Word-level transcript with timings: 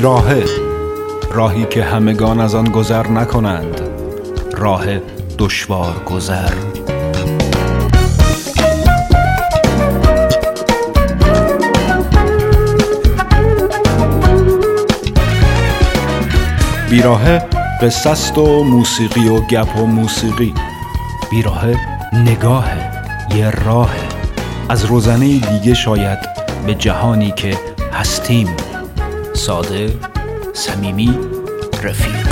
بیراهه 0.00 0.44
راهی 1.30 1.64
که 1.64 1.84
همگان 1.84 2.40
از 2.40 2.54
آن 2.54 2.64
گذر 2.64 3.08
نکنند 3.08 3.80
راه 4.52 4.84
دشوار 5.38 6.02
گذر. 6.06 6.52
بیراهه 16.90 17.38
قصست 17.82 18.38
و 18.38 18.64
موسیقی 18.64 19.28
و 19.28 19.40
گپ 19.40 19.76
و 19.76 19.86
موسیقی. 19.86 20.54
بیراهه 21.30 21.76
نگاهه 22.12 22.90
یه 23.36 23.50
راهه 23.50 24.08
از 24.68 24.84
روزنه 24.84 25.38
دیگه 25.38 25.74
شاید 25.74 26.18
به 26.66 26.74
جهانی 26.74 27.32
که 27.36 27.58
هستیم 27.92 28.69
ساده 29.40 29.98
صمیمی 30.54 31.18
رفیق. 31.82 32.29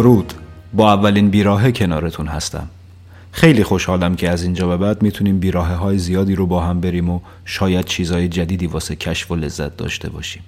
درود. 0.00 0.32
با 0.72 0.92
اولین 0.92 1.30
بیراهه 1.30 1.72
کنارتون 1.72 2.26
هستم. 2.26 2.68
خیلی 3.32 3.64
خوشحالم 3.64 4.16
که 4.16 4.30
از 4.30 4.42
اینجا 4.42 4.68
به 4.68 4.76
بعد 4.76 5.02
می‌تونیم 5.02 5.38
بیراهه 5.38 5.74
های 5.74 5.98
زیادی 5.98 6.34
رو 6.34 6.46
با 6.46 6.60
هم 6.60 6.80
بریم 6.80 7.10
و 7.10 7.20
شاید 7.44 7.84
چیزای 7.84 8.28
جدیدی 8.28 8.66
واسه 8.66 8.96
کشف 8.96 9.30
و 9.30 9.36
لذت 9.36 9.76
داشته 9.76 10.10
باشیم. 10.10 10.42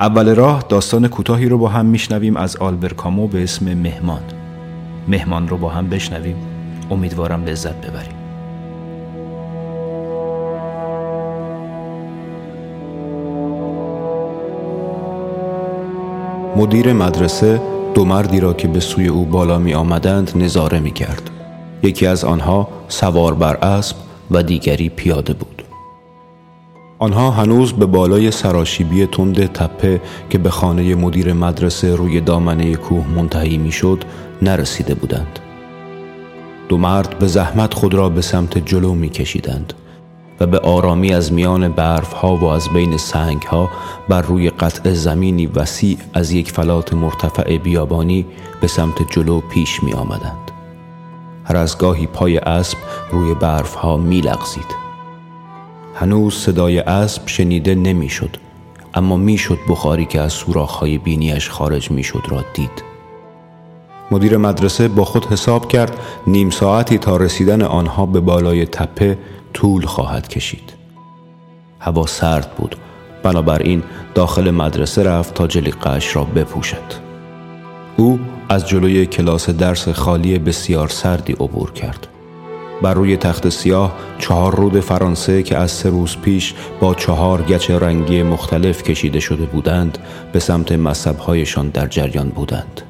اول 0.00 0.34
راه 0.34 0.64
داستان 0.68 1.08
کوتاهی 1.08 1.48
رو 1.48 1.58
با 1.58 1.68
هم 1.68 1.86
میشنویم 1.86 2.36
از 2.36 2.56
آلبر 2.56 2.88
کامو 2.88 3.28
به 3.28 3.42
اسم 3.42 3.74
مهمان. 3.74 4.22
مهمان 5.08 5.48
رو 5.48 5.56
با 5.56 5.68
هم 5.68 5.88
بشنویم. 5.88 6.36
امیدوارم 6.90 7.44
لذت 7.44 7.86
ببریم. 7.86 8.16
مدیر 16.56 16.92
مدرسه 16.92 17.79
دو 17.94 18.04
مردی 18.04 18.40
را 18.40 18.52
که 18.52 18.68
به 18.68 18.80
سوی 18.80 19.08
او 19.08 19.24
بالا 19.24 19.58
می 19.58 19.74
آمدند 19.74 20.32
نظاره 20.36 20.80
می 20.80 20.90
کرد. 20.90 21.30
یکی 21.82 22.06
از 22.06 22.24
آنها 22.24 22.68
سوار 22.88 23.34
بر 23.34 23.56
اسب 23.56 23.96
و 24.30 24.42
دیگری 24.42 24.88
پیاده 24.88 25.32
بود. 25.32 25.62
آنها 26.98 27.30
هنوز 27.30 27.72
به 27.72 27.86
بالای 27.86 28.30
سراشیبی 28.30 29.06
تند 29.06 29.52
تپه 29.52 30.00
که 30.30 30.38
به 30.38 30.50
خانه 30.50 30.94
مدیر 30.94 31.32
مدرسه 31.32 31.96
روی 31.96 32.20
دامنه 32.20 32.74
کوه 32.76 33.06
منتهی 33.08 33.58
می 33.58 33.72
شد 33.72 34.04
نرسیده 34.42 34.94
بودند. 34.94 35.38
دو 36.68 36.78
مرد 36.78 37.18
به 37.18 37.26
زحمت 37.26 37.74
خود 37.74 37.94
را 37.94 38.08
به 38.08 38.22
سمت 38.22 38.58
جلو 38.58 38.94
می 38.94 39.08
کشیدند. 39.08 39.72
و 40.40 40.46
به 40.46 40.58
آرامی 40.58 41.12
از 41.12 41.32
میان 41.32 41.68
برف 41.68 42.12
ها 42.12 42.36
و 42.36 42.44
از 42.44 42.68
بین 42.68 42.96
سنگ 42.96 43.42
ها 43.42 43.70
بر 44.08 44.22
روی 44.22 44.50
قطع 44.50 44.92
زمینی 44.92 45.46
وسیع 45.46 45.98
از 46.14 46.32
یک 46.32 46.52
فلات 46.52 46.94
مرتفع 46.94 47.58
بیابانی 47.58 48.26
به 48.60 48.66
سمت 48.66 49.12
جلو 49.12 49.40
پیش 49.40 49.82
می 49.82 49.92
آمدند. 49.92 50.50
هر 51.44 51.56
از 51.56 51.78
گاهی 51.78 52.06
پای 52.06 52.38
اسب 52.38 52.78
روی 53.12 53.34
برف 53.34 53.74
ها 53.74 53.96
می 53.96 54.20
لغزید. 54.20 54.80
هنوز 55.94 56.34
صدای 56.34 56.78
اسب 56.78 57.22
شنیده 57.26 57.74
نمی 57.74 58.08
شد 58.08 58.36
اما 58.94 59.16
می 59.16 59.38
شد 59.38 59.58
بخاری 59.68 60.06
که 60.06 60.20
از 60.20 60.32
سوراخ 60.32 60.70
های 60.70 60.98
بینیش 60.98 61.50
خارج 61.50 61.90
می 61.90 62.02
شد 62.02 62.22
را 62.28 62.44
دید. 62.54 62.90
مدیر 64.10 64.36
مدرسه 64.36 64.88
با 64.88 65.04
خود 65.04 65.26
حساب 65.26 65.68
کرد 65.68 65.98
نیم 66.26 66.50
ساعتی 66.50 66.98
تا 66.98 67.16
رسیدن 67.16 67.62
آنها 67.62 68.06
به 68.06 68.20
بالای 68.20 68.66
تپه 68.66 69.18
طول 69.54 69.86
خواهد 69.86 70.28
کشید. 70.28 70.72
هوا 71.80 72.06
سرد 72.06 72.50
بود. 72.56 72.76
بنابراین 73.22 73.82
داخل 74.14 74.50
مدرسه 74.50 75.02
رفت 75.02 75.34
تا 75.34 75.46
جلیقهاش 75.46 76.16
را 76.16 76.24
بپوشد. 76.24 77.10
او 77.96 78.20
از 78.48 78.68
جلوی 78.68 79.06
کلاس 79.06 79.50
درس 79.50 79.88
خالی 79.88 80.38
بسیار 80.38 80.88
سردی 80.88 81.32
عبور 81.32 81.72
کرد. 81.72 82.06
بر 82.82 82.94
روی 82.94 83.16
تخت 83.16 83.48
سیاه 83.48 83.96
چهار 84.18 84.54
رود 84.54 84.80
فرانسه 84.80 85.42
که 85.42 85.56
از 85.56 85.70
سه 85.70 85.90
روز 85.90 86.16
پیش 86.16 86.54
با 86.80 86.94
چهار 86.94 87.42
گچ 87.42 87.70
رنگی 87.70 88.22
مختلف 88.22 88.82
کشیده 88.82 89.20
شده 89.20 89.46
بودند 89.46 89.98
به 90.32 90.38
سمت 90.38 90.72
مذهبهایشان 90.72 91.68
در 91.68 91.86
جریان 91.86 92.28
بودند. 92.28 92.82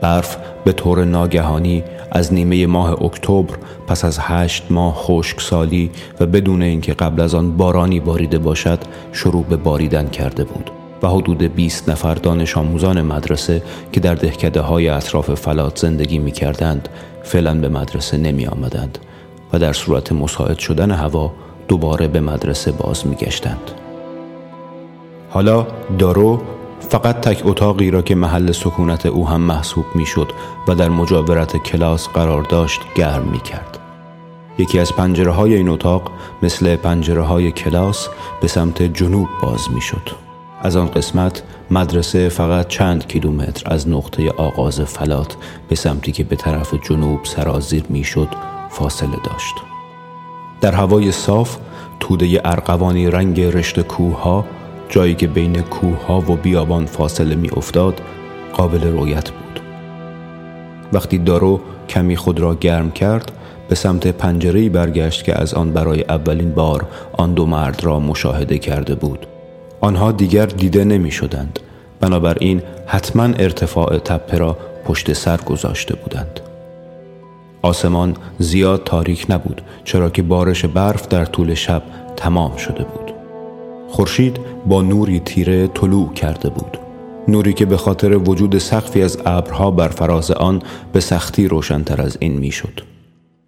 برف 0.00 0.36
به 0.64 0.72
طور 0.72 1.04
ناگهانی 1.04 1.84
از 2.10 2.34
نیمه 2.34 2.66
ماه 2.66 3.02
اکتبر 3.02 3.54
پس 3.86 4.04
از 4.04 4.18
هشت 4.20 4.62
ماه 4.70 4.94
خشکسالی 4.94 5.90
و 6.20 6.26
بدون 6.26 6.62
اینکه 6.62 6.94
قبل 6.94 7.20
از 7.20 7.34
آن 7.34 7.56
بارانی 7.56 8.00
باریده 8.00 8.38
باشد 8.38 8.78
شروع 9.12 9.44
به 9.44 9.56
باریدن 9.56 10.08
کرده 10.08 10.44
بود 10.44 10.70
و 11.02 11.08
حدود 11.08 11.42
20 11.42 11.88
نفر 11.88 12.14
دانش 12.14 12.56
آموزان 12.56 13.02
مدرسه 13.02 13.62
که 13.92 14.00
در 14.00 14.14
دهکده 14.14 14.60
های 14.60 14.88
اطراف 14.88 15.34
فلات 15.34 15.78
زندگی 15.78 16.18
می 16.18 16.32
کردند 16.32 16.88
فعلا 17.22 17.54
به 17.54 17.68
مدرسه 17.68 18.16
نمی 18.16 18.46
آمدند 18.46 18.98
و 19.52 19.58
در 19.58 19.72
صورت 19.72 20.12
مساعد 20.12 20.58
شدن 20.58 20.90
هوا 20.90 21.32
دوباره 21.68 22.08
به 22.08 22.20
مدرسه 22.20 22.72
باز 22.72 23.06
می 23.06 23.14
گشتند. 23.14 23.70
حالا 25.30 25.66
دارو 25.98 26.40
فقط 26.90 27.20
تک 27.20 27.42
اتاقی 27.44 27.90
را 27.90 28.02
که 28.02 28.14
محل 28.14 28.52
سکونت 28.52 29.06
او 29.06 29.28
هم 29.28 29.40
محسوب 29.40 29.84
می‌شد 29.94 30.32
و 30.68 30.74
در 30.74 30.88
مجاورت 30.88 31.56
کلاس 31.56 32.08
قرار 32.08 32.42
داشت 32.42 32.80
گرم 32.94 33.28
می 33.32 33.40
کرد. 33.40 33.78
یکی 34.58 34.78
از 34.78 34.92
پنجره 34.92 35.30
های 35.30 35.54
این 35.54 35.68
اتاق 35.68 36.10
مثل 36.42 36.76
پنجره 36.76 37.22
های 37.22 37.52
کلاس 37.52 38.08
به 38.40 38.48
سمت 38.48 38.82
جنوب 38.82 39.28
باز 39.42 39.70
می 39.74 39.80
شد. 39.80 40.10
از 40.62 40.76
آن 40.76 40.86
قسمت 40.86 41.42
مدرسه 41.70 42.28
فقط 42.28 42.68
چند 42.68 43.06
کیلومتر 43.06 43.72
از 43.74 43.88
نقطه 43.88 44.30
آغاز 44.30 44.80
فلات 44.80 45.36
به 45.68 45.76
سمتی 45.76 46.12
که 46.12 46.24
به 46.24 46.36
طرف 46.36 46.74
جنوب 46.74 47.20
سرازیر 47.24 47.84
می 47.88 48.04
شد 48.04 48.28
فاصله 48.70 49.16
داشت. 49.24 49.54
در 50.60 50.72
هوای 50.72 51.12
صاف 51.12 51.56
توده 52.00 52.40
ارقوانی 52.44 53.10
رنگ 53.10 53.40
رشته 53.40 53.82
کوه 53.82 54.22
ها 54.22 54.44
جایی 54.88 55.14
که 55.14 55.26
بین 55.26 55.62
کوه 55.62 56.06
ها 56.06 56.18
و 56.18 56.36
بیابان 56.36 56.86
فاصله 56.86 57.34
می 57.34 57.50
افتاد 57.56 58.00
قابل 58.52 58.92
رویت 58.92 59.30
بود. 59.30 59.60
وقتی 60.92 61.18
دارو 61.18 61.60
کمی 61.88 62.16
خود 62.16 62.40
را 62.40 62.54
گرم 62.54 62.90
کرد 62.90 63.32
به 63.68 63.74
سمت 63.74 64.06
پنجره 64.06 64.68
برگشت 64.68 65.24
که 65.24 65.40
از 65.40 65.54
آن 65.54 65.72
برای 65.72 66.04
اولین 66.08 66.50
بار 66.50 66.88
آن 67.12 67.34
دو 67.34 67.46
مرد 67.46 67.84
را 67.84 68.00
مشاهده 68.00 68.58
کرده 68.58 68.94
بود. 68.94 69.26
آنها 69.80 70.12
دیگر 70.12 70.46
دیده 70.46 70.84
نمی 70.84 71.10
شدند 71.10 71.58
بنابراین 72.00 72.62
حتما 72.86 73.22
ارتفاع 73.22 73.98
تپه 73.98 74.38
را 74.38 74.56
پشت 74.84 75.12
سر 75.12 75.36
گذاشته 75.36 75.94
بودند. 75.94 76.40
آسمان 77.62 78.16
زیاد 78.38 78.84
تاریک 78.84 79.26
نبود 79.28 79.62
چرا 79.84 80.10
که 80.10 80.22
بارش 80.22 80.64
برف 80.64 81.08
در 81.08 81.24
طول 81.24 81.54
شب 81.54 81.82
تمام 82.16 82.56
شده 82.56 82.84
بود. 82.84 83.12
خورشید 83.88 84.40
با 84.66 84.82
نوری 84.82 85.20
تیره 85.20 85.66
طلوع 85.66 86.12
کرده 86.12 86.48
بود. 86.48 86.78
نوری 87.28 87.52
که 87.52 87.66
به 87.66 87.76
خاطر 87.76 88.16
وجود 88.16 88.58
سقفی 88.58 89.02
از 89.02 89.18
ابرها 89.26 89.70
بر 89.70 89.88
فراز 89.88 90.30
آن 90.30 90.62
به 90.92 91.00
سختی 91.00 91.48
روشنتر 91.48 92.02
از 92.02 92.16
این 92.20 92.32
می‌شد. 92.32 92.80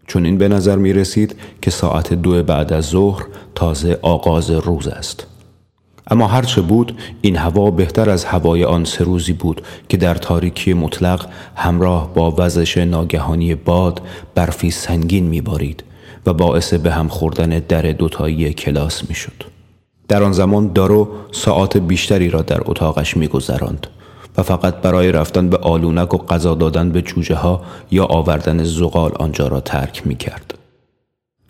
چون 0.06 0.24
این 0.24 0.38
به 0.38 0.48
نظر 0.48 0.76
می 0.76 0.92
رسید 0.92 1.36
که 1.62 1.70
ساعت 1.70 2.14
دو 2.14 2.42
بعد 2.42 2.72
از 2.72 2.84
ظهر 2.84 3.26
تازه 3.54 3.98
آغاز 4.02 4.50
روز 4.50 4.88
است. 4.88 5.26
اما 6.10 6.26
هرچه 6.26 6.60
بود 6.60 6.98
این 7.20 7.36
هوا 7.36 7.70
بهتر 7.70 8.10
از 8.10 8.24
هوای 8.24 8.64
آن 8.64 8.84
سه 8.84 9.04
روزی 9.04 9.32
بود 9.32 9.62
که 9.88 9.96
در 9.96 10.14
تاریکی 10.14 10.72
مطلق 10.72 11.26
همراه 11.56 12.14
با 12.14 12.34
وزش 12.38 12.78
ناگهانی 12.78 13.54
باد 13.54 14.00
برفی 14.34 14.70
سنگین 14.70 15.26
میبارید 15.26 15.84
و 16.26 16.32
باعث 16.32 16.74
به 16.74 16.90
هم 16.90 17.08
خوردن 17.08 17.48
در 17.48 17.82
دوتایی 17.82 18.52
کلاس 18.52 19.08
می‌شد. 19.08 19.57
در 20.08 20.22
آن 20.22 20.32
زمان 20.32 20.72
دارو 20.72 21.08
ساعات 21.32 21.76
بیشتری 21.76 22.30
را 22.30 22.42
در 22.42 22.60
اتاقش 22.64 23.16
میگذراند 23.16 23.86
و 24.38 24.42
فقط 24.42 24.74
برای 24.74 25.12
رفتن 25.12 25.48
به 25.48 25.56
آلونک 25.56 26.14
و 26.14 26.18
غذا 26.18 26.54
دادن 26.54 26.90
به 26.90 27.02
جوجه 27.02 27.34
ها 27.34 27.62
یا 27.90 28.04
آوردن 28.04 28.64
زغال 28.64 29.12
آنجا 29.18 29.48
را 29.48 29.60
ترک 29.60 30.06
می 30.06 30.14
کرد. 30.14 30.54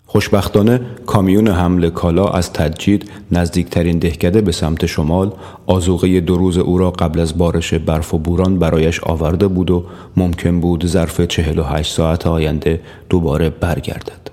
خوشبختانه 0.05 0.81
کامیون 1.05 1.47
حمل 1.47 1.89
کالا 1.89 2.27
از 2.27 2.53
تجید 2.53 3.11
نزدیکترین 3.31 3.99
دهکده 3.99 4.41
به 4.41 4.51
سمت 4.51 4.85
شمال 4.85 5.31
آزوغه 5.67 6.19
دو 6.19 6.37
روز 6.37 6.57
او 6.57 6.77
را 6.77 6.91
قبل 6.91 7.19
از 7.19 7.37
بارش 7.37 7.73
برف 7.73 8.13
و 8.13 8.17
بوران 8.17 8.59
برایش 8.59 8.99
آورده 9.03 9.47
بود 9.47 9.71
و 9.71 9.85
ممکن 10.17 10.59
بود 10.59 10.85
ظرف 10.85 11.21
48 11.21 11.93
ساعت 11.93 12.27
آینده 12.27 12.81
دوباره 13.09 13.49
برگردد. 13.49 14.31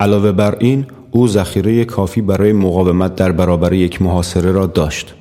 علاوه 0.00 0.32
بر 0.32 0.56
این 0.60 0.86
او 1.14 1.28
ذخیره 1.28 1.84
کافی 1.84 2.20
برای 2.20 2.52
مقاومت 2.52 3.14
در 3.14 3.32
برابر 3.32 3.72
یک 3.72 4.02
محاصره 4.02 4.52
را 4.52 4.66
داشت 4.66 5.14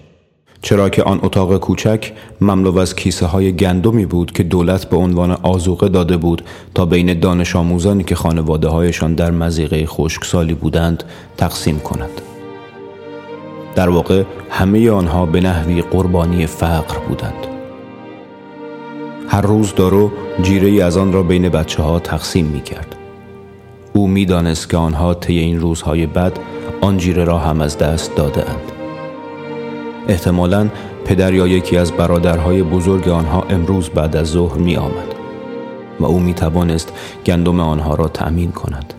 چرا 0.61 0.89
که 0.89 1.03
آن 1.03 1.19
اتاق 1.23 1.57
کوچک 1.57 2.13
مملو 2.41 2.77
از 2.77 2.95
کیسه 2.95 3.25
های 3.25 3.55
گندمی 3.55 4.05
بود 4.05 4.31
که 4.31 4.43
دولت 4.43 4.85
به 4.85 4.97
عنوان 4.97 5.31
آزوقه 5.31 5.89
داده 5.89 6.17
بود 6.17 6.41
تا 6.75 6.85
بین 6.85 7.19
دانش 7.19 7.55
آموزانی 7.55 8.03
که 8.03 8.15
خانواده 8.15 8.67
هایشان 8.67 9.13
در 9.13 9.31
مزیقه 9.31 9.85
خشکسالی 9.85 10.53
بودند 10.53 11.03
تقسیم 11.37 11.79
کند. 11.79 12.21
در 13.75 13.89
واقع 13.89 14.23
همه 14.49 14.89
آنها 14.89 15.25
به 15.25 15.41
نحوی 15.41 15.81
قربانی 15.81 16.45
فقر 16.45 16.97
بودند. 16.99 17.47
هر 19.27 19.41
روز 19.41 19.75
دارو 19.75 20.11
جیره 20.41 20.83
از 20.83 20.97
آن 20.97 21.13
را 21.13 21.23
بین 21.23 21.49
بچه 21.49 21.83
ها 21.83 21.99
تقسیم 21.99 22.45
می 22.45 22.61
کرد. 22.61 22.95
او 23.93 24.07
می 24.07 24.25
دانست 24.25 24.69
که 24.69 24.77
آنها 24.77 25.13
طی 25.13 25.39
این 25.39 25.59
روزهای 25.59 26.05
بد 26.05 26.39
آن 26.81 26.97
جیره 26.97 27.23
را 27.23 27.39
هم 27.39 27.61
از 27.61 27.77
دست 27.77 28.15
داده 28.15 28.49
اند. 28.49 28.71
احتمالا 30.07 30.69
پدر 31.05 31.33
یا 31.33 31.47
یکی 31.47 31.77
از 31.77 31.91
برادرهای 31.91 32.63
بزرگ 32.63 33.09
آنها 33.09 33.43
امروز 33.49 33.89
بعد 33.89 34.15
از 34.15 34.27
ظهر 34.27 34.57
می 34.57 34.77
آمد 34.77 35.15
و 35.99 36.05
او 36.05 36.19
می 36.19 36.33
توانست 36.33 36.93
گندم 37.25 37.59
آنها 37.59 37.95
را 37.95 38.07
تأمین 38.07 38.51
کند. 38.51 38.93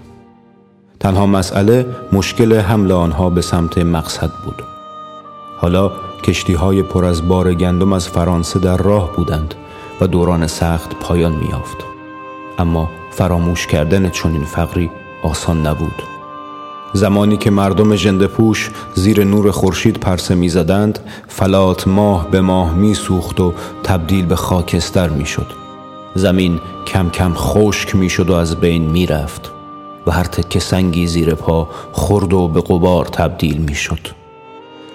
تنها 1.00 1.26
مسئله 1.26 1.86
مشکل 2.12 2.54
حمل 2.54 2.92
آنها 2.92 3.30
به 3.30 3.40
سمت 3.40 3.78
مقصد 3.78 4.30
بود. 4.44 4.62
حالا 5.58 5.90
کشتی 6.24 6.52
های 6.52 6.82
پر 6.82 7.04
از 7.04 7.28
بار 7.28 7.54
گندم 7.54 7.92
از 7.92 8.08
فرانسه 8.08 8.58
در 8.58 8.76
راه 8.76 9.16
بودند 9.16 9.54
و 10.00 10.06
دوران 10.06 10.46
سخت 10.46 10.94
پایان 10.94 11.32
می 11.32 11.46
یافت. 11.50 11.76
اما 12.58 12.88
فراموش 13.12 13.66
کردن 13.66 14.10
چنین 14.10 14.44
فقری 14.44 14.90
آسان 15.24 15.66
نبود. 15.66 16.02
زمانی 16.92 17.36
که 17.36 17.50
مردم 17.50 17.94
جنده 17.94 18.26
پوش 18.26 18.70
زیر 18.94 19.24
نور 19.24 19.50
خورشید 19.50 19.96
پرسه 19.96 20.34
می‌زدند 20.34 20.98
فلات 21.28 21.88
ماه 21.88 22.30
به 22.30 22.40
ماه 22.40 22.74
می 22.74 22.94
سوخت 22.94 23.40
و 23.40 23.52
تبدیل 23.84 24.26
به 24.26 24.36
خاکستر 24.36 25.08
می 25.08 25.26
شد. 25.26 25.46
زمین 26.14 26.60
کم 26.86 27.10
کم 27.10 27.32
خشک 27.34 27.96
می 27.96 28.10
شد 28.10 28.30
و 28.30 28.34
از 28.34 28.56
بین 28.56 28.90
می 28.90 29.06
رفت 29.06 29.52
و 30.06 30.10
هر 30.10 30.24
تکه 30.24 30.60
سنگی 30.60 31.06
زیر 31.06 31.34
پا 31.34 31.68
خرد 31.92 32.32
و 32.32 32.48
به 32.48 32.60
قبار 32.60 33.04
تبدیل 33.04 33.58
می 33.58 33.74
شد. 33.74 34.08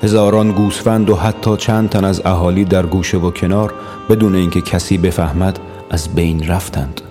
هزاران 0.03 0.51
گوسفند 0.51 1.09
و 1.09 1.15
حتی 1.15 1.57
چند 1.57 1.89
تن 1.89 2.05
از 2.05 2.21
اهالی 2.25 2.65
در 2.65 2.85
گوشه 2.85 3.17
و 3.17 3.31
کنار 3.31 3.73
بدون 4.09 4.35
اینکه 4.35 4.61
کسی 4.61 4.97
بفهمد 4.97 5.59
از 5.89 6.15
بین 6.15 6.47
رفتند. 6.47 7.01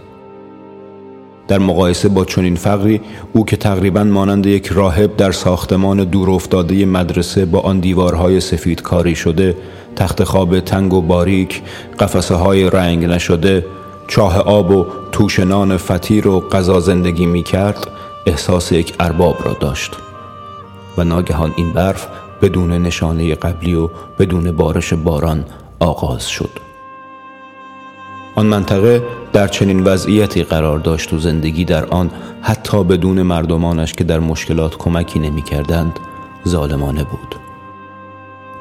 در 1.48 1.58
مقایسه 1.58 2.08
با 2.08 2.24
چنین 2.24 2.56
فقری 2.56 3.00
او 3.32 3.44
که 3.44 3.56
تقریبا 3.56 4.04
مانند 4.04 4.46
یک 4.46 4.66
راهب 4.66 5.16
در 5.16 5.32
ساختمان 5.32 6.04
دور 6.04 6.30
افتاده 6.30 6.86
مدرسه 6.86 7.44
با 7.44 7.60
آن 7.60 7.80
دیوارهای 7.80 8.40
سفید 8.40 8.82
کاری 8.82 9.14
شده 9.14 9.56
تخت 9.96 10.24
خواب 10.24 10.60
تنگ 10.60 10.92
و 10.92 11.02
باریک 11.02 11.62
قفسه 11.98 12.34
های 12.34 12.70
رنگ 12.70 13.04
نشده 13.04 13.66
چاه 14.08 14.38
آب 14.38 14.70
و 14.70 14.86
توشنان 15.12 15.76
فتیر 15.76 16.28
و 16.28 16.40
غذا 16.40 16.80
زندگی 16.80 17.26
می 17.26 17.42
کرد 17.42 17.86
احساس 18.26 18.72
یک 18.72 18.94
ارباب 19.00 19.36
را 19.44 19.52
داشت. 19.60 19.92
و 20.98 21.04
ناگهان 21.04 21.52
این 21.56 21.72
برف 21.72 22.06
بدون 22.42 22.72
نشانه 22.72 23.34
قبلی 23.34 23.74
و 23.74 23.88
بدون 24.18 24.52
بارش 24.52 24.92
باران 24.92 25.44
آغاز 25.80 26.28
شد. 26.28 26.65
آن 28.36 28.46
منطقه 28.46 29.02
در 29.32 29.48
چنین 29.48 29.84
وضعیتی 29.84 30.42
قرار 30.42 30.78
داشت 30.78 31.12
و 31.12 31.18
زندگی 31.18 31.64
در 31.64 31.86
آن 31.86 32.10
حتی 32.42 32.84
بدون 32.84 33.22
مردمانش 33.22 33.92
که 33.92 34.04
در 34.04 34.18
مشکلات 34.20 34.76
کمکی 34.76 35.18
نمی 35.18 35.42
کردند 35.42 35.98
ظالمانه 36.48 37.04
بود. 37.04 37.36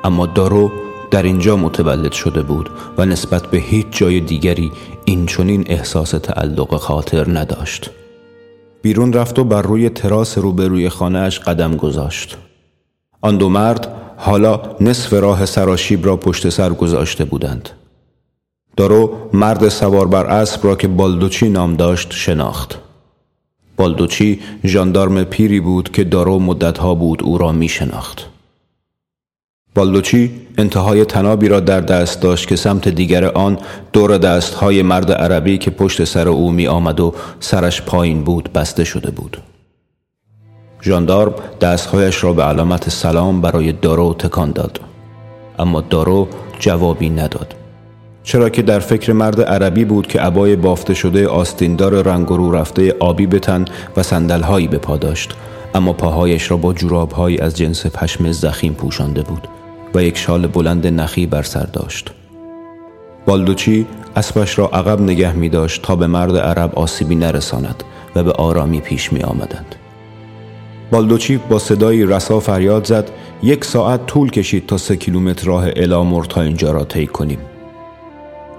اما 0.04 0.26
دارو 0.26 0.72
در 1.12 1.24
اینجا 1.24 1.58
متولد 1.58 2.12
شده 2.12 2.42
بود 2.42 2.70
و 2.98 3.06
نسبت 3.06 3.48
به 3.48 3.58
هیچ 3.58 3.86
جای 3.92 4.20
دیگری 4.20 4.72
این 5.06 5.26
چنین 5.26 5.66
احساس 5.68 6.12
تعلق 6.12 6.78
خاطر 6.78 7.40
نداشت. 7.40 7.90
بیرون 8.82 9.14
رفت 9.14 9.40
و 9.40 9.44
بر 9.44 9.62
روی 9.62 9.90
تراس 9.90 10.38
روبروی 10.38 10.90
خانهاش 10.90 11.40
قدم 11.40 11.76
گذاشت. 11.76 12.38
آن 13.22 13.38
دو 13.38 13.50
مرد 13.50 13.88
حالا 14.18 14.62
نصف 14.82 15.14
راه 15.14 15.46
سراشیب 15.46 16.06
را 16.06 16.18
پشت 16.18 16.50
سر 16.50 16.74
گذاشته 16.74 17.26
بودند. 17.26 17.70
دارو 18.78 19.30
مرد 19.34 19.70
سوار 19.70 20.08
بر 20.08 20.26
اسب 20.26 20.66
را 20.66 20.76
که 20.76 20.88
بالدوچی 20.88 21.50
نام 21.50 21.76
داشت 21.76 22.14
شناخت. 22.14 22.80
بالدوچی 23.78 24.40
ژاندارم 24.66 25.24
پیری 25.24 25.60
بود 25.60 25.92
که 25.92 26.04
دارو 26.04 26.40
مدتها 26.40 26.96
بود 26.96 27.24
او 27.24 27.38
را 27.38 27.52
می 27.52 27.68
شناخت 27.68 28.30
بالدوچی 29.76 30.32
انتهای 30.58 31.06
تنابی 31.06 31.48
را 31.48 31.60
در 31.60 31.82
دست 31.82 32.22
داشت 32.22 32.48
که 32.48 32.56
سمت 32.56 32.90
دیگر 32.90 33.26
آن 33.26 33.58
دور 33.94 34.18
دستهای 34.18 34.82
مرد 34.82 35.12
عربی 35.12 35.58
که 35.58 35.72
پشت 35.72 36.04
سر 36.04 36.28
او 36.28 36.52
می 36.52 36.68
آمد 36.68 37.00
و 37.00 37.14
سرش 37.40 37.82
پایین 37.82 38.24
بود 38.24 38.50
بسته 38.54 38.84
شده 38.84 39.12
بود. 39.12 39.38
ژاندارم 40.82 41.34
دستهایش 41.62 42.24
را 42.24 42.34
به 42.34 42.44
علامت 42.44 42.90
سلام 42.90 43.42
برای 43.42 43.72
دارو 43.72 44.14
تکان 44.14 44.52
داد. 44.52 44.80
اما 45.60 45.82
دارو 45.82 46.28
جوابی 46.60 47.10
نداد. 47.10 47.65
چرا 48.26 48.50
که 48.50 48.62
در 48.62 48.80
فکر 48.80 49.14
مرد 49.14 49.42
عربی 49.42 49.86
بود 49.86 50.08
که 50.08 50.22
عبای 50.22 50.56
بافته 50.56 50.94
شده 50.94 51.28
آستیندار 51.28 52.02
رنگ 52.02 52.28
رو 52.28 52.52
رفته 52.52 52.96
آبی 53.00 53.28
بتن 53.28 53.66
و 53.98 54.04
سندلهایی 54.04 54.68
به 54.68 54.78
پا 54.78 54.98
داشت 54.98 55.36
اما 55.76 55.94
پاهایش 55.94 56.52
را 56.52 56.58
با 56.58 56.74
جورابهایی 56.74 57.38
از 57.38 57.58
جنس 57.58 57.86
پشم 57.86 58.32
زخیم 58.32 58.74
پوشانده 58.74 59.22
بود 59.22 59.48
و 59.96 60.04
یک 60.04 60.18
شال 60.18 60.48
بلند 60.48 60.88
نخی 60.88 61.26
بر 61.26 61.44
سر 61.44 61.64
داشت 61.74 62.12
بالدوچی 63.26 63.86
اسبش 64.16 64.60
را 64.60 64.68
عقب 64.68 65.02
نگه 65.02 65.34
می 65.34 65.50
داشت 65.50 65.82
تا 65.82 65.96
به 65.96 66.08
مرد 66.08 66.38
عرب 66.38 66.80
آسیبی 66.80 67.16
نرساند 67.16 67.84
و 68.16 68.24
به 68.24 68.32
آرامی 68.32 68.82
پیش 68.82 69.14
می 69.14 69.22
آمدند. 69.22 69.76
بالدوچی 70.92 71.38
با 71.38 71.60
صدایی 71.60 72.06
رسا 72.06 72.40
فریاد 72.40 72.86
زد 72.86 73.12
یک 73.44 73.66
ساعت 73.66 74.06
طول 74.06 74.32
کشید 74.32 74.66
تا 74.66 74.78
سه 74.78 74.96
کیلومتر 74.96 75.48
راه 75.48 75.66
الامور 75.76 76.26
تا 76.26 76.42
اینجا 76.42 76.72
را 76.72 76.84
طی 76.84 77.08
کنیم. 77.08 77.40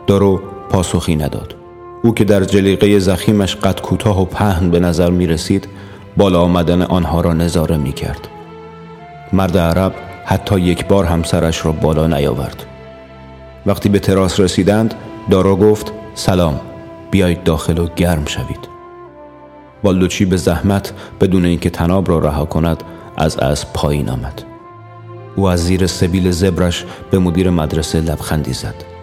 دارو 0.06 0.40
پاسخی 0.70 1.16
نداد. 1.16 1.56
او 2.02 2.14
که 2.14 2.24
در 2.24 2.44
جلیقه 2.44 2.98
زخیمش 2.98 3.56
قد 3.56 3.80
کوتاه 3.80 4.22
و 4.22 4.24
پهن 4.24 4.70
به 4.70 4.80
نظر 4.80 5.10
می 5.10 5.26
رسید 5.26 5.68
بالا 6.16 6.40
آمدن 6.40 6.82
آنها 6.82 7.20
را 7.20 7.32
نظاره 7.32 7.76
می 7.76 7.92
کرد 7.92 8.28
مرد 9.32 9.58
عرب 9.58 9.94
حتی 10.24 10.60
یک 10.60 10.86
بار 10.86 11.04
همسرش 11.04 11.64
را 11.64 11.72
بالا 11.72 12.06
نیاورد. 12.06 12.66
وقتی 13.66 13.88
به 13.88 13.98
تراس 13.98 14.40
رسیدند 14.40 14.94
دارا 15.30 15.56
گفت 15.56 15.92
سلام 16.14 16.60
بیایید 17.10 17.44
داخل 17.44 17.78
و 17.78 17.86
گرم 17.96 18.24
شوید. 18.26 18.68
بالدوچی 19.82 20.24
به 20.24 20.36
زحمت 20.36 20.92
بدون 21.20 21.44
اینکه 21.44 21.70
تناب 21.70 22.08
را 22.08 22.18
رها 22.18 22.44
کند 22.44 22.82
از 23.16 23.38
از 23.38 23.72
پایین 23.72 24.08
آمد. 24.08 24.42
او 25.36 25.48
از 25.48 25.64
زیر 25.64 25.86
سبیل 25.86 26.30
زبرش 26.30 26.84
به 27.10 27.18
مدیر 27.18 27.50
مدرسه 27.50 28.00
لبخندی 28.00 28.52
زد. 28.52 28.95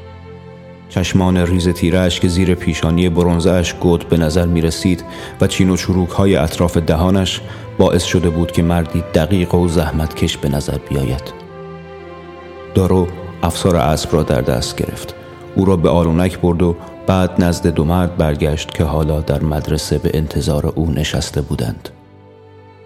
چشمان 0.95 1.38
ریز 1.38 1.69
تیرش 1.69 2.19
که 2.19 2.27
زیر 2.27 2.55
پیشانی 2.55 3.09
برونزش 3.09 3.73
گود 3.73 4.09
به 4.09 4.17
نظر 4.17 4.45
می 4.45 4.62
رسید 4.62 5.03
و 5.41 5.47
چین 5.47 5.69
و 5.69 5.77
چروک 5.77 6.09
های 6.09 6.35
اطراف 6.35 6.77
دهانش 6.77 7.41
باعث 7.77 8.03
شده 8.03 8.29
بود 8.29 8.51
که 8.51 8.63
مردی 8.63 9.03
دقیق 9.13 9.55
و 9.55 9.67
زحمت 9.67 10.15
کش 10.15 10.38
به 10.38 10.50
نظر 10.50 10.77
بیاید. 10.89 11.33
دارو 12.75 13.07
افسار 13.43 13.75
اسب 13.75 14.13
را 14.13 14.23
در 14.23 14.41
دست 14.41 14.75
گرفت. 14.75 15.15
او 15.55 15.65
را 15.65 15.75
به 15.75 15.89
آلونک 15.89 16.39
برد 16.39 16.62
و 16.62 16.75
بعد 17.07 17.43
نزد 17.43 17.67
دو 17.67 17.85
مرد 17.85 18.17
برگشت 18.17 18.73
که 18.73 18.83
حالا 18.83 19.21
در 19.21 19.43
مدرسه 19.43 19.97
به 19.97 20.12
انتظار 20.13 20.73
او 20.75 20.91
نشسته 20.91 21.41
بودند. 21.41 21.89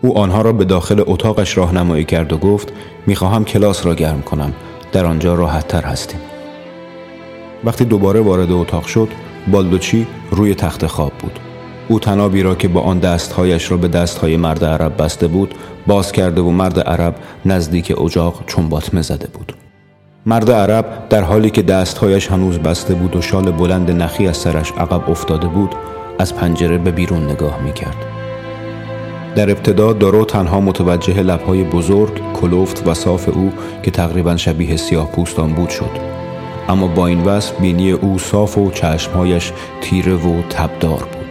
او 0.02 0.18
آنها 0.18 0.42
را 0.42 0.54
به 0.54 0.66
داخل 0.66 1.04
اتاقش 1.08 1.58
راهنمایی 1.58 2.04
کرد 2.04 2.34
و 2.34 2.38
گفت 2.38 2.74
می‌خواهم 3.08 3.46
کلاس 3.46 3.86
را 3.86 3.96
گرم 3.96 4.22
کنم 4.22 4.54
در 4.92 5.06
آنجا 5.06 5.36
راحت 5.36 5.68
تر 5.68 5.82
هستیم. 5.82 6.20
وقتی 7.64 7.86
دوباره 7.86 8.20
وارد 8.20 8.52
اتاق 8.52 8.86
شد 8.86 9.10
بالدوچی 9.48 10.08
روی 10.32 10.56
تخت 10.56 10.88
خواب 10.88 11.12
بود. 11.20 11.40
او 11.90 12.00
تنابی 12.00 12.44
را 12.44 12.56
که 12.56 12.68
با 12.68 12.82
آن 12.82 13.00
دستهایش 13.00 13.72
را 13.72 13.78
به 13.78 13.88
دستهای 13.88 14.38
مرد 14.38 14.66
عرب 14.66 15.04
بسته 15.04 15.28
بود 15.28 15.56
باز 15.88 16.12
کرده 16.12 16.42
و 16.42 16.50
مرد 16.50 16.80
عرب 16.80 17.16
نزدیک 17.46 18.02
اجاق 18.02 18.44
چنباتمه 18.48 19.02
زده 19.02 19.28
بود. 19.28 19.54
مرد 20.26 20.52
عرب 20.52 20.86
در 21.10 21.22
حالی 21.22 21.50
که 21.50 21.62
دستهایش 21.62 22.28
هنوز 22.28 22.60
بسته 22.60 22.94
بود 22.94 23.16
و 23.16 23.22
شال 23.22 23.52
بلند 23.52 23.92
نخی 23.92 24.28
از 24.28 24.38
سرش 24.38 24.72
عقب 24.72 25.10
افتاده 25.10 25.48
بود 25.48 25.76
از 26.20 26.36
پنجره 26.36 26.78
به 26.78 26.92
بیرون 26.92 27.24
نگاه 27.24 27.62
می 27.64 27.74
کرد. 27.74 28.06
در 29.36 29.52
ابتدا 29.52 29.94
دارو 29.94 30.26
تنها 30.26 30.60
متوجه 30.60 31.22
لبهای 31.22 31.64
بزرگ، 31.64 32.34
کلوفت 32.34 32.88
و 32.88 32.94
صاف 32.94 33.30
او 33.30 33.52
که 33.84 33.92
تقریبا 33.92 34.38
شبیه 34.38 34.76
سیاه 34.76 35.12
پوستان 35.12 35.54
بود 35.54 35.70
شد. 35.70 36.18
اما 36.70 36.88
با 36.88 37.08
این 37.08 37.24
وصف 37.24 37.60
بینی 37.60 37.92
او 37.92 38.20
صاف 38.20 38.58
و 38.58 38.72
چشمهایش 38.72 39.52
تیره 39.82 40.14
و 40.14 40.42
تبدار 40.42 40.98
بود 41.00 41.28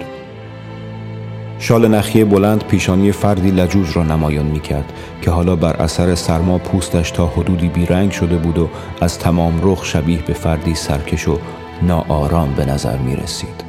شال 1.58 1.88
نخی 1.88 2.24
بلند 2.24 2.64
پیشانی 2.64 3.12
فردی 3.12 3.50
لجوج 3.50 3.96
را 3.96 4.02
نمایان 4.02 4.46
می 4.46 4.60
کرد 4.60 4.92
که 5.22 5.30
حالا 5.30 5.56
بر 5.56 5.76
اثر 5.76 6.14
سرما 6.14 6.58
پوستش 6.58 7.10
تا 7.10 7.26
حدودی 7.26 7.68
بیرنگ 7.68 8.10
شده 8.10 8.36
بود 8.36 8.58
و 8.58 8.68
از 9.00 9.18
تمام 9.18 9.60
رخ 9.62 9.84
شبیه 9.84 10.22
به 10.22 10.32
فردی 10.32 10.74
سرکش 10.74 11.28
و 11.28 11.38
ناآرام 11.82 12.54
به 12.56 12.64
نظر 12.64 12.98
می 12.98 13.16
رسید. 13.16 13.64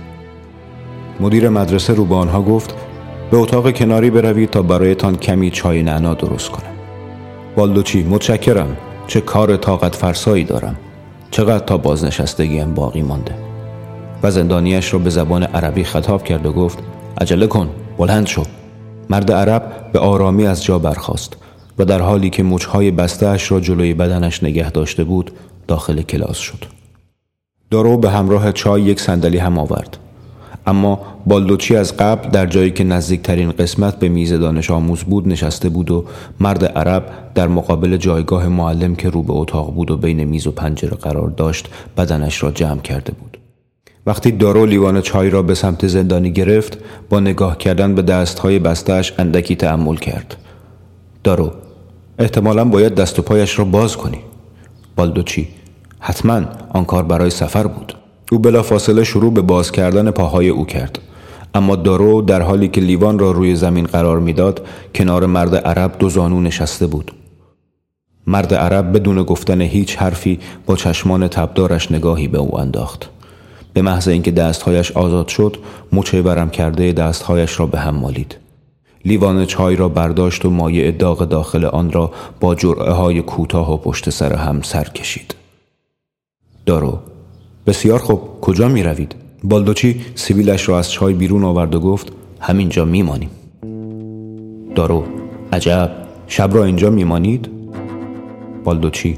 مدیر 1.20 1.50
مدرسه 1.50 1.94
رو 1.94 2.06
به 2.06 2.16
آنها 2.16 2.42
گفت 2.42 2.76
به 3.32 3.38
اتاق 3.38 3.72
کناری 3.72 4.10
بروید 4.10 4.50
تا 4.50 4.62
برایتان 4.62 5.16
کمی 5.16 5.52
چای 5.52 5.84
نعنا 5.84 6.14
درست 6.14 6.50
کنم. 6.50 6.74
بالدوچی 7.56 8.04
متشکرم 8.04 8.78
چه 9.08 9.22
کار 9.22 9.58
طاقت 9.58 9.96
فرسایی 9.96 10.44
دارم 10.44 10.76
چقدر 11.32 11.66
تا 11.66 11.78
بازنشستگیم 11.78 12.74
باقی 12.74 13.02
مانده. 13.02 13.36
و 14.24 14.32
زندانیش 14.32 14.94
را 14.94 15.00
به 15.00 15.10
زبان 15.10 15.44
عربی 15.44 15.84
خطاب 15.84 16.24
کرد 16.24 16.46
و 16.46 16.52
گفت 16.52 16.80
عجله 17.22 17.48
کن 17.48 17.70
بلند 17.98 18.28
شو. 18.28 18.44
مرد 19.10 19.32
عرب 19.32 19.92
به 19.94 20.00
آرامی 20.00 20.46
از 20.46 20.64
جا 20.64 20.80
برخاست 20.80 21.38
و 21.80 21.86
در 21.86 22.02
حالی 22.02 22.30
که 22.30 22.44
مچهای 22.44 22.92
بستهاش 22.92 23.52
را 23.52 23.60
جلوی 23.60 23.94
بدنش 23.94 24.44
نگه 24.44 24.72
داشته 24.72 25.04
بود 25.04 25.32
داخل 25.68 26.02
کلاس 26.02 26.38
شد. 26.38 26.66
دارو 27.72 27.98
به 27.98 28.10
همراه 28.10 28.52
چای 28.52 28.82
یک 28.82 29.02
صندلی 29.02 29.38
هم 29.38 29.58
آورد. 29.58 29.98
اما 30.68 31.00
بالدوچی 31.26 31.76
از 31.76 31.98
قبل 31.98 32.30
در 32.30 32.46
جایی 32.46 32.72
که 32.72 32.84
نزدیکترین 32.84 33.52
قسمت 33.52 34.00
به 34.00 34.10
میز 34.10 34.34
دانش 34.34 34.72
آموز 34.72 35.04
بود 35.04 35.28
نشسته 35.28 35.70
بود 35.70 35.92
و 35.92 36.06
مرد 36.40 36.66
عرب 36.66 37.04
در 37.36 37.48
مقابل 37.48 37.98
جایگاه 37.98 38.48
معلم 38.48 38.96
که 38.96 39.10
رو 39.10 39.24
به 39.24 39.34
اتاق 39.34 39.74
بود 39.74 39.92
و 39.92 39.98
بین 39.98 40.24
میز 40.24 40.48
و 40.48 40.52
پنجره 40.52 40.98
قرار 40.98 41.30
داشت 41.30 41.70
بدنش 41.98 42.44
را 42.44 42.52
جمع 42.52 42.82
کرده 42.82 43.12
بود. 43.12 43.38
وقتی 44.06 44.32
دارو 44.32 44.66
لیوان 44.66 45.02
چای 45.02 45.30
را 45.30 45.42
به 45.42 45.56
سمت 45.56 45.88
زندانی 45.88 46.32
گرفت 46.32 46.78
با 47.10 47.20
نگاه 47.20 47.58
کردن 47.58 47.96
به 47.96 48.02
دستهای 48.02 48.60
بستش 48.60 49.14
اندکی 49.20 49.56
تحمل 49.56 49.96
کرد. 49.96 50.38
دارو 51.24 51.52
احتمالا 52.20 52.66
باید 52.66 52.96
دست 52.96 53.20
و 53.20 53.22
پایش 53.22 53.60
را 53.60 53.66
باز 53.66 53.98
کنی. 53.98 54.20
بالدوچی 54.96 55.48
حتما 56.00 56.42
آن 56.70 56.86
کار 56.86 57.04
برای 57.04 57.30
سفر 57.30 57.68
بود. 57.68 57.94
او 58.32 58.40
بلافاصله 58.40 59.04
شروع 59.04 59.34
به 59.34 59.42
باز 59.42 59.72
کردن 59.72 60.12
پاهای 60.12 60.50
او 60.50 60.66
کرد. 60.66 61.00
اما 61.56 61.76
دارو 61.76 62.22
در 62.22 62.42
حالی 62.42 62.68
که 62.68 62.82
لیوان 62.82 63.20
را 63.20 63.32
روی 63.32 63.56
زمین 63.56 63.86
قرار 63.86 64.20
می‌داد 64.20 64.66
کنار 64.96 65.26
مرد 65.26 65.56
عرب 65.56 65.96
دو 66.00 66.10
زانو 66.10 66.42
نشسته 66.42 66.88
بود. 66.88 67.12
مرد 68.28 68.54
عرب 68.54 68.96
بدون 68.96 69.24
گفتن 69.24 69.62
هیچ 69.62 69.98
حرفی 69.98 70.40
با 70.66 70.76
چشمان 70.76 71.28
تبدارش 71.28 71.92
نگاهی 71.92 72.28
به 72.28 72.38
او 72.38 72.60
انداخت. 72.60 73.10
به 73.74 73.82
محض 73.82 74.08
اینکه 74.08 74.32
دستهایش 74.32 74.92
آزاد 74.92 75.28
شد 75.28 75.58
مچه 75.94 76.22
برم 76.22 76.50
کرده 76.50 76.92
دستهایش 76.92 77.60
را 77.60 77.66
به 77.66 77.80
هم 77.80 77.96
مالید. 77.96 78.38
لیوان 79.06 79.46
چای 79.46 79.76
را 79.76 79.90
برداشت 79.90 80.46
و 80.46 80.50
مایع 80.50 80.92
داغ 80.92 81.26
داخل 81.26 81.66
آن 81.66 81.92
را 81.92 82.12
با 82.40 82.56
جرعه 82.56 82.92
های 82.92 83.22
کوتاه 83.22 83.74
و 83.74 83.78
پشت 83.78 84.10
سر 84.10 84.34
هم 84.34 84.62
سر 84.62 84.84
کشید. 84.84 85.36
دارو 86.66 87.00
بسیار 87.68 88.00
خوب 88.00 88.22
کجا 88.42 88.68
می 88.68 88.84
روید؟ 88.84 89.16
بالدوچی 89.44 90.02
سیبیلش 90.16 90.70
را 90.70 90.80
از 90.80 90.92
چای 90.92 91.14
بیرون 91.14 91.44
آورد 91.44 91.76
و 91.76 91.80
گفت 91.80 92.12
همینجا 92.40 92.86
میمانیم 92.86 93.30
دارو 94.76 95.04
عجب 95.54 95.92
شب 96.28 96.50
را 96.54 96.64
اینجا 96.64 96.90
میمانید؟ 96.90 97.50
بالدوچی 98.64 99.18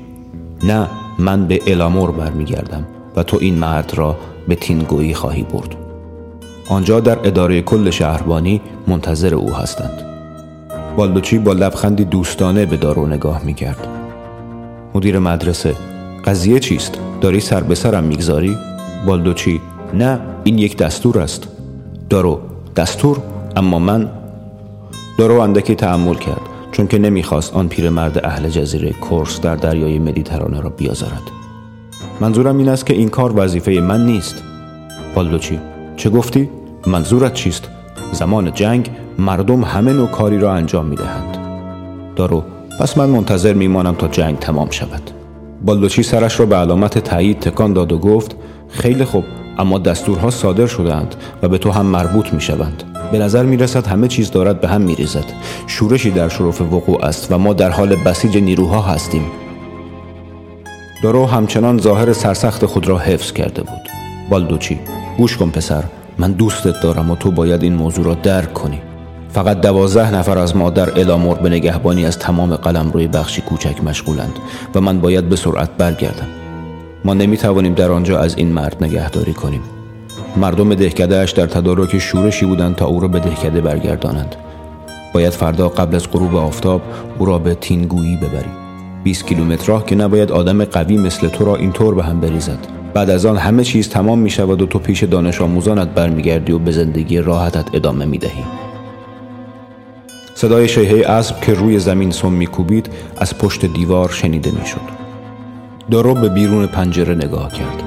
نه 0.64 0.88
من 1.20 1.48
به 1.48 1.62
الامور 1.68 2.12
برمیگردم 2.12 2.86
و 3.16 3.24
تو 3.24 3.38
این 3.42 3.56
مرد 3.56 3.94
را 3.96 4.16
به 4.48 4.56
تینگویی 4.56 5.14
خواهی 5.14 5.44
برد 5.44 5.76
آنجا 6.70 7.00
در 7.00 7.20
اداره 7.24 7.62
کل 7.62 7.90
شهربانی 7.90 8.62
منتظر 8.88 9.36
او 9.36 9.54
هستند 9.54 10.02
بالدوچی 10.98 11.38
با 11.38 11.54
لبخندی 11.54 12.06
دوستانه 12.06 12.66
به 12.66 12.78
دارو 12.78 13.08
نگاه 13.08 13.46
می‌کرد 13.46 13.88
مدیر 14.96 15.20
مدرسه 15.20 15.76
قضیه 16.26 16.60
چیست؟ 16.60 17.09
داری 17.22 17.40
سر 17.40 17.62
به 17.62 17.76
سرم 17.76 18.04
می‌گذاری؟ 18.04 18.58
بالدوچی 19.08 19.62
نه 19.94 20.20
این 20.44 20.58
یک 20.58 20.78
دستور 20.78 21.20
است. 21.20 21.48
دارو 22.10 22.40
دستور 22.76 23.18
اما 23.56 23.80
من 23.80 24.10
دارو 25.18 25.40
اندکی 25.40 25.76
تحمل 25.76 26.16
کرد 26.16 26.42
چون 26.72 26.88
که 26.88 26.98
نمی‌خواست 26.98 27.54
آن 27.54 27.68
پیرمرد 27.68 28.26
اهل 28.26 28.50
جزیره 28.50 28.92
کورس 28.92 29.42
در 29.42 29.56
دریای 29.56 30.00
مدیترانه 30.00 30.62
را 30.62 30.70
بیازارد. 30.70 31.22
منظورم 32.22 32.58
این 32.58 32.70
است 32.70 32.86
که 32.86 32.94
این 32.94 33.10
کار 33.10 33.34
وظیفه 33.36 33.72
من 33.72 34.06
نیست. 34.06 34.36
بالدوچی 35.16 35.60
چه 35.98 36.10
گفتی؟ 36.10 36.50
منظورت 36.88 37.34
چیست؟ 37.34 37.70
زمان 38.12 38.54
جنگ 38.54 38.90
مردم 39.20 39.64
همه 39.64 39.94
نوع 39.94 40.08
کاری 40.08 40.40
را 40.40 40.54
انجام 40.54 40.86
می‌دهند. 40.86 41.38
دارو 42.16 42.44
پس 42.80 42.98
من 42.98 43.10
منتظر 43.10 43.54
میمانم 43.54 43.96
تا 43.96 44.08
جنگ 44.08 44.40
تمام 44.40 44.70
شود. 44.70 45.19
بالدوچی 45.62 46.04
سرش 46.04 46.40
را 46.40 46.46
به 46.46 46.56
علامت 46.56 46.98
تایید 46.98 47.40
تکان 47.40 47.74
داد 47.74 47.92
و 47.92 47.98
گفت 47.98 48.36
خیلی 48.70 49.06
خوب 49.06 49.24
اما 49.58 49.80
دستورها 49.80 50.30
صادر 50.30 50.68
شدند 50.68 51.16
و 51.42 51.48
به 51.48 51.58
تو 51.58 51.72
هم 51.72 51.86
مربوط 51.86 52.34
می 52.34 52.42
شوند 52.42 52.84
به 53.12 53.20
نظر 53.20 53.44
می 53.44 53.58
رسد 53.58 53.88
همه 53.88 54.08
چیز 54.08 54.32
دارد 54.32 54.62
به 54.62 54.68
هم 54.68 54.82
می 54.82 54.96
ریزد 54.96 55.26
شورشی 55.68 56.12
در 56.12 56.30
شرف 56.30 56.62
وقوع 56.62 57.06
است 57.06 57.32
و 57.32 57.38
ما 57.38 57.54
در 57.54 57.70
حال 57.70 57.96
بسیج 57.96 58.38
نیروها 58.38 58.82
هستیم. 58.82 59.26
دارو 61.04 61.26
همچنان 61.26 61.78
ظاهر 61.78 62.14
سرسخت 62.14 62.66
خود 62.66 62.88
را 62.88 62.98
حفظ 62.98 63.32
کرده 63.32 63.62
بود. 63.62 63.90
بالدوچی 64.30 64.80
گوش 65.18 65.38
کن 65.38 65.50
پسر 65.50 65.84
من 66.18 66.32
دوستت 66.32 66.82
دارم 66.84 67.12
و 67.12 67.16
تو 67.16 67.32
باید 67.32 67.64
این 67.64 67.74
موضوع 67.74 68.06
را 68.06 68.14
درک 68.14 68.54
کنی. 68.54 68.82
فقط 69.32 69.62
دوازده 69.62 70.16
نفر 70.16 70.38
از 70.38 70.56
ما 70.56 70.70
در 70.70 71.00
الامور 71.00 71.38
به 71.38 71.50
نگهبانی 71.50 72.06
از 72.06 72.20
تمام 72.20 72.56
قلم 72.56 72.92
روی 72.92 73.08
بخشی 73.08 73.42
کوچک 73.42 73.84
مشغولند 73.84 74.34
و 74.76 74.82
من 74.82 75.00
باید 75.00 75.30
به 75.30 75.36
سرعت 75.36 75.70
برگردم. 75.78 76.28
ما 77.06 77.14
نمی 77.14 77.38
توانیم 77.38 77.74
در 77.74 77.92
آنجا 77.92 78.20
از 78.20 78.38
این 78.38 78.52
مرد 78.52 78.84
نگهداری 78.84 79.34
کنیم. 79.34 79.62
مردم 80.38 80.76
دهکدهش 80.76 81.32
در 81.32 81.46
تدارک 81.46 81.98
شورشی 81.98 82.46
بودند 82.46 82.76
تا 82.76 82.86
او 82.86 83.00
را 83.00 83.08
به 83.08 83.20
دهکده 83.20 83.62
برگردانند. 83.62 84.36
باید 85.14 85.34
فردا 85.34 85.70
قبل 85.70 85.96
از 85.96 86.12
غروب 86.12 86.36
آفتاب 86.36 86.82
او 87.20 87.26
را 87.26 87.40
به 87.40 87.56
تینگویی 87.56 88.16
ببری 88.16 88.50
20 89.04 89.26
کیلومتر 89.28 89.68
راه 89.68 89.86
که 89.86 89.96
نباید 89.96 90.32
آدم 90.32 90.66
قوی 90.66 90.98
مثل 90.98 91.28
تو 91.28 91.46
را 91.46 91.56
اینطور 91.56 91.96
به 91.96 92.04
هم 92.04 92.20
بریزد. 92.20 92.60
بعد 92.94 93.10
از 93.10 93.26
آن 93.26 93.38
همه 93.38 93.64
چیز 93.64 93.90
تمام 93.90 94.20
می 94.20 94.30
شود 94.30 94.62
و 94.62 94.66
تو 94.66 94.80
پیش 94.80 95.04
دانش 95.04 95.42
آموزانت 95.42 95.88
برمیگردی 95.88 96.52
و 96.52 96.60
به 96.60 96.72
زندگی 96.72 97.18
راحتت 97.18 97.76
ادامه 97.76 98.06
می 98.06 98.18
دهی. 98.18 98.69
صدای 100.40 100.68
شیهه 100.68 101.10
اسب 101.10 101.42
که 101.42 101.54
روی 101.54 101.80
زمین 101.80 102.12
سم 102.12 102.32
میکوبید 102.32 102.90
از 103.18 103.38
پشت 103.38 103.66
دیوار 103.66 104.10
شنیده 104.10 104.52
می‌شد. 104.52 104.82
دارو 105.92 106.14
به 106.14 106.30
بیرون 106.30 106.68
پنجره 106.68 107.16
نگاه 107.16 107.54
کرد. 107.54 107.84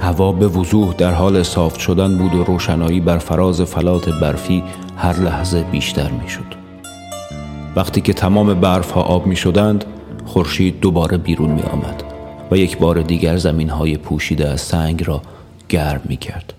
هوا 0.00 0.32
به 0.32 0.48
وضوح 0.48 0.94
در 0.94 1.12
حال 1.12 1.42
صاف 1.42 1.80
شدن 1.80 2.18
بود 2.18 2.34
و 2.34 2.44
روشنایی 2.44 3.00
بر 3.00 3.18
فراز 3.18 3.62
فلات 3.62 4.08
برفی 4.08 4.62
هر 4.96 5.20
لحظه 5.20 5.62
بیشتر 5.62 6.10
می‌شد. 6.10 6.54
وقتی 7.76 8.00
که 8.00 8.12
تمام 8.12 8.54
برف 8.54 8.90
ها 8.90 9.02
آب 9.02 9.26
می 9.26 9.36
شدند 9.36 9.84
خورشید 10.24 10.80
دوباره 10.80 11.16
بیرون 11.16 11.50
می 11.50 11.62
آمد 11.62 12.02
و 12.50 12.56
یک 12.56 12.78
بار 12.78 13.02
دیگر 13.02 13.36
زمین 13.36 13.68
های 13.68 13.96
پوشیده 13.96 14.48
از 14.48 14.60
سنگ 14.60 15.06
را 15.06 15.22
گرم 15.68 16.00
می 16.04 16.16
کرد. 16.16 16.52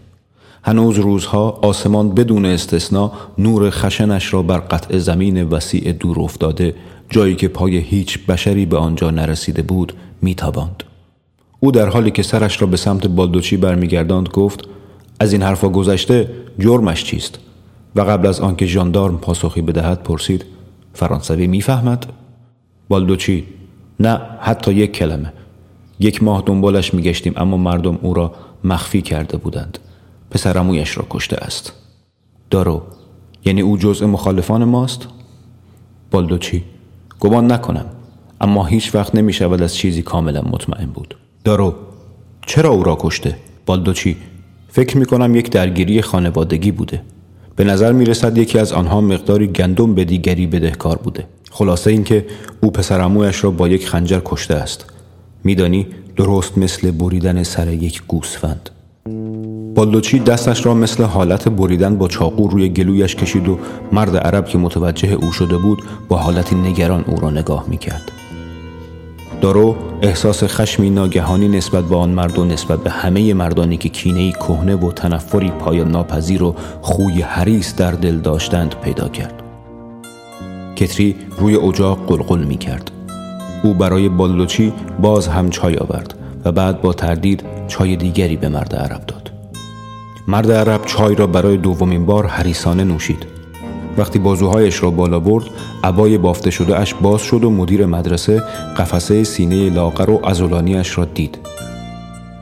هنوز 0.67 0.99
روزها 0.99 1.59
آسمان 1.61 2.09
بدون 2.09 2.45
استثنا 2.45 3.11
نور 3.37 3.69
خشنش 3.69 4.33
را 4.33 4.41
بر 4.41 4.57
قطع 4.57 4.97
زمین 4.97 5.43
وسیع 5.43 5.91
دور 5.91 6.19
افتاده. 6.19 6.75
جایی 7.09 7.35
که 7.35 7.47
پای 7.47 7.77
هیچ 7.77 8.25
بشری 8.25 8.65
به 8.65 8.77
آنجا 8.77 9.11
نرسیده 9.11 9.61
بود 9.61 9.93
میتاباند. 10.21 10.83
او 11.59 11.71
در 11.71 11.89
حالی 11.89 12.11
که 12.11 12.23
سرش 12.23 12.61
را 12.61 12.67
به 12.67 12.77
سمت 12.77 13.07
بالدوچی 13.07 13.57
برمیگرداند 13.57 14.29
گفت 14.29 14.67
از 15.19 15.33
این 15.33 15.41
حرفا 15.41 15.69
گذشته 15.69 16.29
جرمش 16.59 17.03
چیست؟ 17.03 17.39
و 17.95 18.01
قبل 18.01 18.27
از 18.27 18.39
آنکه 18.39 18.65
ژاندارم 18.65 19.17
پاسخی 19.17 19.61
بدهد 19.61 20.03
پرسید 20.03 20.45
فرانسوی 20.93 21.47
می‌فهمد؟ 21.47 22.05
بالدوچی 22.89 23.43
نه 23.99 24.21
حتی 24.39 24.73
یک 24.73 24.91
کلمه. 24.91 25.33
یک 25.99 26.23
ماه 26.23 26.43
دنبالش 26.45 26.93
میگشتیم 26.93 27.33
اما 27.35 27.57
مردم 27.57 27.99
او 28.01 28.13
را 28.13 28.33
مخفی 28.63 29.01
کرده 29.01 29.37
بودند. 29.37 29.79
پسرمویش 30.35 30.97
را 30.97 31.05
کشته 31.09 31.35
است. 31.35 31.73
دارو 32.49 32.81
یعنی 33.45 33.61
او 33.61 33.77
جزء 33.77 34.07
مخالفان 34.07 34.63
ماست؟ 34.63 35.07
بالدوچی 36.11 36.63
گمان 37.19 37.51
نکنم 37.51 37.85
اما 38.41 38.65
هیچ 38.65 38.95
وقت 38.95 39.15
نمی 39.15 39.33
شود 39.33 39.61
از 39.61 39.75
چیزی 39.75 40.01
کاملا 40.01 40.41
مطمئن 40.41 40.85
بود. 40.85 41.17
دارو 41.43 41.75
چرا 42.45 42.69
او 42.69 42.83
را 42.83 42.97
کشته؟ 42.99 43.35
بالدوچی 43.65 44.17
فکر 44.69 44.97
می 44.97 45.05
کنم 45.05 45.35
یک 45.35 45.49
درگیری 45.49 46.01
خانوادگی 46.01 46.71
بوده. 46.71 47.01
به 47.55 47.63
نظر 47.63 47.91
می 47.91 48.05
رسد 48.05 48.37
یکی 48.37 48.59
از 48.59 48.73
آنها 48.73 49.01
مقداری 49.01 49.47
گندم 49.47 49.95
به 49.95 50.05
دیگری 50.05 50.47
بدهکار 50.47 50.97
بوده. 50.97 51.27
خلاصه 51.51 51.91
اینکه 51.91 52.25
او 52.61 52.71
پسرمویش 52.71 53.43
را 53.43 53.51
با 53.51 53.67
یک 53.67 53.87
خنجر 53.87 54.21
کشته 54.25 54.53
است. 54.53 54.85
میدانی 55.43 55.87
درست 56.15 56.57
مثل 56.57 56.91
بریدن 56.91 57.43
سر 57.43 57.73
یک 57.73 58.01
گوسفند. 58.07 58.69
بالدوچی 59.75 60.19
دستش 60.19 60.65
را 60.65 60.73
مثل 60.73 61.03
حالت 61.03 61.49
بریدن 61.49 61.97
با 61.97 62.07
چاقو 62.07 62.47
روی 62.47 62.69
گلویش 62.69 63.15
کشید 63.15 63.49
و 63.49 63.57
مرد 63.91 64.17
عرب 64.17 64.45
که 64.45 64.57
متوجه 64.57 65.11
او 65.13 65.31
شده 65.31 65.57
بود 65.57 65.81
با 66.09 66.17
حالتی 66.17 66.55
نگران 66.55 67.03
او 67.07 67.19
را 67.19 67.29
نگاه 67.29 67.65
می 67.67 67.77
کرد. 67.77 68.11
دارو 69.41 69.75
احساس 70.01 70.43
خشمی 70.43 70.89
ناگهانی 70.89 71.47
نسبت 71.47 71.83
به 71.83 71.95
آن 71.95 72.09
مرد 72.09 72.39
و 72.39 72.45
نسبت 72.45 72.79
به 72.79 72.89
همه 72.89 73.33
مردانی 73.33 73.77
که 73.77 73.89
کینهی 73.89 74.31
کهنه 74.31 74.75
و 74.75 74.91
تنفری 74.91 75.49
پایان 75.49 75.91
ناپذیر 75.91 76.43
و 76.43 76.55
خوی 76.81 77.21
حریص 77.21 77.75
در 77.75 77.91
دل 77.91 78.17
داشتند 78.17 78.75
پیدا 78.83 79.09
کرد. 79.09 79.43
کتری 80.75 81.15
روی 81.37 81.55
اجاق 81.55 81.99
قلقل 82.07 82.43
می 82.43 82.57
کرد. 82.57 82.91
او 83.63 83.73
برای 83.73 84.09
بالدوچی 84.09 84.73
باز 85.01 85.27
هم 85.27 85.49
چای 85.49 85.77
آورد 85.77 86.13
و 86.45 86.51
بعد 86.51 86.81
با 86.81 86.93
تردید 86.93 87.43
چای 87.67 87.95
دیگری 87.95 88.35
به 88.35 88.49
مرد 88.49 88.75
عرب 88.75 89.05
داد. 89.05 89.24
مرد 90.27 90.51
عرب 90.51 90.85
چای 90.85 91.15
را 91.15 91.27
برای 91.27 91.57
دومین 91.57 92.05
بار 92.05 92.27
حریسانه 92.27 92.83
نوشید. 92.83 93.25
وقتی 93.97 94.19
بازوهایش 94.19 94.83
را 94.83 94.89
بالا 94.91 95.19
برد 95.19 95.45
عبای 95.83 96.17
بافته 96.17 96.51
شده 96.51 96.79
اش 96.79 96.93
باز 96.93 97.21
شد 97.21 97.43
و 97.43 97.49
مدیر 97.49 97.85
مدرسه 97.85 98.43
قفسه 98.77 99.23
سینه 99.23 99.69
لاغر 99.69 100.09
و 100.09 100.25
ازولانیش 100.25 100.97
را 100.97 101.05
دید. 101.05 101.37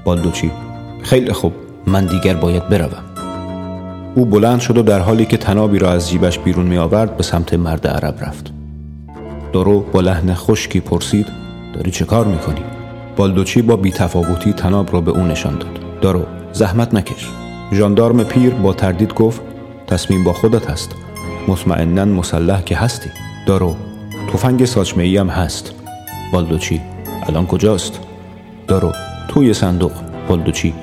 بالدوچی 0.03 0.51
خیلی 1.01 1.33
خوب 1.33 1.53
من 1.87 2.05
دیگر 2.05 2.33
باید 2.33 2.69
بروم. 2.69 3.03
او 4.15 4.25
بلند 4.25 4.59
شد 4.59 4.77
و 4.77 4.81
در 4.81 4.99
حالی 4.99 5.25
که 5.25 5.37
تنابی 5.37 5.79
را 5.79 5.91
از 5.91 6.09
جیبش 6.09 6.39
بیرون 6.39 6.65
می 6.65 6.77
آورد 6.77 7.17
به 7.17 7.23
سمت 7.23 7.53
مرد 7.53 7.87
عرب 7.87 8.15
رفت. 8.21 8.51
دارو 9.53 9.79
با 9.79 10.01
لحن 10.01 10.33
خشکی 10.33 10.79
پرسید 10.79 11.27
داری 11.73 11.91
چه 11.91 12.05
کار 12.05 12.25
می 12.25 12.37
کنی؟ 12.37 12.61
بالدوچی 13.15 13.61
با 13.61 13.75
بیتفاوتی 13.75 14.53
تناب 14.53 14.93
را 14.93 15.01
به 15.01 15.11
او 15.11 15.23
نشان 15.23 15.57
داد. 15.57 15.79
دارو 16.01 16.25
زحمت 16.53 16.93
نکش. 16.93 17.42
ژاندارم 17.71 18.23
پیر 18.23 18.53
با 18.53 18.73
تردید 18.73 19.13
گفت 19.13 19.41
تصمیم 19.87 20.23
با 20.23 20.33
خودت 20.33 20.69
هست 20.69 20.95
مطمئنا 21.47 22.05
مسلح 22.05 22.61
که 22.61 22.75
هستی. 22.75 23.09
دارو 23.45 23.75
تفنگ 24.33 24.65
ساچمه 24.65 25.19
هم 25.19 25.29
هست. 25.29 25.73
بالدوچی 26.33 26.81
الان 27.27 27.47
کجاست؟ 27.47 27.99
دارو 28.67 28.91
توی 29.27 29.53
صندوق. 29.53 29.91
بالدوچی 30.27 30.73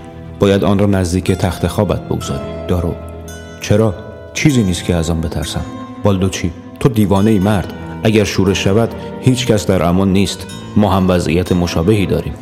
باید 0.40 0.64
آن 0.64 0.78
را 0.78 0.86
نزدیک 0.86 1.32
تخت 1.32 1.66
خوابت 1.66 2.00
بگذاری. 2.00 2.66
دارو 2.68 2.94
چرا؟ 3.60 3.94
چیزی 4.34 4.62
نیست 4.62 4.84
که 4.84 4.94
از 4.94 5.10
آن 5.10 5.20
بترسم. 5.20 5.64
بالدوچی 6.02 6.52
تو 6.80 6.88
دیوانه 6.88 7.30
ای 7.30 7.38
مرد. 7.38 7.72
اگر 8.02 8.24
شورش 8.24 8.64
شود 8.64 8.94
هیچ 9.20 9.46
کس 9.46 9.66
در 9.66 9.82
امان 9.82 10.12
نیست. 10.12 10.46
ما 10.76 10.92
هم 10.92 11.10
وضعیت 11.10 11.52
مشابهی 11.52 12.06
داریم. 12.06 12.34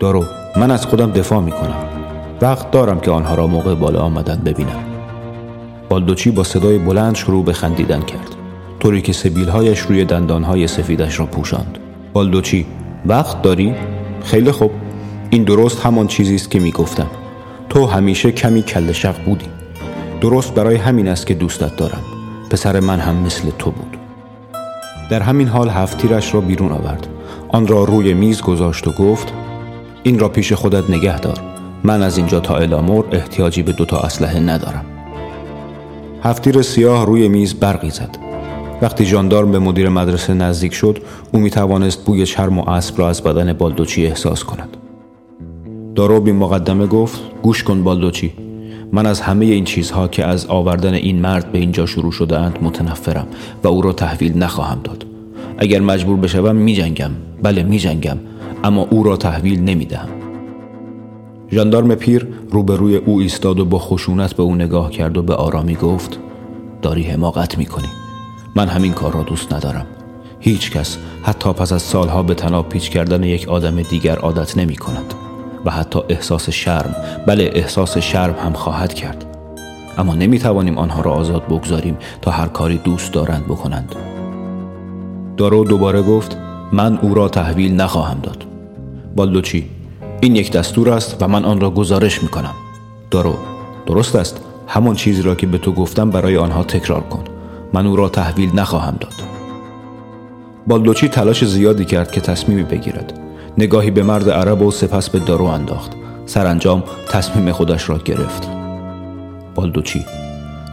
دارو 0.00 0.24
من 0.56 0.70
از 0.70 0.86
خودم 0.86 1.10
دفاع 1.12 1.40
می 1.40 1.52
کنم 1.52 2.01
وقت 2.42 2.70
دارم 2.70 3.00
که 3.00 3.10
آنها 3.10 3.34
را 3.34 3.46
موقع 3.46 3.74
بالا 3.74 4.00
آمدن 4.00 4.36
ببینم. 4.36 4.84
بالدوچی 5.88 6.30
با 6.30 6.44
صدای 6.44 6.78
بلند 6.78 7.14
شروع 7.14 7.44
به 7.44 7.52
خندیدن 7.52 8.00
کرد. 8.02 8.36
طوری 8.80 9.02
که 9.02 9.12
سبیلهایش 9.12 9.80
روی 9.80 10.04
دندانهای 10.04 10.66
سفیدش 10.66 11.20
را 11.20 11.26
پوشاند. 11.26 11.78
بالدوچی 12.12 12.66
وقت 13.06 13.42
داری؟ 13.42 13.74
خیلی 14.24 14.50
خوب. 14.50 14.70
این 15.30 15.44
درست 15.44 15.80
همان 15.80 16.06
چیزی 16.06 16.34
است 16.34 16.50
که 16.50 16.58
می‌گفتم. 16.58 17.06
تو 17.68 17.86
همیشه 17.86 18.32
کمی 18.32 18.62
کل 18.62 18.92
شق 18.92 19.24
بودی. 19.24 19.46
درست 20.20 20.54
برای 20.54 20.76
همین 20.76 21.08
است 21.08 21.26
که 21.26 21.34
دوستت 21.34 21.76
دارم. 21.76 22.02
پسر 22.50 22.80
من 22.80 23.00
هم 23.00 23.16
مثل 23.16 23.50
تو 23.58 23.70
بود. 23.70 23.96
در 25.10 25.22
همین 25.22 25.48
حال 25.48 25.68
هفتیرش 25.70 26.34
را 26.34 26.40
بیرون 26.40 26.72
آورد. 26.72 27.06
آن 27.48 27.66
را 27.66 27.84
روی 27.84 28.14
میز 28.14 28.40
گذاشت 28.40 28.88
و 28.88 28.92
گفت 28.92 29.32
این 30.02 30.18
را 30.18 30.28
پیش 30.28 30.52
خودت 30.52 30.90
نگه 30.90 31.18
دار. 31.20 31.51
من 31.84 32.02
از 32.02 32.18
اینجا 32.18 32.40
تا 32.40 32.56
الامور 32.56 33.04
احتیاجی 33.12 33.62
به 33.62 33.72
دوتا 33.72 33.98
اسلحه 33.98 34.40
ندارم. 34.40 34.84
هفتیر 36.22 36.62
سیاه 36.62 37.06
روی 37.06 37.28
میز 37.28 37.54
برقی 37.54 37.90
زد. 37.90 38.18
وقتی 38.82 39.06
جاندارم 39.06 39.52
به 39.52 39.58
مدیر 39.58 39.88
مدرسه 39.88 40.34
نزدیک 40.34 40.74
شد 40.74 40.98
او 41.32 41.40
می 41.40 41.50
توانست 41.50 42.04
بوی 42.04 42.26
چرم 42.26 42.58
و 42.58 42.70
اسب 42.70 42.98
را 42.98 43.08
از 43.08 43.22
بدن 43.22 43.52
بالدوچی 43.52 44.06
احساس 44.06 44.44
کند. 44.44 44.76
دارو 45.94 46.20
بی 46.20 46.32
مقدمه 46.32 46.86
گفت 46.86 47.20
گوش 47.42 47.62
کن 47.62 47.84
بالدوچی 47.84 48.32
من 48.92 49.06
از 49.06 49.20
همه 49.20 49.44
این 49.44 49.64
چیزها 49.64 50.08
که 50.08 50.24
از 50.24 50.46
آوردن 50.46 50.94
این 50.94 51.20
مرد 51.20 51.52
به 51.52 51.58
اینجا 51.58 51.86
شروع 51.86 52.12
شده 52.12 52.38
اند 52.38 52.58
متنفرم 52.62 53.26
و 53.64 53.68
او 53.68 53.82
را 53.82 53.92
تحویل 53.92 54.38
نخواهم 54.38 54.80
داد. 54.84 55.06
اگر 55.58 55.80
مجبور 55.80 56.16
بشوم 56.16 56.56
می 56.56 56.74
جنگم 56.74 57.10
بله 57.42 57.62
می 57.62 57.78
جنگم 57.78 58.18
اما 58.64 58.86
او 58.90 59.02
را 59.02 59.16
تحویل 59.16 59.60
نمی 59.60 59.84
دهم 59.84 60.21
ژاندارم 61.52 61.94
پیر 61.94 62.26
روبروی 62.50 62.96
او 62.96 63.20
ایستاد 63.20 63.60
و 63.60 63.64
با 63.64 63.78
خشونت 63.78 64.34
به 64.34 64.42
او 64.42 64.54
نگاه 64.54 64.90
کرد 64.90 65.16
و 65.16 65.22
به 65.22 65.34
آرامی 65.34 65.74
گفت 65.74 66.18
داری 66.82 67.02
حماقت 67.02 67.58
می‌کنی. 67.58 67.88
من 68.56 68.68
همین 68.68 68.92
کار 68.92 69.12
را 69.12 69.22
دوست 69.22 69.52
ندارم. 69.52 69.86
هیچ 70.40 70.70
کس 70.70 70.98
حتی 71.22 71.52
پس 71.52 71.72
از 71.72 71.82
سالها 71.82 72.22
به 72.22 72.34
تناب 72.34 72.68
پیچ 72.68 72.90
کردن 72.90 73.22
یک 73.22 73.48
آدم 73.48 73.82
دیگر 73.82 74.16
عادت 74.16 74.58
نمی 74.58 74.76
کند 74.76 75.14
و 75.64 75.70
حتی 75.70 76.00
احساس 76.08 76.50
شرم 76.50 76.96
بله 77.26 77.50
احساس 77.54 77.98
شرم 77.98 78.34
هم 78.44 78.52
خواهد 78.52 78.94
کرد. 78.94 79.26
اما 79.98 80.14
نمی 80.14 80.38
توانیم 80.38 80.78
آنها 80.78 81.00
را 81.00 81.12
آزاد 81.12 81.46
بگذاریم 81.46 81.96
تا 82.22 82.30
هر 82.30 82.46
کاری 82.46 82.78
دوست 82.78 83.12
دارند 83.12 83.44
بکنند. 83.44 83.94
دارو 85.36 85.64
دوباره 85.64 86.02
گفت 86.02 86.36
من 86.72 86.98
او 86.98 87.14
را 87.14 87.28
تحویل 87.28 87.74
نخواهم 87.74 88.20
داد. 88.22 88.44
بالدوچی 89.16 89.81
این 90.24 90.36
یک 90.36 90.52
دستور 90.52 90.90
است 90.90 91.16
و 91.20 91.28
من 91.28 91.44
آن 91.44 91.60
را 91.60 91.70
گزارش 91.70 92.22
می 92.22 92.28
کنم 92.28 92.54
دارو 93.10 93.34
درست 93.86 94.16
است. 94.16 94.40
همان 94.66 94.94
چیزی 94.94 95.22
را 95.22 95.34
که 95.34 95.46
به 95.46 95.58
تو 95.58 95.72
گفتم 95.72 96.10
برای 96.10 96.36
آنها 96.36 96.62
تکرار 96.62 97.00
کن. 97.00 97.24
من 97.72 97.86
او 97.86 97.96
را 97.96 98.08
تحویل 98.08 98.50
نخواهم 98.54 98.96
داد. 99.00 99.12
بالدوچی 100.66 101.08
تلاش 101.08 101.44
زیادی 101.44 101.84
کرد 101.84 102.12
که 102.12 102.20
تصمیمی 102.20 102.62
بگیرد. 102.62 103.20
نگاهی 103.58 103.90
به 103.90 104.02
مرد 104.02 104.30
عرب 104.30 104.62
و 104.62 104.70
سپس 104.70 105.10
به 105.10 105.18
دارو 105.18 105.44
انداخت. 105.44 105.92
سرانجام 106.26 106.82
تصمیم 107.08 107.52
خودش 107.52 107.88
را 107.88 107.98
گرفت. 107.98 108.48
بالدوچی 109.54 110.04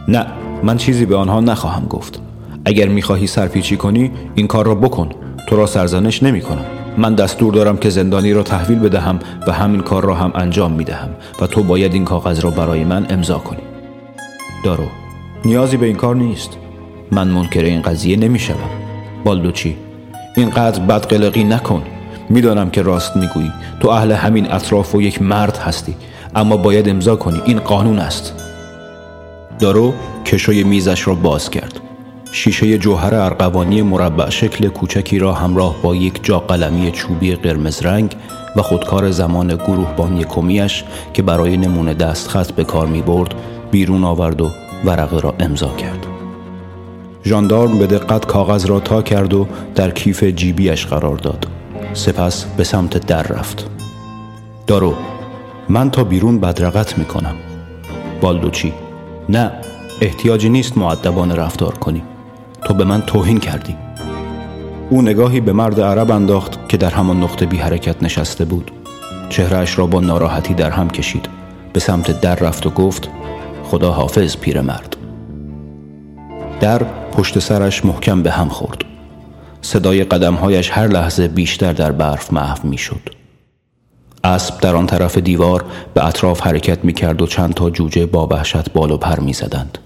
نه 0.08 0.26
من 0.62 0.76
چیزی 0.76 1.06
به 1.06 1.16
آنها 1.16 1.40
نخواهم 1.40 1.86
گفت. 1.86 2.20
اگر 2.64 2.88
می‌خواهی 2.88 3.26
سرپیچی 3.26 3.76
کنی 3.76 4.10
این 4.34 4.46
کار 4.46 4.66
را 4.66 4.74
بکن. 4.74 5.10
تو 5.46 5.56
را 5.56 5.66
سرزنش 5.66 6.22
نمی 6.22 6.40
کنم 6.40 6.79
من 7.00 7.14
دستور 7.14 7.54
دارم 7.54 7.76
که 7.76 7.90
زندانی 7.90 8.32
را 8.32 8.42
تحویل 8.42 8.78
بدهم 8.78 9.18
و 9.46 9.52
همین 9.52 9.80
کار 9.80 10.04
را 10.04 10.14
هم 10.14 10.32
انجام 10.34 10.72
می 10.72 10.84
دهم 10.84 11.08
و 11.40 11.46
تو 11.46 11.62
باید 11.62 11.94
این 11.94 12.04
کاغذ 12.04 12.40
را 12.40 12.50
برای 12.50 12.84
من 12.84 13.06
امضا 13.10 13.38
کنی. 13.38 13.62
دارو 14.64 14.84
نیازی 15.44 15.76
به 15.76 15.86
این 15.86 15.96
کار 15.96 16.16
نیست. 16.16 16.50
من 17.10 17.28
منکر 17.28 17.62
این 17.62 17.82
قضیه 17.82 18.16
نمی 18.16 18.38
شدم 18.38 18.70
بالدوچی 19.24 19.76
اینقدر 20.36 20.80
بدقلقی 20.80 21.44
نکن. 21.44 21.82
می‌دانم 22.28 22.70
که 22.70 22.82
راست 22.82 23.16
می‌گویی. 23.16 23.52
تو 23.80 23.88
اهل 23.88 24.12
همین 24.12 24.52
اطراف 24.52 24.94
و 24.94 25.02
یک 25.02 25.22
مرد 25.22 25.56
هستی. 25.56 25.94
اما 26.34 26.56
باید 26.56 26.88
امضا 26.88 27.16
کنی. 27.16 27.40
این 27.44 27.58
قانون 27.58 27.98
است. 27.98 28.34
دارو 29.58 29.94
کشوی 30.24 30.64
میزش 30.64 31.08
را 31.08 31.14
باز 31.14 31.50
کرد. 31.50 31.80
شیشه 32.32 32.78
جوهر 32.78 33.14
ارقوانی 33.14 33.82
مربع 33.82 34.30
شکل 34.30 34.68
کوچکی 34.68 35.18
را 35.18 35.32
همراه 35.32 35.76
با 35.82 35.96
یک 35.96 36.24
جا 36.24 36.38
قلمی 36.38 36.90
چوبی 36.90 37.34
قرمز 37.34 37.82
رنگ 37.82 38.16
و 38.56 38.62
خودکار 38.62 39.10
زمان 39.10 39.56
گروهبان 39.56 40.22
کمیش 40.22 40.84
که 41.14 41.22
برای 41.22 41.56
نمونه 41.56 41.94
دستخط 41.94 42.52
به 42.52 42.64
کار 42.64 42.86
می 42.86 43.02
برد 43.02 43.34
بیرون 43.70 44.04
آورد 44.04 44.40
و 44.40 44.50
ورقه 44.84 45.20
را 45.20 45.34
امضا 45.40 45.68
کرد. 45.68 46.06
ژاندارم 47.24 47.78
به 47.78 47.86
دقت 47.86 48.26
کاغذ 48.26 48.66
را 48.66 48.80
تا 48.80 49.02
کرد 49.02 49.34
و 49.34 49.46
در 49.74 49.90
کیف 49.90 50.24
جیبیش 50.24 50.86
قرار 50.86 51.16
داد. 51.16 51.46
سپس 51.92 52.44
به 52.44 52.64
سمت 52.64 53.06
در 53.06 53.22
رفت. 53.22 53.66
دارو 54.66 54.94
من 55.68 55.90
تا 55.90 56.04
بیرون 56.04 56.40
بدرقت 56.40 56.98
می 56.98 57.04
کنم. 57.04 57.34
بالدوچی 58.20 58.72
نه 59.28 59.52
احتیاجی 60.00 60.48
نیست 60.48 60.78
معدبانه 60.78 61.34
رفتار 61.34 61.74
کنی. 61.74 62.02
تو 62.70 62.74
به 62.74 62.84
من 62.84 63.02
توهین 63.02 63.40
کردی. 63.40 63.76
او 64.90 65.02
نگاهی 65.02 65.40
به 65.40 65.52
مرد 65.52 65.80
عرب 65.80 66.10
انداخت 66.10 66.68
که 66.68 66.76
در 66.76 66.90
همان 66.90 67.22
نقطه 67.22 67.46
بی 67.46 67.56
حرکت 67.56 68.02
نشسته 68.02 68.44
بود. 68.44 68.70
چهرهش 69.28 69.78
را 69.78 69.86
با 69.86 70.00
ناراحتی 70.00 70.54
در 70.54 70.70
هم 70.70 70.90
کشید. 70.90 71.28
به 71.72 71.80
سمت 71.80 72.20
در 72.20 72.34
رفت 72.34 72.66
و 72.66 72.70
گفت 72.70 73.08
خدا 73.64 73.92
حافظ 73.92 74.36
پیرمرد 74.36 74.96
در 76.60 76.82
پشت 77.12 77.38
سرش 77.38 77.84
محکم 77.84 78.22
به 78.22 78.30
هم 78.30 78.48
خورد. 78.48 78.84
صدای 79.62 80.04
قدمهایش 80.04 80.70
هر 80.70 80.86
لحظه 80.86 81.28
بیشتر 81.28 81.72
در 81.72 81.92
برف 81.92 82.32
محو 82.32 82.68
می 82.68 82.78
شد 82.78 83.10
اسب 84.24 84.60
در 84.60 84.76
آن 84.76 84.86
طرف 84.86 85.18
دیوار 85.18 85.64
به 85.94 86.06
اطراف 86.06 86.40
حرکت 86.40 86.84
می 86.84 86.92
کرد 86.92 87.22
و 87.22 87.26
چند 87.26 87.54
تا 87.54 87.70
جوجه 87.70 88.06
با 88.06 88.26
وحشت 88.26 88.72
بال 88.72 88.90
و 88.90 88.96
پر 88.96 89.20
می 89.20 89.32
زدند. 89.32 89.78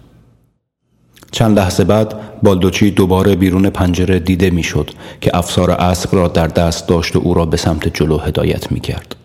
چند 1.34 1.58
لحظه 1.58 1.84
بعد 1.84 2.14
بالدوچی 2.42 2.90
دوباره 2.90 3.36
بیرون 3.36 3.70
پنجره 3.70 4.18
دیده 4.18 4.50
می‌شد 4.50 4.90
که 5.20 5.36
افسار 5.36 5.70
اسب 5.70 6.14
را 6.16 6.28
در 6.28 6.46
دست 6.46 6.88
داشت 6.88 7.16
و 7.16 7.18
او 7.18 7.34
را 7.34 7.46
به 7.46 7.56
سمت 7.56 7.96
جلو 7.96 8.18
هدایت 8.18 8.72
می 8.72 8.80
کرد. 8.80 9.16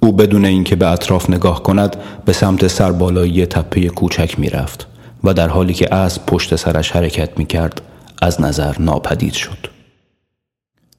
او 0.00 0.12
بدون 0.12 0.44
اینکه 0.44 0.76
به 0.76 0.86
اطراف 0.90 1.30
نگاه 1.30 1.62
کند 1.62 1.96
به 2.24 2.32
سمت 2.32 2.66
سربالایی 2.66 3.46
تپه 3.46 3.88
کوچک 3.88 4.38
می 4.38 4.48
رفت 4.48 4.86
و 5.24 5.34
در 5.34 5.48
حالی 5.48 5.74
که 5.74 5.94
اسب 5.94 6.26
پشت 6.26 6.56
سرش 6.56 6.90
حرکت 6.90 7.38
می 7.38 7.46
کرد 7.46 7.82
از 8.22 8.40
نظر 8.40 8.74
ناپدید 8.78 9.32
شد. 9.32 9.66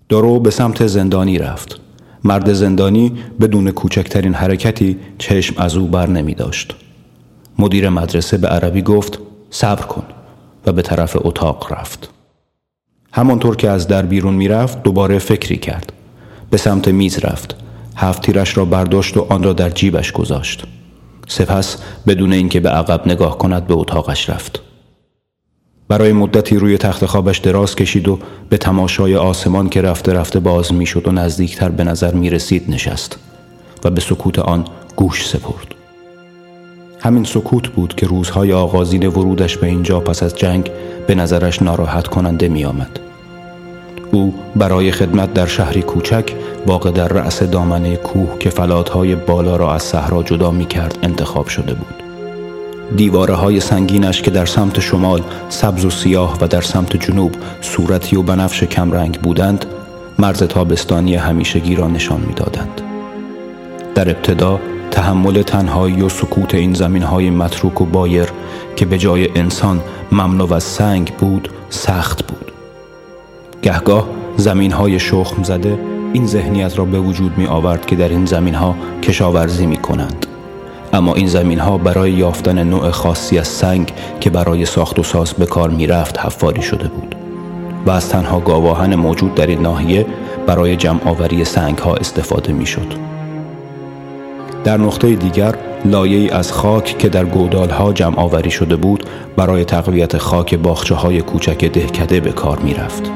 دارو 0.10 0.40
به 0.40 0.52
سمت 0.52 0.88
زندانی 0.88 1.38
رفت. 1.38 1.80
مرد 2.24 2.54
زندانی 2.54 3.12
بدون 3.42 3.72
کوچکترین 3.72 4.34
حرکتی 4.34 4.98
چشم 5.18 5.56
از 5.58 5.76
او 5.76 5.88
بر 5.88 6.10
نمی 6.10 6.34
داشت. 6.34 6.76
مدیر 7.60 7.90
مدرسه 7.90 8.38
به 8.38 8.48
عربی 8.48 8.82
گفت 8.82 9.29
صبر 9.50 9.86
کن 9.86 10.04
و 10.66 10.72
به 10.72 10.82
طرف 10.82 11.18
اتاق 11.20 11.74
رفت. 11.74 12.10
همانطور 13.12 13.56
که 13.56 13.70
از 13.70 13.88
در 13.88 14.02
بیرون 14.02 14.34
می 14.34 14.48
رفت 14.48 14.84
دوباره 14.84 15.20
فکری 15.20 15.58
کرد. 15.58 15.94
به 16.50 16.58
سمت 16.58 16.88
میز 16.88 17.20
رفت. 17.20 17.56
هفت 17.96 18.22
تیرش 18.22 18.58
را 18.58 18.66
برداشت 18.66 19.18
و 19.18 19.28
آن 19.30 19.44
را 19.44 19.54
در 19.54 19.70
جیبش 19.70 20.12
گذاشت. 20.12 20.64
سپس 21.28 21.78
بدون 22.08 22.34
اینکه 22.34 22.60
به 22.60 22.70
عقب 22.70 23.08
نگاه 23.08 23.38
کند 23.38 23.68
به 23.68 23.74
اتاقش 23.74 24.30
رفت. 24.30 24.62
برای 25.88 26.14
مدتی 26.14 26.56
روی 26.56 26.78
تخت 26.78 27.06
خوابش 27.06 27.38
دراز 27.38 27.76
کشید 27.76 28.08
و 28.08 28.20
به 28.50 28.58
تماشای 28.58 29.16
آسمان 29.16 29.70
که 29.70 29.82
رفته 29.82 30.14
رفته 30.14 30.40
باز 30.40 30.74
می‌شد 30.74 31.08
و 31.08 31.12
نزدیکتر 31.12 31.70
به 31.70 31.84
نظر 31.84 32.14
می 32.14 32.30
رسید 32.30 32.72
نشست 32.72 33.20
و 33.84 33.90
به 33.90 34.02
سکوت 34.02 34.40
آن 34.40 34.66
گوش 34.96 35.28
سپرد. 35.28 35.79
همین 37.02 37.24
سکوت 37.24 37.68
بود 37.68 37.96
که 37.96 38.08
روزهای 38.08 38.54
آغازین 38.54 39.08
ورودش 39.08 39.58
به 39.58 39.68
اینجا 39.68 40.00
پس 40.00 40.24
از 40.24 40.36
جنگ 40.36 40.72
به 41.08 41.16
نظرش 41.16 41.62
ناراحت 41.62 42.08
کننده 42.08 42.48
می 42.48 42.66
آمد. 42.66 43.00
او 44.12 44.34
برای 44.56 44.92
خدمت 44.92 45.34
در 45.34 45.46
شهری 45.46 45.82
کوچک 45.82 46.34
واقع 46.68 46.92
در 46.92 47.08
رأس 47.08 47.44
دامنه 47.44 47.96
کوه 47.96 48.40
که 48.40 48.50
فلاتهای 48.50 49.16
بالا 49.16 49.56
را 49.56 49.74
از 49.74 49.84
صحرا 49.84 50.24
جدا 50.24 50.52
می 50.52 50.66
کرد 50.66 50.98
انتخاب 51.04 51.48
شده 51.48 51.74
بود. 51.74 52.04
دیواره 52.96 53.34
های 53.34 53.60
سنگینش 53.60 54.22
که 54.22 54.32
در 54.32 54.46
سمت 54.46 54.80
شمال 54.80 55.22
سبز 55.50 55.86
و 55.86 55.90
سیاه 55.90 56.38
و 56.42 56.48
در 56.48 56.62
سمت 56.62 56.98
جنوب 56.98 57.36
صورتی 57.62 58.16
و 58.16 58.22
بنفش 58.22 58.64
کمرنگ 58.64 59.20
بودند 59.20 59.66
مرز 60.20 60.44
تابستانی 60.44 61.16
همیشگی 61.16 61.76
را 61.76 61.88
نشان 61.88 62.22
می‌دادند. 62.28 62.82
در 63.96 64.10
ابتدا 64.10 64.60
تحمل 64.92 65.42
تنهایی 65.42 66.02
و 66.02 66.10
سکوت 66.10 66.56
این 66.56 66.74
زمین 66.74 67.04
های 67.04 67.30
متروک 67.30 67.82
و 67.82 67.86
بایر 67.86 68.28
که 68.76 68.86
به 68.86 68.98
جای 68.98 69.30
انسان 69.36 69.82
مملو 70.12 70.54
از 70.54 70.64
سنگ 70.64 71.14
بود 71.14 71.50
سخت 71.70 72.28
بود. 72.28 72.52
گهگاه 73.62 74.10
زمین 74.38 74.72
های 74.72 75.00
شخم 75.00 75.44
زده 75.44 75.80
این 76.14 76.28
ذهنیت 76.28 76.78
را 76.78 76.86
به 76.86 77.00
وجود 77.00 77.38
می 77.38 77.46
آورد 77.46 77.86
که 77.86 77.96
در 77.96 78.10
این 78.10 78.26
زمین 78.26 78.56
ها 78.56 78.76
کشاورزی 79.04 79.66
می 79.66 79.78
کنند. 79.78 80.26
اما 80.94 81.14
این 81.14 81.28
زمین 81.28 81.60
ها 81.60 81.78
برای 81.78 82.12
یافتن 82.12 82.64
نوع 82.64 82.92
خاصی 82.92 83.40
از 83.40 83.48
سنگ 83.48 83.94
که 84.20 84.30
برای 84.30 84.66
ساخت 84.66 85.00
و 85.00 85.04
ساز 85.04 85.34
به 85.34 85.46
کار 85.46 85.70
می 85.70 85.88
رفت 85.88 86.20
حفاری 86.20 86.62
شده 86.62 86.88
بود 86.88 87.16
و 87.86 87.92
از 87.92 88.10
تنها 88.10 88.40
گاواهن 88.40 88.96
موجود 88.96 89.36
در 89.36 89.48
این 89.48 89.62
ناحیه 89.62 90.06
برای 90.48 90.76
جمع 90.76 91.10
آوری 91.10 91.46
سنگ 91.46 91.78
ها 91.78 91.96
استفاده 91.96 92.54
می 92.54 92.66
شد. 92.66 93.19
در 94.64 94.78
نقطه 94.78 95.16
دیگر 95.16 95.56
لایه 95.86 96.36
از 96.36 96.52
خاک 96.52 96.98
که 96.98 97.10
در 97.10 97.26
گودال 97.26 97.70
ها 97.70 97.94
جمع 97.94 98.20
آوری 98.20 98.52
شده 98.52 98.76
بود 98.76 99.04
برای 99.36 99.66
تقویت 99.66 100.18
خاک 100.18 100.56
باخچه 100.56 100.96
های 100.96 101.22
کوچک 101.22 101.66
دهکده 101.66 102.20
به 102.20 102.32
کار 102.32 102.60
می 102.60 102.74
رفت. 102.74 103.12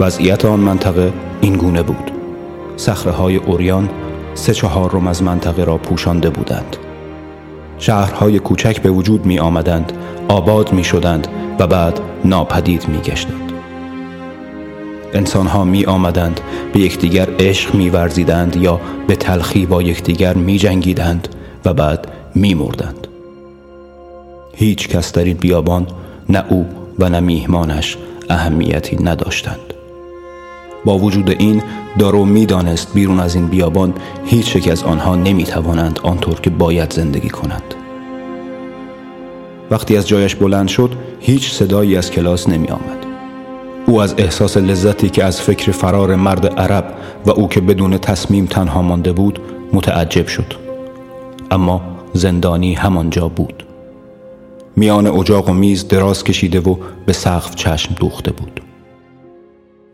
وضعیت 0.00 0.44
آن 0.44 0.60
منطقه 0.60 1.12
این 1.40 1.56
گونه 1.56 1.82
بود. 1.82 2.10
سخره 2.76 3.12
های 3.12 3.36
اوریان 3.36 3.88
سه 4.34 4.54
چهارم 4.54 5.06
از 5.06 5.22
منطقه 5.22 5.64
را 5.64 5.76
پوشانده 5.76 6.30
بودند. 6.30 6.76
شهرهای 7.78 8.38
کوچک 8.38 8.82
به 8.82 8.90
وجود 8.90 9.26
می 9.26 9.38
آمدند، 9.38 9.92
آباد 10.28 10.72
می 10.72 10.84
شدند 10.84 11.28
و 11.58 11.66
بعد 11.66 12.00
ناپدید 12.24 12.88
می 12.88 12.98
گشتند. 12.98 13.47
انسانها 15.14 15.64
می 15.64 15.84
آمدند 15.84 16.40
به 16.72 16.80
یکدیگر 16.80 17.28
عشق 17.38 17.74
می 17.74 17.90
ورزیدند 17.90 18.56
یا 18.56 18.80
به 19.06 19.16
تلخی 19.16 19.66
با 19.66 19.82
یکدیگر 19.82 20.34
می 20.34 20.58
جنگیدند 20.58 21.28
و 21.64 21.74
بعد 21.74 22.08
می 22.34 22.54
مردند. 22.54 23.06
هیچ 24.54 24.88
کس 24.88 25.12
در 25.12 25.24
این 25.24 25.36
بیابان 25.36 25.86
نه 26.28 26.44
او 26.48 26.66
و 26.98 27.08
نه 27.08 27.20
میهمانش 27.20 27.96
اهمیتی 28.30 29.04
نداشتند. 29.04 29.74
با 30.84 30.98
وجود 30.98 31.30
این 31.30 31.62
دارو 31.98 32.24
می‌دانست 32.24 32.94
بیرون 32.94 33.20
از 33.20 33.34
این 33.34 33.46
بیابان 33.46 33.94
هیچ 34.24 34.56
یک 34.56 34.68
از 34.68 34.82
آنها 34.82 35.16
نمی 35.16 35.44
توانند 35.44 36.00
آنطور 36.02 36.40
که 36.40 36.50
باید 36.50 36.92
زندگی 36.92 37.28
کنند. 37.28 37.74
وقتی 39.70 39.96
از 39.96 40.08
جایش 40.08 40.34
بلند 40.34 40.68
شد 40.68 40.90
هیچ 41.20 41.52
صدایی 41.52 41.96
از 41.96 42.10
کلاس 42.10 42.48
نمی 42.48 42.68
آمد. 42.68 43.07
او 43.88 44.00
از 44.00 44.14
احساس 44.18 44.56
لذتی 44.56 45.10
که 45.10 45.24
از 45.24 45.40
فکر 45.40 45.72
فرار 45.72 46.16
مرد 46.16 46.46
عرب 46.46 46.94
و 47.26 47.30
او 47.30 47.48
که 47.48 47.60
بدون 47.60 47.98
تصمیم 47.98 48.46
تنها 48.46 48.82
مانده 48.82 49.12
بود 49.12 49.38
متعجب 49.72 50.26
شد. 50.26 50.54
اما 51.50 51.82
زندانی 52.12 52.74
همانجا 52.74 53.28
بود. 53.28 53.66
میان 54.76 55.06
اجاق 55.06 55.48
و 55.48 55.52
میز 55.52 55.88
دراز 55.88 56.24
کشیده 56.24 56.60
و 56.60 56.76
به 57.06 57.12
سقف 57.12 57.54
چشم 57.54 57.94
دوخته 57.94 58.32
بود. 58.32 58.60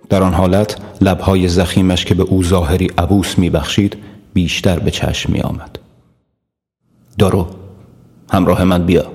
در 0.08 0.22
آن 0.22 0.34
حالت 0.34 0.76
لبهای 1.00 1.48
زخیمش 1.48 2.04
که 2.04 2.14
به 2.14 2.22
او 2.22 2.44
ظاهری 2.44 2.90
عبوس 2.98 3.38
میبخشید 3.38 3.96
بیشتر 4.34 4.78
به 4.78 4.90
چشم 4.90 5.32
می 5.32 5.40
آمد. 5.40 5.78
دارو 7.18 7.46
همراه 8.32 8.64
من 8.64 8.86
بیا 8.86 9.06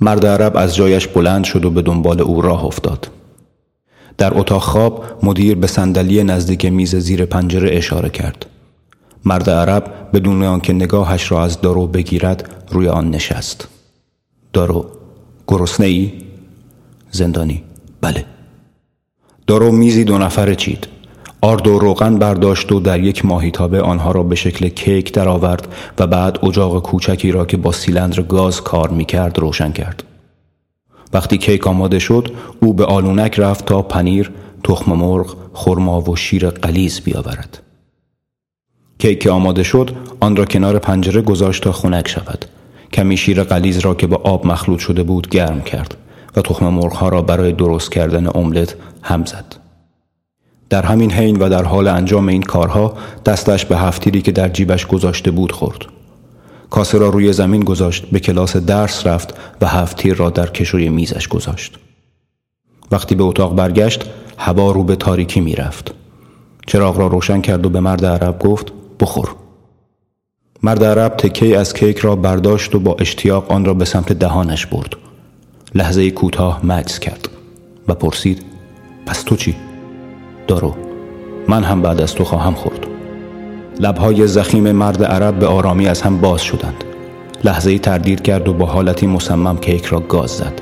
مرد 0.00 0.26
عرب 0.26 0.56
از 0.56 0.76
جایش 0.76 1.06
بلند 1.06 1.44
شد 1.44 1.64
و 1.64 1.70
به 1.70 1.82
دنبال 1.82 2.20
او 2.20 2.40
راه 2.40 2.64
افتاد 2.64 3.10
در 4.20 4.38
اتاق 4.38 4.62
خواب 4.62 5.04
مدیر 5.22 5.56
به 5.56 5.66
صندلی 5.66 6.24
نزدیک 6.24 6.66
میز 6.66 6.96
زیر 6.96 7.24
پنجره 7.24 7.76
اشاره 7.76 8.10
کرد. 8.10 8.46
مرد 9.24 9.50
عرب 9.50 9.92
بدون 10.12 10.42
آنکه 10.42 10.72
نگاهش 10.72 11.32
را 11.32 11.44
از 11.44 11.60
دارو 11.60 11.86
بگیرد 11.86 12.66
روی 12.70 12.88
آن 12.88 13.10
نشست. 13.10 13.68
دارو 14.52 14.86
گرسنه 15.48 15.86
ای؟ 15.86 16.12
زندانی. 17.10 17.62
بله. 18.00 18.24
دارو 19.46 19.72
میزی 19.72 20.04
دو 20.04 20.18
نفره 20.18 20.54
چید. 20.54 20.88
آرد 21.40 21.66
و 21.66 21.78
روغن 21.78 22.18
برداشت 22.18 22.72
و 22.72 22.80
در 22.80 23.00
یک 23.00 23.24
ماهیتابه 23.24 23.80
آنها 23.80 24.10
را 24.10 24.22
به 24.22 24.34
شکل 24.34 24.68
کیک 24.68 25.12
درآورد 25.12 25.68
و 25.98 26.06
بعد 26.06 26.44
اجاق 26.44 26.82
کوچکی 26.82 27.32
را 27.32 27.44
که 27.46 27.56
با 27.56 27.72
سیلندر 27.72 28.22
گاز 28.22 28.60
کار 28.60 28.90
می‌کرد 28.90 29.38
روشن 29.38 29.72
کرد. 29.72 30.02
وقتی 31.12 31.38
کیک 31.38 31.66
آماده 31.66 31.98
شد 31.98 32.32
او 32.60 32.74
به 32.74 32.84
آلونک 32.84 33.38
رفت 33.38 33.66
تا 33.66 33.82
پنیر 33.82 34.30
تخم 34.64 34.92
مرغ 34.92 35.36
خرما 35.52 36.00
و 36.00 36.16
شیر 36.16 36.50
قلیز 36.50 37.00
بیاورد 37.00 37.62
کیک 38.98 39.26
آماده 39.26 39.62
شد 39.62 39.90
آن 40.20 40.36
را 40.36 40.44
کنار 40.44 40.78
پنجره 40.78 41.22
گذاشت 41.22 41.62
تا 41.62 41.72
خنک 41.72 42.08
شود 42.08 42.44
کمی 42.92 43.16
شیر 43.16 43.42
قلیز 43.42 43.78
را 43.78 43.94
که 43.94 44.06
با 44.06 44.16
آب 44.16 44.46
مخلوط 44.46 44.78
شده 44.78 45.02
بود 45.02 45.28
گرم 45.28 45.60
کرد 45.60 45.96
و 46.36 46.40
تخم 46.40 46.68
مرغ 46.68 47.04
را 47.04 47.22
برای 47.22 47.52
درست 47.52 47.92
کردن 47.92 48.26
املت 48.34 48.76
هم 49.02 49.24
زد. 49.24 49.56
در 50.70 50.82
همین 50.82 51.12
حین 51.12 51.36
و 51.36 51.48
در 51.48 51.64
حال 51.64 51.88
انجام 51.88 52.28
این 52.28 52.42
کارها 52.42 52.94
دستش 53.26 53.64
به 53.64 53.76
هفتیری 53.76 54.22
که 54.22 54.32
در 54.32 54.48
جیبش 54.48 54.86
گذاشته 54.86 55.30
بود 55.30 55.52
خورد. 55.52 55.86
کاسه 56.70 56.98
را 56.98 57.08
روی 57.08 57.32
زمین 57.32 57.64
گذاشت 57.64 58.06
به 58.06 58.20
کلاس 58.20 58.56
درس 58.56 59.06
رفت 59.06 59.34
و 59.60 59.66
هفتیر 59.66 60.14
را 60.14 60.30
در 60.30 60.46
کشوی 60.46 60.88
میزش 60.88 61.28
گذاشت. 61.28 61.78
وقتی 62.90 63.14
به 63.14 63.24
اتاق 63.24 63.54
برگشت 63.54 64.04
هوا 64.38 64.72
رو 64.72 64.84
به 64.84 64.96
تاریکی 64.96 65.40
می 65.40 65.54
رفت. 65.54 65.94
چراغ 66.66 66.98
را 66.98 67.06
روشن 67.06 67.40
کرد 67.40 67.66
و 67.66 67.68
به 67.68 67.80
مرد 67.80 68.04
عرب 68.04 68.38
گفت 68.38 68.72
بخور. 69.00 69.34
مرد 70.62 70.84
عرب 70.84 71.16
تکه 71.16 71.58
از 71.58 71.74
کیک 71.74 71.98
را 71.98 72.16
برداشت 72.16 72.74
و 72.74 72.80
با 72.80 72.96
اشتیاق 73.00 73.52
آن 73.52 73.64
را 73.64 73.74
به 73.74 73.84
سمت 73.84 74.12
دهانش 74.12 74.66
برد. 74.66 74.96
لحظه 75.74 76.10
کوتاه 76.10 76.66
مکس 76.66 76.98
کرد 76.98 77.28
و 77.88 77.94
پرسید 77.94 78.42
پس 79.06 79.22
تو 79.22 79.36
چی؟ 79.36 79.56
دارو 80.46 80.76
من 81.48 81.64
هم 81.64 81.82
بعد 81.82 82.00
از 82.00 82.14
تو 82.14 82.24
خواهم 82.24 82.54
خورد 82.54 82.89
لبهای 83.80 84.26
زخیم 84.26 84.72
مرد 84.72 85.04
عرب 85.04 85.38
به 85.38 85.46
آرامی 85.46 85.88
از 85.88 86.02
هم 86.02 86.20
باز 86.20 86.42
شدند. 86.42 86.84
لحظه 87.44 87.78
تردید 87.78 88.22
کرد 88.22 88.48
و 88.48 88.52
با 88.52 88.66
حالتی 88.66 89.06
مصمم 89.06 89.56
کیک 89.56 89.84
را 89.84 90.00
گاز 90.00 90.30
زد. 90.30 90.60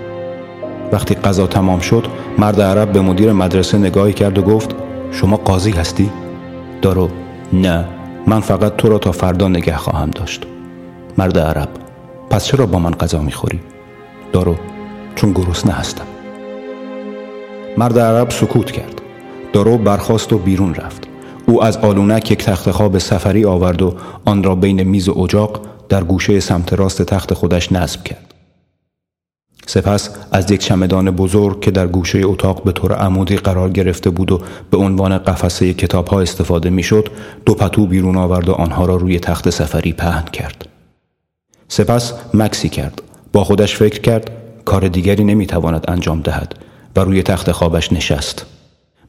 وقتی 0.92 1.14
غذا 1.14 1.46
تمام 1.46 1.81
شد 1.81 2.07
مرد 2.38 2.61
عرب 2.61 2.92
به 2.92 3.00
مدیر 3.00 3.33
مدرسه 3.33 3.78
نگاهی 3.78 4.12
کرد 4.12 4.38
و 4.38 4.42
گفت 4.42 4.74
شما 5.12 5.37
قاضی 5.37 5.70
هستی؟ 5.70 6.11
دارو 6.83 7.09
نه 7.52 7.85
من 8.26 8.40
فقط 8.40 8.76
تو 8.76 8.88
را 8.88 8.98
تا 8.98 9.12
فردا 9.12 9.48
نگه 9.48 9.76
خواهم 9.76 10.11
داشت. 10.11 10.46
مرد 11.18 11.38
عرب 11.38 11.68
پس 12.31 12.44
چرا 12.44 12.66
با 12.66 12.78
من 12.78 12.90
غذا 12.90 13.20
می‌خوری؟ 13.20 13.61
دارو 14.33 14.57
چون 15.14 15.33
گرسنه 15.33 15.72
هستم. 15.72 16.04
مرد 17.78 17.98
عرب 17.98 18.31
سکوت 18.31 18.70
کرد. 18.70 19.02
دارو 19.52 19.78
برخاست 19.78 20.33
و 20.33 20.38
بیرون 20.38 20.74
رفت. 20.74 21.07
او 21.48 21.64
از 21.64 21.76
آلونک 21.76 22.30
یک 22.30 22.44
تخت 22.44 22.70
خواب 22.70 22.98
سفری 22.98 23.44
آورد 23.44 23.82
و 23.82 23.94
آن 24.24 24.42
را 24.42 24.54
بین 24.54 24.82
میز 24.82 25.08
و 25.08 25.18
اجاق 25.18 25.66
در 25.88 26.04
گوشه 26.04 26.40
سمت 26.40 26.72
راست 26.72 27.02
تخت 27.02 27.34
خودش 27.34 27.72
نصب 27.72 28.04
کرد. 28.04 28.34
سپس 29.66 30.11
از 30.32 30.50
یک 30.50 30.61
چمدان 30.61 31.11
بزرگ 31.11 31.61
که 31.61 31.70
در 31.70 31.87
گوشه 31.87 32.20
اتاق 32.24 32.62
به 32.62 32.72
طور 32.72 32.92
عمودی 32.92 33.37
قرار 33.37 33.70
گرفته 33.70 34.11
بود 34.11 34.32
و 34.32 34.40
به 34.70 34.76
عنوان 34.76 35.18
قفسه 35.18 35.74
کتاب 35.74 36.08
ها 36.08 36.20
استفاده 36.20 36.70
می‌شد 36.70 37.08
دو 37.46 37.54
پتو 37.54 37.87
بیرون 37.87 38.16
آورد 38.16 38.48
و 38.48 38.52
آنها 38.52 38.84
را 38.84 38.96
روی 38.96 39.20
تخت 39.20 39.50
سفری 39.50 39.92
پهن 39.92 40.24
کرد. 40.24 40.68
سپس 41.68 42.12
مکسی 42.34 42.68
کرد. 42.68 43.02
با 43.32 43.44
خودش 43.44 43.76
فکر 43.76 44.00
کرد 44.00 44.30
کار 44.64 44.88
دیگری 44.88 45.24
نمی‌تواند 45.24 45.84
انجام 45.88 46.20
دهد 46.20 46.54
و 46.96 47.00
روی 47.00 47.22
تخت 47.22 47.52
خوابش 47.52 47.92
نشست. 47.92 48.46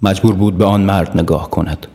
مجبور 0.02 0.36
بود 0.36 0.58
به 0.58 0.66
آن 0.66 0.82
مرد 0.82 1.18
نگاه 1.18 1.50
کند. 1.50 1.88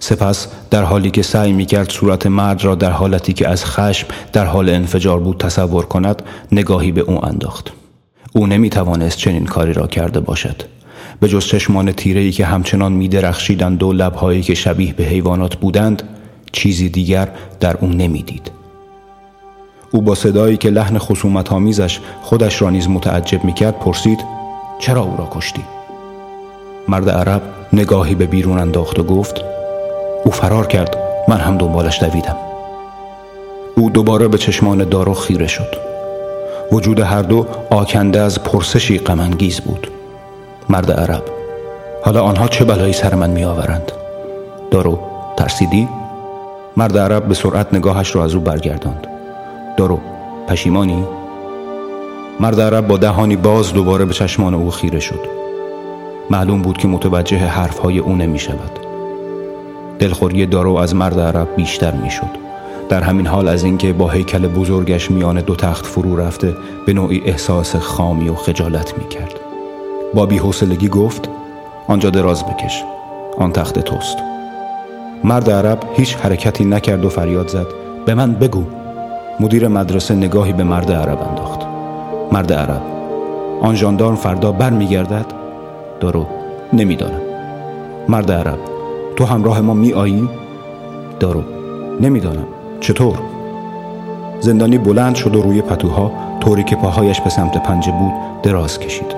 سپس 0.00 0.48
در 0.70 0.82
حالی 0.82 1.10
که 1.10 1.22
سعی 1.22 1.52
می 1.52 1.66
کرد 1.66 1.90
صورت 1.90 2.26
مرد 2.26 2.64
را 2.64 2.74
در 2.74 2.90
حالتی 2.90 3.32
که 3.32 3.48
از 3.48 3.64
خشم 3.64 4.08
در 4.32 4.44
حال 4.44 4.70
انفجار 4.70 5.20
بود 5.20 5.38
تصور 5.38 5.84
کند 5.84 6.22
نگاهی 6.52 6.92
به 6.92 7.00
او 7.00 7.24
انداخت 7.24 7.72
او 8.32 8.46
نمی 8.46 8.70
توانست 8.70 9.18
چنین 9.18 9.46
کاری 9.46 9.72
را 9.72 9.86
کرده 9.86 10.20
باشد 10.20 10.62
به 11.20 11.28
جز 11.28 11.46
چشمان 11.46 11.92
تیره 11.92 12.20
ای 12.20 12.32
که 12.32 12.46
همچنان 12.46 12.92
می 12.92 13.08
درخشیدند 13.08 13.82
و 13.82 13.92
لبهایی 13.92 14.42
که 14.42 14.54
شبیه 14.54 14.92
به 14.92 15.04
حیوانات 15.04 15.56
بودند 15.56 16.02
چیزی 16.52 16.88
دیگر 16.88 17.28
در 17.60 17.76
او 17.76 17.88
نمی‌دید. 17.88 18.50
او 19.92 20.02
با 20.02 20.14
صدایی 20.14 20.56
که 20.56 20.70
لحن 20.70 20.98
خصومت 20.98 21.52
آمیزش 21.52 22.00
خودش 22.22 22.62
را 22.62 22.70
نیز 22.70 22.88
متعجب 22.88 23.44
می 23.44 23.52
کرد 23.52 23.78
پرسید 23.78 24.18
چرا 24.78 25.02
او 25.02 25.16
را 25.16 25.28
کشتی؟ 25.30 25.62
مرد 26.88 27.10
عرب 27.10 27.42
نگاهی 27.72 28.14
به 28.14 28.26
بیرون 28.26 28.58
انداخت 28.58 28.98
و 28.98 29.02
گفت 29.02 29.59
او 30.30 30.36
فرار 30.36 30.66
کرد. 30.66 30.96
من 31.28 31.36
هم 31.36 31.58
دنبالش 31.58 32.02
دویدم. 32.02 32.36
او 33.76 33.90
دوباره 33.90 34.28
به 34.28 34.38
چشمان 34.38 34.88
دارو 34.88 35.14
خیره 35.14 35.46
شد. 35.46 35.76
وجود 36.72 37.00
هر 37.00 37.22
دو 37.22 37.46
آکنده 37.70 38.20
از 38.20 38.42
پرسشی 38.42 38.98
غمانگیز 38.98 39.60
بود. 39.60 39.90
مرد 40.68 40.92
عرب. 40.92 41.22
حالا 42.04 42.22
آنها 42.22 42.48
چه 42.48 42.64
بلایی 42.64 42.92
سر 42.92 43.14
من 43.14 43.30
می 43.30 43.44
آورند 43.44 43.92
دارو 44.70 44.98
ترسیدی؟ 45.36 45.88
مرد 46.76 46.98
عرب 46.98 47.24
به 47.24 47.34
سرعت 47.34 47.74
نگاهش 47.74 48.16
را 48.16 48.24
از 48.24 48.34
او 48.34 48.40
برگرداند. 48.40 49.06
دارو 49.76 50.00
پشیمانی؟ 50.48 51.04
مرد 52.40 52.60
عرب 52.60 52.86
با 52.86 52.96
دهانی 52.96 53.36
باز 53.36 53.72
دوباره 53.72 54.04
به 54.04 54.12
چشمان 54.12 54.54
او 54.54 54.70
خیره 54.70 55.00
شد. 55.00 55.20
معلوم 56.30 56.62
بود 56.62 56.78
که 56.78 56.88
متوجه 56.88 57.38
حرفهای 57.38 57.98
او 57.98 58.16
نمی 58.16 58.38
شود 58.38 58.79
دلخوری 60.00 60.46
دارو 60.46 60.76
از 60.76 60.94
مرد 60.94 61.20
عرب 61.20 61.48
بیشتر 61.56 61.92
می 61.92 62.10
شد 62.10 62.30
در 62.88 63.02
همین 63.02 63.26
حال 63.26 63.48
از 63.48 63.64
اینکه 63.64 63.92
با 63.92 64.08
هیکل 64.08 64.48
بزرگش 64.48 65.10
میان 65.10 65.40
دو 65.40 65.56
تخت 65.56 65.86
فرو 65.86 66.16
رفته 66.16 66.56
به 66.86 66.92
نوعی 66.92 67.22
احساس 67.24 67.76
خامی 67.76 68.28
و 68.28 68.34
خجالت 68.34 68.98
می 68.98 69.08
کرد 69.08 69.34
با 70.14 70.26
بیحوصلگی 70.26 70.88
گفت 70.88 71.28
آنجا 71.88 72.10
دراز 72.10 72.44
بکش 72.44 72.84
آن 73.38 73.52
تخت 73.52 73.78
توست. 73.78 74.16
مرد 75.24 75.50
عرب 75.50 75.78
هیچ 75.96 76.16
حرکتی 76.16 76.64
نکرد 76.64 77.04
و 77.04 77.08
فریاد 77.08 77.48
زد 77.48 77.66
به 78.06 78.14
من 78.14 78.32
بگو. 78.32 78.64
مدیر 79.40 79.68
مدرسه 79.68 80.14
نگاهی 80.14 80.52
به 80.52 80.64
مرد 80.64 80.92
عرب 80.92 81.18
انداخت. 81.28 81.60
مرد 82.32 82.52
عرب 82.52 82.82
آن 83.62 83.74
ژاندارم 83.74 84.16
فردا 84.16 84.52
برمیگردد؟ 84.52 85.26
دارو 86.00 86.26
نمی‌دانم. 86.72 87.20
مرد 88.08 88.32
عرب 88.32 88.69
تو 89.20 89.26
همراه 89.26 89.60
ما 89.60 89.74
می 89.74 89.92
آیی 89.92 90.28
دارو. 91.20 91.42
نمی‌دانم. 92.00 92.46
چطور؟ 92.80 93.18
زندانی 94.40 94.78
بلند 94.78 95.14
شد 95.14 95.36
و 95.36 95.42
روی 95.42 95.62
پتوها 95.62 96.12
طوری 96.40 96.64
که 96.64 96.76
پاهایش 96.76 97.20
به 97.20 97.30
سمت 97.30 97.62
پنجه 97.62 97.92
بود 97.92 98.42
دراز 98.42 98.78
کشید. 98.78 99.14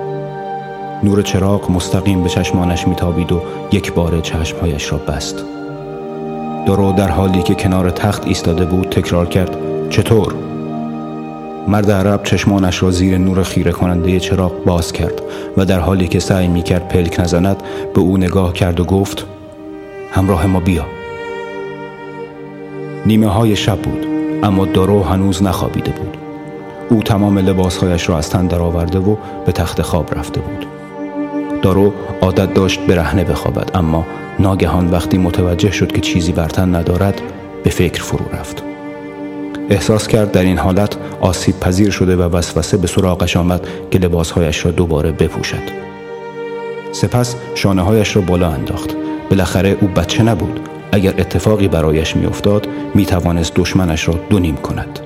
نور 1.03 1.21
چراغ 1.21 1.71
مستقیم 1.71 2.23
به 2.23 2.29
چشمانش 2.29 2.87
میتابید 2.87 3.31
و 3.31 3.41
یک 3.71 3.93
بار 3.93 4.19
چشمهایش 4.21 4.91
را 4.91 4.97
بست. 4.97 5.43
دارو 6.67 6.91
در 6.91 7.09
حالی 7.09 7.43
که 7.43 7.55
کنار 7.55 7.89
تخت 7.89 8.27
ایستاده 8.27 8.65
بود 8.65 8.89
تکرار 8.89 9.25
کرد 9.25 9.57
چطور؟ 9.89 10.33
مرد 11.67 11.91
عرب 11.91 12.23
چشمانش 12.23 12.83
را 12.83 12.91
زیر 12.91 13.17
نور 13.17 13.43
خیره 13.43 13.71
کننده 13.71 14.19
چراغ 14.19 14.63
باز 14.65 14.91
کرد 14.91 15.21
و 15.57 15.65
در 15.65 15.79
حالی 15.79 16.07
که 16.07 16.19
سعی 16.19 16.47
می 16.47 16.61
کرد 16.61 16.87
پلک 16.87 17.19
نزند 17.19 17.63
به 17.93 18.01
او 18.01 18.17
نگاه 18.17 18.53
کرد 18.53 18.79
و 18.79 18.83
گفت 18.83 19.32
همراه 20.13 20.45
ما 20.45 20.59
بیا. 20.59 20.85
نیمه 23.05 23.27
های 23.27 23.55
شب 23.55 23.79
بود 23.79 24.05
اما 24.43 24.65
دارو 24.65 25.03
هنوز 25.03 25.43
نخوابیده 25.43 25.91
بود. 25.91 26.17
او 26.89 27.03
تمام 27.03 27.39
لباسهایش 27.39 28.09
را 28.09 28.17
از 28.17 28.29
تن 28.29 28.47
درآورده 28.47 28.99
و 28.99 29.15
به 29.45 29.51
تخت 29.51 29.81
خواب 29.81 30.15
رفته 30.15 30.41
بود. 30.41 30.65
دارو 31.61 31.93
عادت 32.21 32.53
داشت 32.53 32.79
برهنه 32.79 33.23
بخوابد 33.23 33.71
اما 33.75 34.05
ناگهان 34.39 34.91
وقتی 34.91 35.17
متوجه 35.17 35.71
شد 35.71 35.91
که 35.91 36.01
چیزی 36.01 36.31
بر 36.31 36.49
تن 36.49 36.75
ندارد 36.75 37.21
به 37.63 37.69
فکر 37.69 38.03
فرو 38.03 38.25
رفت. 38.33 38.63
احساس 39.69 40.07
کرد 40.07 40.31
در 40.31 40.41
این 40.41 40.57
حالت 40.57 40.97
آسیب 41.21 41.59
پذیر 41.59 41.91
شده 41.91 42.15
و 42.15 42.21
وسوسه 42.21 42.77
به 42.77 42.87
سراغش 42.87 43.37
آمد 43.37 43.67
که 43.91 43.99
لباسهایش 43.99 44.65
را 44.65 44.71
دوباره 44.71 45.11
بپوشد. 45.11 45.83
سپس 46.91 47.35
شانه 47.55 47.81
هایش 47.81 48.15
را 48.15 48.21
بالا 48.21 48.49
انداخت. 48.49 48.95
بالاخره 49.33 49.77
او 49.81 49.87
بچه 49.87 50.23
نبود. 50.23 50.59
اگر 50.91 51.13
اتفاقی 51.17 51.67
برایش 51.67 52.15
میافتاد 52.15 52.67
می 52.93 53.05
توانست 53.05 53.53
دشمنش 53.55 54.07
را 54.07 54.19
دو 54.29 54.39
نیم 54.39 54.55
کند. 54.55 54.99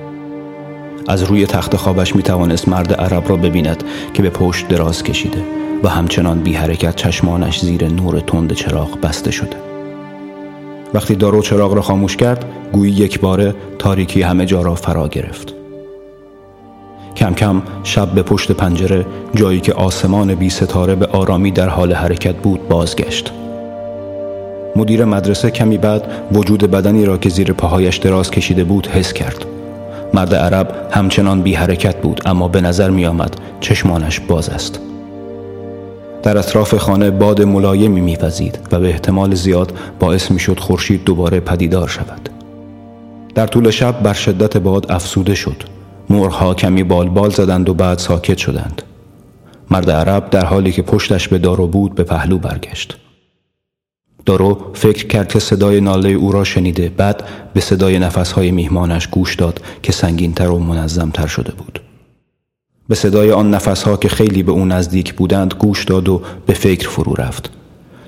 از 1.08 1.22
روی 1.22 1.46
تخت 1.46 1.76
خوابش 1.76 2.16
می 2.16 2.22
توانست 2.22 2.68
مرد 2.68 2.92
عرب 2.92 3.28
را 3.28 3.36
ببیند 3.36 3.84
که 4.14 4.22
به 4.22 4.30
پشت 4.30 4.68
دراز 4.68 5.02
کشیده 5.02 5.44
و 5.82 5.88
همچنان 5.88 6.40
بی 6.40 6.54
حرکت 6.54 6.96
چشمانش 6.96 7.60
زیر 7.60 7.88
نور 7.88 8.20
تند 8.20 8.52
چراغ 8.52 9.00
بسته 9.00 9.30
شده. 9.30 9.56
وقتی 10.94 11.14
دارو 11.14 11.42
چراغ 11.42 11.74
را 11.74 11.82
خاموش 11.82 12.16
کرد 12.16 12.44
گویی 12.72 12.92
یک 12.92 13.20
باره 13.20 13.54
تاریکی 13.78 14.22
همه 14.22 14.46
جا 14.46 14.62
را 14.62 14.74
فرا 14.74 15.08
گرفت. 15.08 15.54
کم 17.16 17.34
کم 17.34 17.62
شب 17.84 18.10
به 18.10 18.22
پشت 18.22 18.52
پنجره 18.52 19.06
جایی 19.34 19.60
که 19.60 19.72
آسمان 19.72 20.34
بی 20.34 20.50
ستاره 20.50 20.94
به 20.94 21.06
آرامی 21.06 21.50
در 21.50 21.68
حال 21.68 21.92
حرکت 21.92 22.36
بود 22.36 22.68
بازگشت. 22.68 23.32
مدیر 24.78 25.04
مدرسه 25.04 25.50
کمی 25.50 25.78
بعد 25.78 26.02
وجود 26.32 26.70
بدنی 26.70 27.04
را 27.04 27.18
که 27.18 27.28
زیر 27.28 27.52
پاهایش 27.52 27.96
دراز 27.96 28.30
کشیده 28.30 28.64
بود 28.64 28.86
حس 28.86 29.12
کرد. 29.12 29.44
مرد 30.14 30.34
عرب 30.34 30.88
همچنان 30.90 31.42
بی 31.42 31.54
حرکت 31.54 31.96
بود 31.96 32.20
اما 32.26 32.48
به 32.48 32.60
نظر 32.60 32.90
می 32.90 33.06
آمد 33.06 33.36
چشمانش 33.60 34.20
باز 34.20 34.48
است. 34.48 34.80
در 36.22 36.38
اطراف 36.38 36.74
خانه 36.74 37.10
باد 37.10 37.42
ملایمی 37.42 38.00
میوزید 38.00 38.58
و 38.72 38.80
به 38.80 38.88
احتمال 38.88 39.34
زیاد 39.34 39.72
باعث 40.00 40.30
می‌شد 40.30 40.60
خورشید 40.60 41.04
دوباره 41.04 41.40
پدیدار 41.40 41.88
شود. 41.88 42.28
در 43.34 43.46
طول 43.46 43.70
شب 43.70 44.02
بر 44.02 44.12
شدت 44.12 44.56
باد 44.56 44.92
افسوده 44.92 45.34
شد. 45.34 45.62
مرغها 46.10 46.54
کمی 46.54 46.82
بال 46.82 47.08
بال 47.08 47.30
زدند 47.30 47.68
و 47.68 47.74
بعد 47.74 47.98
ساکت 47.98 48.38
شدند. 48.38 48.82
مرد 49.70 49.90
عرب 49.90 50.30
در 50.30 50.44
حالی 50.44 50.72
که 50.72 50.82
پشتش 50.82 51.28
به 51.28 51.38
دارو 51.38 51.66
بود 51.66 51.94
به 51.94 52.02
پهلو 52.02 52.38
برگشت. 52.38 52.96
دارو 54.28 54.58
فکر 54.74 55.06
کرد 55.06 55.28
که 55.28 55.38
صدای 55.38 55.80
ناله 55.80 56.08
او 56.08 56.32
را 56.32 56.44
شنیده. 56.44 56.88
بعد 56.88 57.22
به 57.54 57.60
صدای 57.60 57.98
نفسهای 57.98 58.50
میهمانش 58.50 59.06
گوش 59.06 59.34
داد 59.34 59.60
که 59.82 59.92
سنگینتر 59.92 60.48
و 60.48 60.58
منظمتر 60.58 61.26
شده 61.26 61.52
بود. 61.52 61.80
به 62.88 62.94
صدای 62.94 63.32
آن 63.32 63.54
نفسها 63.54 63.96
که 63.96 64.08
خیلی 64.08 64.42
به 64.42 64.52
او 64.52 64.64
نزدیک 64.64 65.14
بودند 65.14 65.54
گوش 65.54 65.84
داد 65.84 66.08
و 66.08 66.22
به 66.46 66.52
فکر 66.54 66.88
فرو 66.88 67.14
رفت. 67.14 67.50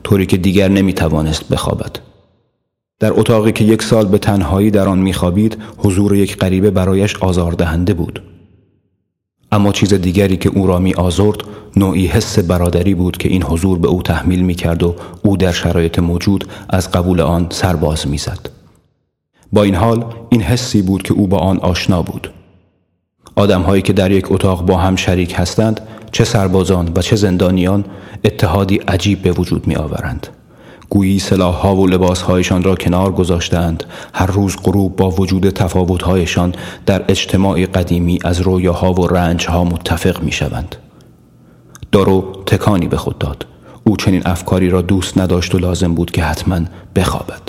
طوری 0.05 0.27
که 0.27 0.37
دیگر 0.37 0.69
نمی 0.69 0.93
توانست 0.93 1.49
بخوابد. 1.49 1.97
در 2.99 3.13
اتاقی 3.21 3.53
که 3.53 3.65
یک 3.65 3.83
سال 3.83 4.07
به 4.07 4.19
تنهایی 4.19 4.71
در 4.71 4.89
آن 4.89 4.99
میخوابید 4.99 5.59
حضور 5.77 6.17
یک 6.17 6.37
غریبه 6.37 6.71
برایش 6.71 7.17
آزاردهنده 7.17 7.95
بود. 7.95 8.23
اما 9.53 9.73
چیز 9.73 9.95
دیگری 9.95 10.37
که 10.37 10.49
او 10.49 10.67
را 10.67 10.79
می 10.79 10.95
آزرد 10.95 11.37
نوعی 11.77 12.07
حس 12.07 12.39
برادری 12.39 12.95
بود 12.95 13.17
که 13.17 13.29
این 13.29 13.43
حضور 13.43 13.79
به 13.79 13.89
او 13.89 14.03
تحمیل 14.03 14.43
می 14.43 14.55
کرد 14.55 14.83
و 14.83 14.95
او 15.23 15.37
در 15.37 15.53
شرایط 15.53 15.99
موجود 15.99 16.45
از 16.69 16.91
قبول 16.91 17.21
آن 17.21 17.47
سرباز 17.51 18.09
می 18.09 18.19
زد. 18.19 18.51
با 19.53 19.63
این 19.63 19.75
حال 19.75 20.05
این 20.29 20.43
حسی 20.43 20.83
بود 20.83 21.03
که 21.03 21.15
او 21.15 21.27
با 21.27 21.39
آن 21.39 21.59
آشنا 21.59 22.03
بود. 22.03 22.31
آدمهایی 23.37 23.83
که 23.83 23.93
در 23.93 24.11
یک 24.11 24.33
اتاق 24.33 24.67
با 24.67 24.77
هم 24.77 24.97
شریک 24.97 25.35
هستند 25.37 25.81
چه 26.13 26.25
سربازان 26.25 26.93
و 26.97 27.03
چه 27.03 27.17
زندانیان 27.17 27.85
اتحادی 28.25 28.77
عجیب 28.77 29.23
به 29.23 29.33
وجود 29.33 29.67
می 29.67 29.77
آورند. 29.77 30.27
گویی 30.91 31.19
سلاحها 31.19 31.77
و 31.77 31.87
لباسهایشان 31.87 32.63
را 32.63 32.75
کنار 32.75 33.13
گذاشتند. 33.13 33.85
هر 34.15 34.27
روز 34.27 34.57
غروب 34.65 34.97
با 34.97 35.11
وجود 35.11 35.51
تفاوتهایشان 35.51 36.55
در 36.87 37.05
اجتماع 37.09 37.67
قدیمی 37.67 38.19
از 38.25 38.41
رویاها 38.41 38.93
و 38.93 39.07
رنجها 39.07 39.65
متفق 39.65 40.23
می 40.23 40.33
شوند. 40.33 40.77
دارو 41.93 42.33
تکانی 42.47 42.89
به 42.89 42.97
خود 42.97 43.19
داد. 43.19 43.47
او 43.85 43.97
چنین 43.97 44.23
افکاری 44.25 44.71
را 44.71 44.83
دوست 44.83 45.19
نداشت 45.19 45.55
و 45.55 45.59
لازم 45.59 45.95
بود 45.95 46.11
که 46.11 46.23
حتما 46.23 46.61
بخوابد. 46.97 47.43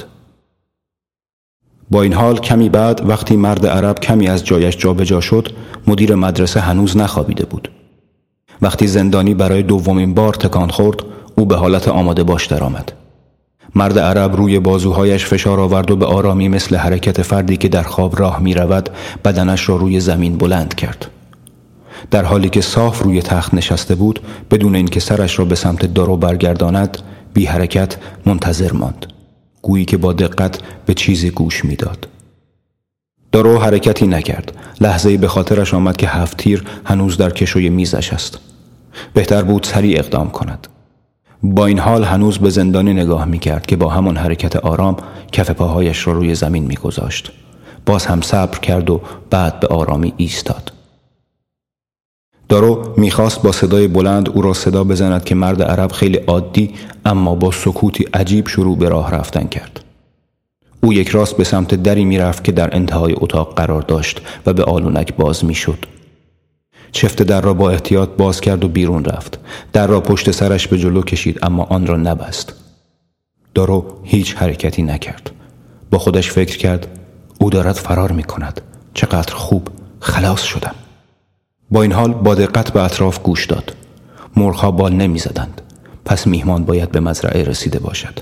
با 1.91 2.01
این 2.01 2.13
حال 2.13 2.37
کمی 2.37 2.69
بعد 2.69 3.09
وقتی 3.09 3.35
مرد 3.35 3.65
عرب 3.65 3.99
کمی 3.99 4.27
از 4.27 4.45
جایش 4.45 4.77
جابجا 4.77 5.05
جا 5.05 5.21
شد 5.21 5.47
مدیر 5.87 6.15
مدرسه 6.15 6.59
هنوز 6.59 6.97
نخوابیده 6.97 7.45
بود. 7.45 7.71
وقتی 8.61 8.87
زندانی 8.87 9.33
برای 9.33 9.63
دومین 9.63 10.13
بار 10.13 10.33
تکان 10.33 10.69
خورد 10.69 10.99
او 11.35 11.45
به 11.45 11.55
حالت 11.55 11.87
آماده 11.87 12.23
باش 12.23 12.45
درآمد. 12.45 13.00
مرد 13.75 13.99
عرب 13.99 14.35
روی 14.35 14.59
بازوهایش 14.59 15.25
فشار 15.25 15.59
آورد 15.59 15.91
و 15.91 15.95
به 15.95 16.05
آرامی 16.05 16.49
مثل 16.49 16.75
حرکت 16.75 17.21
فردی 17.21 17.57
که 17.57 17.67
در 17.67 17.83
خواب 17.83 18.19
راه 18.19 18.39
می 18.39 18.53
رود 18.53 18.89
بدنش 19.25 19.69
را 19.69 19.75
روی 19.75 19.99
زمین 19.99 20.37
بلند 20.37 20.75
کرد. 20.75 21.07
در 22.11 22.23
حالی 22.25 22.49
که 22.49 22.61
صاف 22.61 23.03
روی 23.03 23.21
تخت 23.21 23.53
نشسته 23.53 23.95
بود 23.95 24.19
بدون 24.51 24.75
اینکه 24.75 24.99
سرش 24.99 25.39
را 25.39 25.45
به 25.45 25.55
سمت 25.55 25.85
دارو 25.85 26.17
برگرداند 26.17 26.97
بی 27.33 27.45
حرکت 27.45 27.97
منتظر 28.25 28.71
ماند. 28.71 29.05
گویی 29.61 29.85
که 29.85 29.97
با 29.97 30.13
دقت 30.13 30.59
به 30.85 30.93
چیزی 30.93 31.29
گوش 31.29 31.65
می‌داد. 31.65 32.07
دارو 33.31 33.59
حرکتی 33.59 34.07
نکرد. 34.07 34.51
لحظه 34.81 35.17
به 35.17 35.27
خاطرش 35.27 35.73
آمد 35.73 35.97
که 35.97 36.07
هفت 36.07 36.37
تیر 36.37 36.63
هنوز 36.85 37.17
در 37.17 37.29
کشوی 37.29 37.69
میزش 37.69 38.13
است. 38.13 38.39
بهتر 39.13 39.41
بود 39.41 39.63
سریع 39.63 39.99
اقدام 39.99 40.29
کند. 40.29 40.67
با 41.43 41.65
این 41.65 41.79
حال 41.79 42.03
هنوز 42.03 42.37
به 42.37 42.49
زندانی 42.49 42.93
نگاه 42.93 43.25
می 43.25 43.39
کرد 43.39 43.65
که 43.65 43.75
با 43.75 43.89
همان 43.89 44.17
حرکت 44.17 44.55
آرام 44.55 44.97
کف 45.31 45.51
پاهایش 45.51 46.07
را 46.07 46.13
روی 46.13 46.35
زمین 46.35 46.63
می 46.63 46.75
گذاشت. 46.75 47.31
باز 47.85 48.05
هم 48.05 48.21
صبر 48.21 48.59
کرد 48.59 48.89
و 48.89 49.01
بعد 49.29 49.59
به 49.59 49.67
آرامی 49.67 50.13
ایستاد. 50.17 50.71
دارو 52.49 52.93
می‌خواست 52.97 53.41
با 53.41 53.51
صدای 53.51 53.87
بلند 53.87 54.29
او 54.29 54.41
را 54.41 54.53
صدا 54.53 54.83
بزند 54.83 55.23
که 55.23 55.35
مرد 55.35 55.61
عرب 55.61 55.91
خیلی 55.91 56.17
عادی 56.17 56.73
اما 57.05 57.35
با 57.35 57.51
سکوتی 57.51 58.05
عجیب 58.13 58.47
شروع 58.47 58.77
به 58.77 58.89
راه 58.89 59.11
رفتن 59.11 59.47
کرد. 59.47 59.79
او 60.83 60.93
یک 60.93 61.09
راست 61.09 61.37
به 61.37 61.43
سمت 61.43 61.75
دری 61.75 62.05
می‌رفت 62.05 62.43
که 62.43 62.51
در 62.51 62.75
انتهای 62.75 63.15
اتاق 63.17 63.55
قرار 63.55 63.81
داشت 63.81 64.21
و 64.45 64.53
به 64.53 64.63
آلونک 64.63 65.15
باز 65.15 65.45
می‌شد. 65.45 65.85
چفت 66.91 67.23
در 67.23 67.41
را 67.41 67.53
با 67.53 67.71
احتیاط 67.71 68.09
باز 68.09 68.41
کرد 68.41 68.63
و 68.63 68.67
بیرون 68.67 69.05
رفت. 69.05 69.39
در 69.73 69.87
را 69.87 70.01
پشت 70.01 70.31
سرش 70.31 70.67
به 70.67 70.77
جلو 70.77 71.01
کشید 71.01 71.39
اما 71.41 71.63
آن 71.63 71.87
را 71.87 71.97
نبست. 71.97 72.53
دارو 73.53 73.99
هیچ 74.03 74.35
حرکتی 74.35 74.83
نکرد. 74.83 75.31
با 75.91 75.97
خودش 75.97 76.31
فکر 76.31 76.57
کرد 76.57 76.87
او 77.39 77.49
دارد 77.49 77.75
فرار 77.75 78.11
می 78.11 78.23
کند. 78.23 78.61
چقدر 78.93 79.33
خوب 79.33 79.67
خلاص 79.99 80.41
شدم. 80.41 80.75
با 81.71 81.81
این 81.81 81.91
حال 81.91 82.13
با 82.13 82.35
دقت 82.35 82.73
به 82.73 82.83
اطراف 82.83 83.19
گوش 83.23 83.45
داد 83.45 83.75
مرغها 84.35 84.71
بال 84.71 84.93
نمی‌زدند 84.93 85.61
پس 86.05 86.27
میهمان 86.27 86.65
باید 86.65 86.91
به 86.91 86.99
مزرعه 86.99 87.43
رسیده 87.43 87.79
باشد 87.79 88.19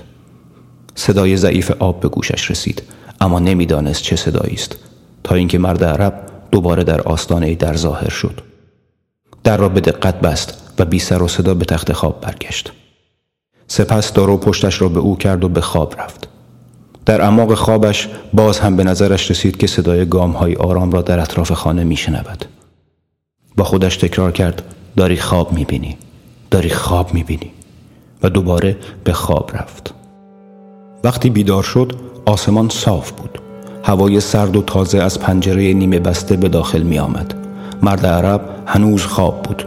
صدای 0.94 1.36
ضعیف 1.36 1.70
آب 1.70 2.00
به 2.00 2.08
گوشش 2.08 2.50
رسید 2.50 2.82
اما 3.20 3.38
نمی‌دانست 3.38 4.02
چه 4.02 4.16
صدایی 4.16 4.54
است 4.54 4.76
تا 5.24 5.34
اینکه 5.34 5.58
مرد 5.58 5.84
عرب 5.84 6.26
دوباره 6.50 6.84
در 6.84 7.00
آستانه 7.00 7.54
در 7.54 7.76
ظاهر 7.76 8.08
شد 8.08 8.40
در 9.44 9.56
را 9.56 9.68
به 9.68 9.80
دقت 9.80 10.20
بست 10.20 10.74
و 10.78 10.84
بی 10.84 10.98
سر 10.98 11.22
و 11.22 11.28
صدا 11.28 11.54
به 11.54 11.64
تخت 11.64 11.92
خواب 11.92 12.20
برگشت. 12.20 12.72
سپس 13.66 14.12
دارو 14.12 14.36
پشتش 14.36 14.82
را 14.82 14.88
به 14.88 15.00
او 15.00 15.16
کرد 15.16 15.44
و 15.44 15.48
به 15.48 15.60
خواب 15.60 16.00
رفت. 16.00 16.28
در 17.06 17.22
اعماق 17.22 17.54
خوابش 17.54 18.08
باز 18.32 18.58
هم 18.58 18.76
به 18.76 18.84
نظرش 18.84 19.30
رسید 19.30 19.56
که 19.56 19.66
صدای 19.66 20.06
گام 20.06 20.32
های 20.32 20.54
آرام 20.54 20.92
را 20.92 21.02
در 21.02 21.20
اطراف 21.20 21.52
خانه 21.52 21.84
میشنود. 21.84 22.44
با 23.56 23.64
خودش 23.64 23.96
تکرار 23.96 24.32
کرد 24.32 24.62
داری 24.96 25.16
خواب 25.16 25.52
می‌بینی 25.52 25.98
داری 26.50 26.70
خواب 26.70 27.14
می‌بینی. 27.14 27.50
و 28.22 28.30
دوباره 28.30 28.76
به 29.04 29.12
خواب 29.12 29.50
رفت. 29.54 29.94
وقتی 31.04 31.30
بیدار 31.30 31.62
شد 31.62 31.92
آسمان 32.26 32.68
صاف 32.68 33.10
بود. 33.10 33.38
هوای 33.84 34.20
سرد 34.20 34.56
و 34.56 34.62
تازه 34.62 34.98
از 34.98 35.20
پنجره 35.20 35.72
نیمه 35.72 35.98
بسته 35.98 36.36
به 36.36 36.48
داخل 36.48 36.82
می 36.82 36.98
آمد. 36.98 37.39
مرد 37.82 38.06
عرب 38.06 38.40
هنوز 38.66 39.06
خواب 39.06 39.42
بود. 39.42 39.64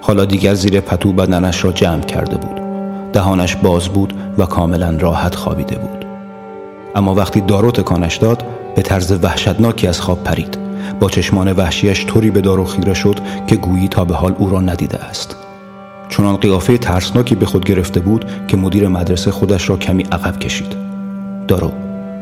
حالا 0.00 0.24
دیگر 0.24 0.54
زیر 0.54 0.80
پتو 0.80 1.12
بدنش 1.12 1.64
را 1.64 1.72
جمع 1.72 2.00
کرده 2.00 2.36
بود. 2.36 2.60
دهانش 3.12 3.56
باز 3.56 3.88
بود 3.88 4.12
و 4.38 4.46
کاملا 4.46 4.96
راحت 4.98 5.34
خوابیده 5.34 5.76
بود. 5.76 6.04
اما 6.94 7.14
وقتی 7.14 7.40
دارو 7.40 7.70
تکانش 7.70 8.16
داد 8.16 8.44
به 8.76 8.82
طرز 8.82 9.12
وحشتناکی 9.22 9.86
از 9.86 10.00
خواب 10.00 10.24
پرید. 10.24 10.58
با 11.00 11.08
چشمان 11.08 11.52
وحشیش 11.52 12.06
طوری 12.06 12.30
به 12.30 12.40
دارو 12.40 12.64
خیره 12.64 12.94
شد 12.94 13.18
که 13.46 13.56
گویی 13.56 13.88
تا 13.88 14.04
به 14.04 14.14
حال 14.14 14.34
او 14.38 14.50
را 14.50 14.60
ندیده 14.60 14.98
است. 14.98 15.36
چنان 16.08 16.36
قیافه 16.36 16.78
ترسناکی 16.78 17.34
به 17.34 17.46
خود 17.46 17.64
گرفته 17.64 18.00
بود 18.00 18.24
که 18.48 18.56
مدیر 18.56 18.88
مدرسه 18.88 19.30
خودش 19.30 19.70
را 19.70 19.76
کمی 19.76 20.02
عقب 20.02 20.38
کشید. 20.38 20.76
دارو 21.48 21.72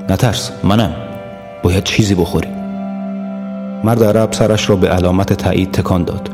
نترس 0.08 0.52
منم. 0.64 0.94
باید 1.62 1.84
چیزی 1.84 2.14
بخوری 2.14 2.61
مرد 3.84 4.04
عرب 4.04 4.32
سرش 4.32 4.70
را 4.70 4.76
به 4.76 4.88
علامت 4.88 5.32
تایید 5.32 5.70
تکان 5.70 6.04
داد. 6.04 6.30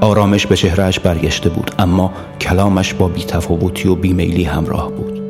آرامش 0.00 0.46
به 0.46 0.56
چهرهش 0.56 0.98
برگشته 0.98 1.48
بود 1.48 1.70
اما 1.78 2.12
کلامش 2.40 2.94
با 2.94 3.08
بیتفاوتی 3.08 3.88
و 3.88 3.94
بیمیلی 3.94 4.44
همراه 4.44 4.90
بود. 4.90 5.22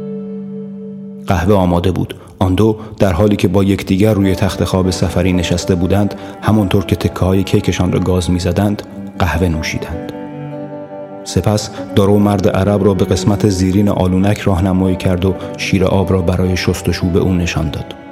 قهوه 1.26 1.54
آماده 1.54 1.92
بود. 1.92 2.14
آن 2.38 2.54
دو 2.54 2.76
در 2.98 3.12
حالی 3.12 3.36
که 3.36 3.48
با 3.48 3.64
یکدیگر 3.64 4.14
روی 4.14 4.34
تخت 4.34 4.64
خواب 4.64 4.90
سفری 4.90 5.32
نشسته 5.32 5.74
بودند 5.74 6.14
همانطور 6.42 6.84
که 6.84 6.96
تکه 6.96 7.24
های 7.24 7.44
کیکشان 7.44 7.92
را 7.92 8.00
گاز 8.00 8.30
می‌زدند 8.30 8.82
قهوه 9.18 9.48
نوشیدند. 9.48 10.12
سپس 11.24 11.70
دارو 11.94 12.18
مرد 12.18 12.48
عرب 12.48 12.84
را 12.84 12.94
به 12.94 13.04
قسمت 13.04 13.48
زیرین 13.48 13.88
آلونک 13.88 14.38
راهنمایی 14.38 14.96
کرد 14.96 15.24
و 15.24 15.34
شیر 15.56 15.84
آب 15.84 16.12
را 16.12 16.22
برای 16.22 16.56
شستشو 16.56 17.10
به 17.10 17.18
او 17.18 17.32
نشان 17.32 17.70
داد. 17.70 18.05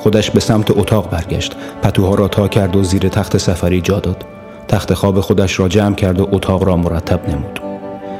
خودش 0.00 0.30
به 0.30 0.40
سمت 0.40 0.70
اتاق 0.70 1.10
برگشت. 1.10 1.56
پتوها 1.82 2.14
را 2.14 2.28
تا 2.28 2.48
کرد 2.48 2.76
و 2.76 2.82
زیر 2.82 3.08
تخت 3.08 3.36
سفری 3.36 3.80
جا 3.80 4.00
داد. 4.00 4.24
تخت 4.68 4.94
خواب 4.94 5.20
خودش 5.20 5.60
را 5.60 5.68
جمع 5.68 5.94
کرد 5.94 6.20
و 6.20 6.28
اتاق 6.32 6.64
را 6.64 6.76
مرتب 6.76 7.28
نمود. 7.28 7.60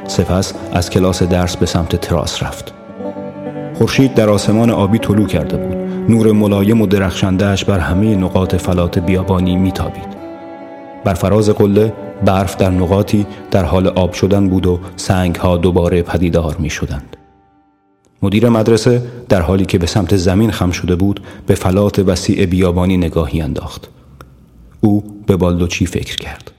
سپس 0.07 0.53
از 0.73 0.89
کلاس 0.89 1.23
درس 1.23 1.57
به 1.57 1.65
سمت 1.65 1.95
تراس 1.95 2.43
رفت. 2.43 2.73
خورشید 3.77 4.13
در 4.13 4.29
آسمان 4.29 4.69
آبی 4.69 4.99
طلوع 4.99 5.27
کرده 5.27 5.57
بود. 5.57 5.77
نور 6.09 6.31
ملایم 6.31 6.81
و 6.81 6.87
درخشندهش 6.87 7.63
بر 7.63 7.79
همه 7.79 8.15
نقاط 8.15 8.55
فلات 8.55 8.99
بیابانی 8.99 9.55
میتابید. 9.55 10.11
بر 11.03 11.13
فراز 11.13 11.49
قله 11.49 11.93
برف 12.25 12.57
در 12.57 12.69
نقاطی 12.69 13.25
در 13.51 13.63
حال 13.63 13.87
آب 13.87 14.13
شدن 14.13 14.49
بود 14.49 14.67
و 14.67 14.79
سنگ 14.95 15.35
ها 15.35 15.57
دوباره 15.57 16.01
پدیدار 16.01 16.55
می 16.59 16.69
شدند. 16.69 17.17
مدیر 18.21 18.49
مدرسه 18.49 19.03
در 19.29 19.41
حالی 19.41 19.65
که 19.65 19.77
به 19.77 19.87
سمت 19.87 20.15
زمین 20.15 20.51
خم 20.51 20.71
شده 20.71 20.95
بود 20.95 21.19
به 21.47 21.55
فلات 21.55 21.99
وسیع 21.99 22.45
بیابانی 22.45 22.97
نگاهی 22.97 23.41
انداخت. 23.41 23.89
او 24.81 25.23
به 25.27 25.35
بالدوچی 25.35 25.85
فکر 25.85 26.15
کرد. 26.15 26.51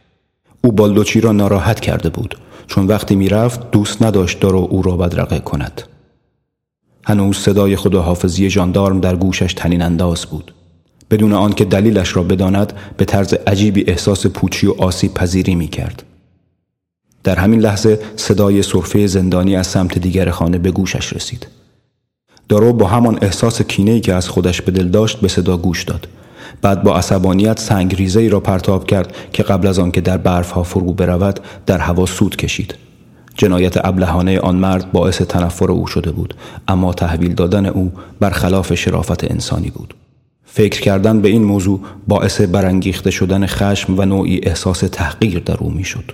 او 0.65 0.73
بالدوچی 0.73 1.21
را 1.21 1.33
ناراحت 1.33 1.81
کرده 1.81 2.09
بود 2.09 2.39
چون 2.67 2.87
وقتی 2.87 3.17
می‌رفت 3.17 3.71
دوست 3.71 4.03
نداشت 4.03 4.41
دارو 4.41 4.69
او 4.71 4.83
را 4.83 4.97
بدرقه 4.97 5.39
کند. 5.39 5.83
هنوز 7.05 7.37
صدای 7.37 7.77
خداحافظی 7.77 8.51
ژاندارم 8.51 9.01
در 9.01 9.17
گوشش 9.17 9.55
تنین 9.55 9.83
انداز 9.83 10.27
بود 10.27 10.55
بدون 11.11 11.33
آنکه 11.33 11.65
دلیلش 11.65 12.17
را 12.17 12.23
بداند 12.23 12.73
به 12.97 13.05
طرز 13.05 13.35
عجیبی 13.35 13.85
احساس 13.87 14.27
پوچی 14.27 14.67
و 14.67 14.73
آسیب 14.79 15.15
پذیری 15.15 15.55
می 15.55 15.69
کرد. 15.69 16.03
در 17.25 17.37
همین 17.37 17.61
لحظه 17.61 17.99
صدای 18.17 18.63
صرفه 18.63 19.07
زندانی 19.07 19.57
از 19.57 19.67
سمت 19.67 19.99
دیگر 19.99 20.31
خانه 20.31 20.59
به 20.59 20.71
گوشش 20.71 21.13
رسید. 21.13 21.47
دارو 22.49 22.73
با 22.73 22.87
همان 22.87 23.19
احساس 23.23 23.63
کینه‌ای 23.63 24.01
که 24.01 24.15
از 24.15 24.29
خودش 24.29 24.63
به 24.63 24.73
دل 24.73 24.89
داشت 24.89 25.21
به 25.21 25.29
صدا 25.29 25.57
گوش 25.57 25.85
داد. 25.85 26.09
بعد 26.63 26.83
با 26.83 26.97
عصبانیت 26.97 27.59
سنگ 27.61 27.95
ریزه 27.95 28.29
را 28.29 28.41
پرتاب 28.41 28.87
کرد 28.87 29.15
که 29.33 29.43
قبل 29.43 29.67
از 29.67 29.79
آنکه 29.79 30.01
در 30.01 30.17
برفها 30.17 30.63
فرو 30.63 30.93
برود 30.93 31.41
در 31.67 31.79
هوا 31.79 32.07
سود 32.07 32.37
کشید. 32.37 32.75
جنایت 33.35 33.87
ابلهانه 33.87 34.41
آن 34.41 34.57
مرد 34.57 34.93
باعث 34.93 35.23
تنفر 35.23 35.71
او 35.71 35.87
شده 35.87 36.13
بود 36.13 36.35
اما 36.69 36.93
تحویل 36.93 37.35
دادن 37.35 37.67
او 37.67 37.93
برخلاف 38.21 38.75
شرافت 38.75 39.31
انسانی 39.31 39.71
بود 39.71 39.95
فکر 40.45 40.81
کردن 40.81 41.21
به 41.21 41.29
این 41.29 41.45
موضوع 41.45 41.81
باعث 42.09 42.41
برانگیخته 42.41 43.11
شدن 43.11 43.47
خشم 43.47 43.99
و 43.99 44.05
نوعی 44.05 44.41
احساس 44.43 44.81
تحقیر 44.81 45.39
در 45.39 45.57
او 45.61 45.71
می‌شد 45.71 46.13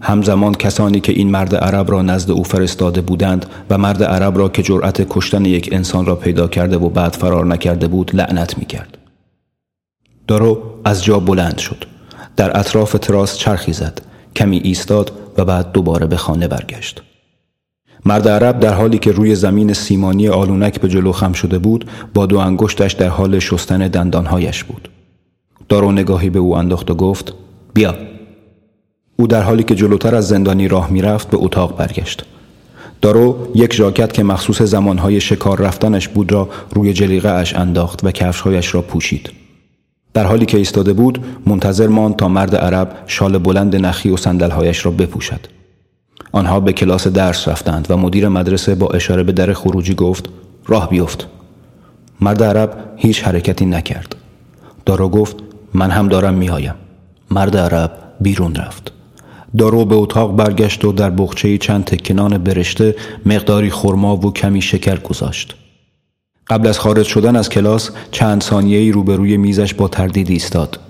همزمان 0.00 0.54
کسانی 0.54 1.00
که 1.00 1.12
این 1.12 1.30
مرد 1.30 1.54
عرب 1.54 1.90
را 1.90 2.02
نزد 2.02 2.30
او 2.30 2.44
فرستاده 2.44 3.00
بودند 3.00 3.46
و 3.70 3.78
مرد 3.78 4.02
عرب 4.02 4.38
را 4.38 4.48
که 4.48 4.62
جرأت 4.62 5.06
کشتن 5.10 5.44
یک 5.44 5.68
انسان 5.72 6.06
را 6.06 6.14
پیدا 6.14 6.48
کرده 6.48 6.76
و 6.76 6.88
بعد 6.88 7.12
فرار 7.12 7.46
نکرده 7.46 7.88
بود 7.88 8.10
لعنت 8.14 8.58
می 8.58 8.64
کرد. 8.64 8.98
دارو 10.26 10.62
از 10.84 11.04
جا 11.04 11.20
بلند 11.20 11.58
شد. 11.58 11.84
در 12.36 12.58
اطراف 12.58 12.92
تراس 12.92 13.36
چرخی 13.36 13.72
زد. 13.72 14.00
کمی 14.36 14.58
ایستاد 14.58 15.12
و 15.38 15.44
بعد 15.44 15.72
دوباره 15.72 16.06
به 16.06 16.16
خانه 16.16 16.48
برگشت. 16.48 17.02
مرد 18.06 18.28
عرب 18.28 18.60
در 18.60 18.74
حالی 18.74 18.98
که 18.98 19.12
روی 19.12 19.34
زمین 19.34 19.72
سیمانی 19.72 20.28
آلونک 20.28 20.80
به 20.80 20.88
جلو 20.88 21.12
خم 21.12 21.32
شده 21.32 21.58
بود 21.58 21.90
با 22.14 22.26
دو 22.26 22.38
انگشتش 22.38 22.92
در 22.92 23.08
حال 23.08 23.38
شستن 23.38 23.88
دندانهایش 23.88 24.64
بود 24.64 24.88
دارو 25.68 25.92
نگاهی 25.92 26.30
به 26.30 26.38
او 26.38 26.56
انداخت 26.56 26.90
و 26.90 26.94
گفت 26.94 27.34
بیا 27.74 27.94
او 29.16 29.26
در 29.26 29.42
حالی 29.42 29.62
که 29.62 29.74
جلوتر 29.74 30.14
از 30.14 30.28
زندانی 30.28 30.68
راه 30.68 30.90
می‌رفت 30.90 31.30
به 31.30 31.36
اتاق 31.40 31.76
برگشت. 31.76 32.24
دارو 33.02 33.48
یک 33.54 33.74
ژاکت 33.74 34.12
که 34.12 34.22
مخصوص 34.22 34.62
زمانهای 34.62 35.20
شکار 35.20 35.60
رفتنش 35.60 36.08
بود 36.08 36.32
را 36.32 36.48
روی 36.74 36.92
جلیقه 36.92 37.28
اش 37.28 37.54
انداخت 37.56 38.04
و 38.04 38.10
کفشهایش 38.10 38.74
را 38.74 38.82
پوشید. 38.82 39.30
در 40.14 40.26
حالی 40.26 40.46
که 40.46 40.58
ایستاده 40.58 40.92
بود 40.92 41.24
منتظر 41.46 41.86
ماند 41.86 42.16
تا 42.16 42.28
مرد 42.28 42.56
عرب 42.56 42.96
شال 43.06 43.38
بلند 43.38 43.76
نخی 43.76 44.10
و 44.10 44.16
صندلهایش 44.16 44.86
را 44.86 44.92
بپوشد. 44.92 45.40
آنها 46.32 46.60
به 46.60 46.72
کلاس 46.72 47.08
درس 47.08 47.48
رفتند 47.48 47.86
و 47.90 47.96
مدیر 47.96 48.28
مدرسه 48.28 48.74
با 48.74 48.88
اشاره 48.88 49.22
به 49.22 49.32
در 49.32 49.52
خروجی 49.52 49.94
گفت 49.94 50.28
راه 50.66 50.90
بیفت. 50.90 51.26
مرد 52.20 52.42
عرب 52.42 52.92
هیچ 52.96 53.22
حرکتی 53.22 53.66
نکرد. 53.66 54.16
دارو 54.86 55.08
گفت 55.08 55.36
من 55.74 55.90
هم 55.90 56.08
دارم 56.08 56.34
میآیم. 56.34 56.74
مرد 57.30 57.56
عرب 57.56 57.92
بیرون 58.20 58.54
رفت. 58.54 58.92
دارو 59.58 59.84
به 59.84 59.94
اتاق 59.94 60.36
برگشت 60.36 60.84
و 60.84 60.92
در 60.92 61.10
بخچه 61.10 61.58
چند 61.58 61.84
تکنان 61.84 62.38
برشته 62.38 62.96
مقداری 63.26 63.70
خرما 63.70 64.16
و 64.16 64.32
کمی 64.32 64.62
شکر 64.62 64.96
گذاشت. 64.96 65.54
قبل 66.48 66.66
از 66.66 66.78
خارج 66.78 67.06
شدن 67.06 67.36
از 67.36 67.48
کلاس 67.48 67.90
چند 68.10 68.42
ثانیه‌ای 68.42 68.92
روبروی 68.92 69.36
میزش 69.36 69.74
با 69.74 69.88
تردید 69.88 70.30
ایستاد. 70.30 70.80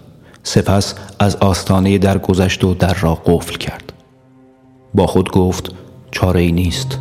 سپس 0.42 0.94
از 1.18 1.36
آستانه 1.36 1.98
در 1.98 2.18
گذشت 2.18 2.64
و 2.64 2.74
در 2.74 2.94
را 2.94 3.14
قفل 3.14 3.56
کرد. 3.56 3.92
با 4.94 5.06
خود 5.06 5.30
گفت 5.30 5.72
چاره 6.10 6.40
ای 6.40 6.52
نیست. 6.52 6.98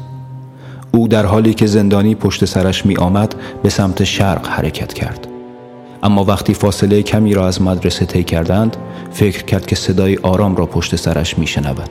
او 0.91 1.07
در 1.07 1.25
حالی 1.25 1.53
که 1.53 1.65
زندانی 1.65 2.15
پشت 2.15 2.45
سرش 2.45 2.85
می 2.85 2.97
آمد 2.97 3.35
به 3.63 3.69
سمت 3.69 4.03
شرق 4.03 4.47
حرکت 4.47 4.93
کرد. 4.93 5.32
اما 6.03 6.23
وقتی 6.23 6.53
فاصله 6.53 7.01
کمی 7.01 7.33
را 7.33 7.47
از 7.47 7.61
مدرسه 7.61 8.05
طی 8.05 8.23
کردند 8.23 8.77
فکر 9.11 9.43
کرد 9.43 9.65
که 9.65 9.75
صدای 9.75 10.17
آرام 10.23 10.55
را 10.55 10.65
پشت 10.65 10.95
سرش 10.95 11.37
می 11.37 11.47
شنود. 11.47 11.89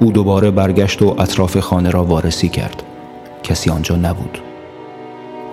او 0.00 0.12
دوباره 0.12 0.50
برگشت 0.50 1.02
و 1.02 1.16
اطراف 1.18 1.58
خانه 1.58 1.90
را 1.90 2.04
وارسی 2.04 2.48
کرد. 2.48 2.82
کسی 3.42 3.70
آنجا 3.70 3.96
نبود. 3.96 4.38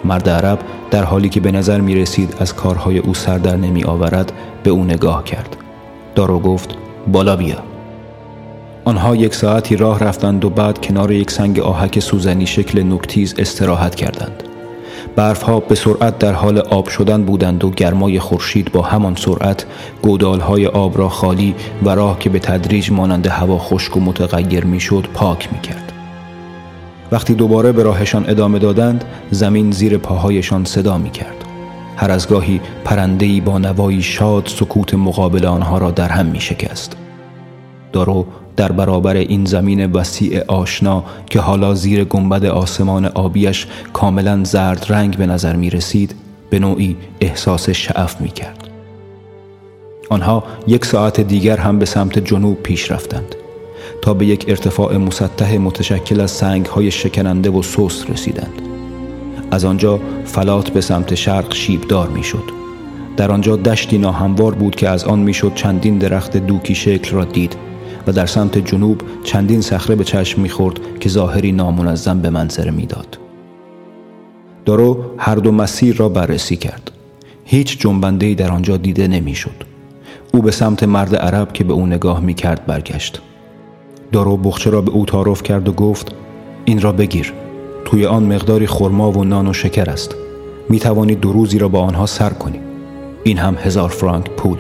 مرد 0.05 0.29
عرب 0.29 0.59
در 0.91 1.03
حالی 1.03 1.29
که 1.29 1.39
به 1.39 1.51
نظر 1.51 1.81
می 1.81 1.95
رسید 1.95 2.35
از 2.39 2.55
کارهای 2.55 2.97
او 2.97 3.13
سر 3.13 3.37
در 3.37 3.55
نمی 3.55 3.83
آورد 3.83 4.31
به 4.63 4.69
او 4.69 4.83
نگاه 4.83 5.23
کرد. 5.23 5.57
دارو 6.15 6.39
گفت 6.39 6.75
بالا 7.07 7.35
بیا. 7.35 7.57
آنها 8.85 9.15
یک 9.15 9.35
ساعتی 9.35 9.75
راه 9.75 9.99
رفتند 9.99 10.45
و 10.45 10.49
بعد 10.49 10.85
کنار 10.85 11.11
یک 11.11 11.31
سنگ 11.31 11.59
آهک 11.59 11.99
سوزنی 11.99 12.47
شکل 12.47 12.83
نکتیز 12.83 13.35
استراحت 13.37 13.95
کردند. 13.95 14.54
برفها 15.15 15.59
به 15.59 15.75
سرعت 15.75 16.19
در 16.19 16.33
حال 16.33 16.57
آب 16.57 16.89
شدن 16.89 17.23
بودند 17.23 17.63
و 17.63 17.69
گرمای 17.69 18.19
خورشید 18.19 18.71
با 18.71 18.81
همان 18.81 19.15
سرعت 19.15 19.65
گودالهای 20.01 20.67
آب 20.67 20.97
را 20.97 21.09
خالی 21.09 21.55
و 21.83 21.89
راه 21.89 22.19
که 22.19 22.29
به 22.29 22.39
تدریج 22.39 22.91
مانند 22.91 23.27
هوا 23.27 23.57
خشک 23.57 23.97
و 23.97 23.99
متغیر 23.99 24.65
می‌شد 24.65 25.07
پاک 25.13 25.53
می‌کرد 25.53 25.91
وقتی 27.11 27.33
دوباره 27.33 27.71
به 27.71 27.83
راهشان 27.83 28.29
ادامه 28.29 28.59
دادند 28.59 29.05
زمین 29.31 29.71
زیر 29.71 29.97
پاهایشان 29.97 30.65
صدا 30.65 30.97
می‌کرد 30.97 31.45
هر 31.97 32.11
از 32.11 32.27
گاهی 32.27 32.61
پرندهی 32.83 33.41
با 33.41 33.57
نوایی 33.57 34.01
شاد 34.01 34.47
سکوت 34.47 34.93
مقابل 34.93 35.45
آنها 35.45 35.77
را 35.77 35.91
در 35.91 36.09
هم 36.09 36.25
می 36.25 36.41
شکست. 36.41 36.97
دارو 37.93 38.25
در 38.57 38.71
برابر 38.71 39.15
این 39.15 39.45
زمین 39.45 39.91
وسیع 39.91 40.43
آشنا 40.47 41.03
که 41.29 41.39
حالا 41.39 41.75
زیر 41.75 42.03
گنبد 42.03 42.45
آسمان 42.45 43.05
آبیش 43.05 43.67
کاملا 43.93 44.43
زرد 44.43 44.85
رنگ 44.89 45.17
به 45.17 45.25
نظر 45.25 45.55
می 45.55 45.69
رسید 45.69 46.15
به 46.49 46.59
نوعی 46.59 46.95
احساس 47.21 47.69
شعف 47.69 48.21
می 48.21 48.29
کرد. 48.29 48.67
آنها 50.09 50.43
یک 50.67 50.85
ساعت 50.85 51.21
دیگر 51.21 51.57
هم 51.57 51.79
به 51.79 51.85
سمت 51.85 52.19
جنوب 52.19 52.63
پیش 52.63 52.91
رفتند 52.91 53.35
تا 54.01 54.13
به 54.13 54.25
یک 54.25 54.45
ارتفاع 54.47 54.97
مسطح 54.97 55.57
متشکل 55.57 56.19
از 56.19 56.31
سنگ 56.31 56.65
های 56.65 56.91
شکننده 56.91 57.49
و 57.49 57.61
سوس 57.61 58.05
رسیدند. 58.09 58.61
از 59.51 59.65
آنجا 59.65 59.99
فلات 60.25 60.69
به 60.69 60.81
سمت 60.81 61.15
شرق 61.15 61.53
شیبدار 61.53 62.07
می 62.07 62.23
شد. 62.23 62.43
در 63.17 63.31
آنجا 63.31 63.55
دشتی 63.55 63.97
ناهموار 63.97 64.55
بود 64.55 64.75
که 64.75 64.89
از 64.89 65.03
آن 65.03 65.19
می‌شد 65.19 65.53
چندین 65.55 65.97
درخت 65.97 66.37
دوکی 66.37 66.75
شکل 66.75 67.11
را 67.11 67.25
دید 67.25 67.55
و 68.07 68.11
در 68.11 68.25
سمت 68.25 68.57
جنوب 68.57 69.01
چندین 69.23 69.61
صخره 69.61 69.95
به 69.95 70.03
چشم 70.03 70.41
می‌خورد 70.41 70.79
که 70.99 71.09
ظاهری 71.09 71.51
نامنظم 71.51 72.19
به 72.19 72.29
منظره 72.29 72.71
می‌داد. 72.71 73.17
دارو 74.65 74.97
هر 75.17 75.35
دو 75.35 75.51
مسیر 75.51 75.95
را 75.95 76.09
بررسی 76.09 76.55
کرد. 76.55 76.91
هیچ 77.45 77.79
جنبنده 77.79 78.33
در 78.33 78.51
آنجا 78.51 78.77
دیده 78.77 79.07
نمی‌شد. 79.07 79.63
او 80.33 80.41
به 80.41 80.51
سمت 80.51 80.83
مرد 80.83 81.15
عرب 81.15 81.53
که 81.53 81.63
به 81.63 81.73
او 81.73 81.85
نگاه 81.87 82.19
می 82.19 82.33
کرد 82.33 82.65
برگشت. 82.65 83.21
دارو 84.11 84.37
بخچه 84.37 84.69
را 84.69 84.81
به 84.81 84.91
او 84.91 85.05
تعارف 85.05 85.43
کرد 85.43 85.69
و 85.69 85.71
گفت 85.71 86.15
این 86.65 86.81
را 86.81 86.91
بگیر. 86.91 87.33
توی 87.85 88.05
آن 88.05 88.33
مقداری 88.33 88.67
خرما 88.67 89.11
و 89.11 89.23
نان 89.23 89.47
و 89.47 89.53
شکر 89.53 89.89
است. 89.89 90.15
می 90.69 90.79
توانی 90.79 91.15
دو 91.15 91.31
روزی 91.31 91.59
را 91.59 91.67
با 91.67 91.81
آنها 91.81 92.05
سر 92.05 92.29
کنی. 92.29 92.59
این 93.23 93.37
هم 93.37 93.55
هزار 93.55 93.89
فرانک 93.89 94.29
پول. 94.29 94.57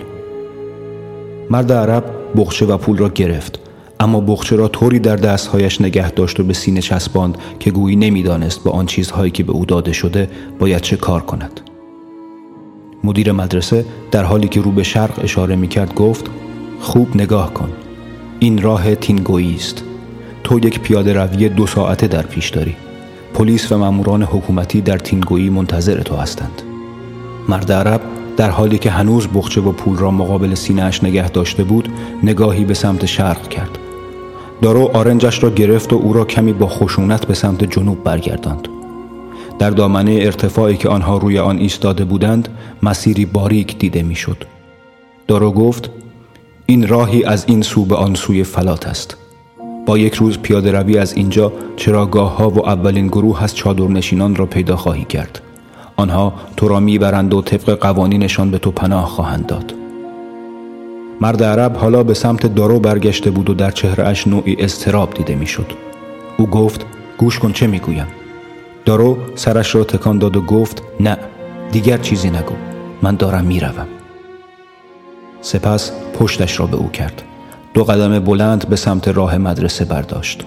مرد 1.49 1.71
عرب 1.71 2.03
بخچه 2.37 2.65
و 2.65 2.77
پول 2.77 2.97
را 2.97 3.09
گرفت. 3.09 3.59
اما 3.99 4.21
بخچه 4.21 4.55
را 4.55 4.67
طوری 4.67 4.99
در 4.99 5.15
دستهایش 5.15 5.81
نگه 5.81 6.11
داشت 6.11 6.39
و 6.39 6.43
به 6.43 6.53
سینه 6.53 6.81
چسباند 6.81 7.37
که 7.59 7.71
گویی 7.71 7.95
نمی‌دانست 7.95 8.63
با 8.63 8.71
آن 8.71 8.85
چیزهایی 8.85 9.31
که 9.31 9.43
به 9.43 9.51
او 9.51 9.65
داده 9.65 9.93
شده 9.93 10.29
باید 10.59 10.81
چه 10.81 10.97
کار 10.97 11.21
کند. 11.21 11.61
مدیر 13.03 13.31
مدرسه 13.31 13.85
در 14.11 14.23
حالی 14.23 14.47
که 14.47 14.61
رو 14.61 14.71
به 14.71 14.83
شرق 14.83 15.23
اشاره 15.23 15.55
می 15.55 15.67
کرد 15.67 15.95
گفت 15.95 16.25
خوب 16.79 17.15
نگاه 17.15 17.53
کن. 17.53 17.69
این 18.39 18.61
راه 18.61 18.95
تینگویی 18.95 19.55
است. 19.55 19.83
تو 20.43 20.59
یک 20.59 20.79
پیاده 20.79 21.13
روی 21.13 21.49
دو 21.49 21.67
ساعته 21.67 22.07
در 22.07 22.21
پیش 22.21 22.49
داری. 22.49 22.75
پلیس 23.33 23.71
و 23.71 23.77
ماموران 23.77 24.23
حکومتی 24.23 24.81
در 24.81 24.97
تینگویی 24.97 25.49
منتظر 25.49 26.01
تو 26.01 26.15
هستند. 26.15 26.61
مرد 27.49 27.71
عرب 27.71 28.01
در 28.37 28.49
حالی 28.49 28.77
که 28.77 28.91
هنوز 28.91 29.27
بخچه 29.27 29.61
و 29.61 29.71
پول 29.71 29.97
را 29.97 30.11
مقابل 30.11 30.53
سینهاش 30.53 31.03
نگه 31.03 31.29
داشته 31.29 31.63
بود 31.63 31.89
نگاهی 32.23 32.65
به 32.65 32.73
سمت 32.73 33.05
شرق 33.05 33.47
کرد. 33.47 33.77
دارو 34.61 34.91
آرنجش 34.93 35.43
را 35.43 35.49
گرفت 35.49 35.93
و 35.93 35.95
او 35.95 36.13
را 36.13 36.25
کمی 36.25 36.53
با 36.53 36.67
خشونت 36.67 37.25
به 37.25 37.33
سمت 37.33 37.63
جنوب 37.63 38.03
برگرداند. 38.03 38.67
در 39.59 39.69
دامنه 39.69 40.11
ارتفاعی 40.11 40.77
که 40.77 40.89
آنها 40.89 41.17
روی 41.17 41.39
آن 41.39 41.57
ایستاده 41.57 42.05
بودند 42.05 42.49
مسیری 42.83 43.25
باریک 43.25 43.77
دیده 43.77 44.03
می‌شد. 44.03 44.37
دارو 45.27 45.51
گفت 45.51 45.89
این 46.65 46.87
راهی 46.87 47.23
از 47.23 47.45
این 47.47 47.61
سو 47.61 47.85
به 47.85 47.95
آن 47.95 48.15
سوی 48.15 48.43
فلات 48.43 48.87
است. 48.87 49.17
با 49.85 49.97
یک 49.97 50.13
روز 50.13 50.37
پیاده 50.37 50.71
روی 50.71 50.97
از 50.97 51.13
اینجا 51.13 51.53
چراگاه 51.75 52.37
ها 52.37 52.49
و 52.49 52.67
اولین 52.67 53.07
گروه 53.07 53.43
از 53.43 53.55
چادرنشینان 53.55 54.35
را 54.35 54.45
پیدا 54.45 54.75
خواهی 54.75 55.05
کرد. 55.05 55.41
آنها 55.95 56.33
تو 56.57 56.67
را 56.67 56.79
می‌برند 56.79 57.33
و 57.33 57.41
طبق 57.41 57.79
قوانینشان 57.79 58.51
به 58.51 58.57
تو 58.57 58.71
پناه 58.71 59.05
خواهند 59.05 59.45
داد. 59.45 59.73
مرد 61.21 61.43
عرب 61.43 61.77
حالا 61.77 62.03
به 62.03 62.13
سمت 62.13 62.55
دارو 62.55 62.79
برگشته 62.79 63.31
بود 63.31 63.49
و 63.49 63.53
در 63.53 63.71
چهرهش 63.71 64.27
نوعی 64.27 64.55
استراب 64.59 65.13
دیده 65.13 65.35
می‌شد. 65.35 65.71
او 66.37 66.47
گفت 66.47 66.85
گوش 67.17 67.39
کن 67.39 67.51
چه 67.51 67.67
می‌گویم؟ 67.67 68.07
دارو 68.85 69.17
سرش 69.35 69.75
را 69.75 69.83
تکان 69.83 70.19
داد 70.19 70.35
و 70.35 70.41
گفت 70.41 70.83
نه 70.99 71.17
دیگر 71.71 71.97
چیزی 71.97 72.29
نگو 72.29 72.55
من 73.01 73.15
دارم 73.15 73.45
می‌روم. 73.45 73.87
سپس 75.41 75.91
پشتش 76.19 76.59
را 76.59 76.65
به 76.65 76.77
او 76.77 76.89
کرد. 76.89 77.21
دو 77.73 77.83
قدم 77.83 78.19
بلند 78.19 78.69
به 78.69 78.75
سمت 78.75 79.07
راه 79.07 79.37
مدرسه 79.37 79.85
برداشت. 79.85 80.43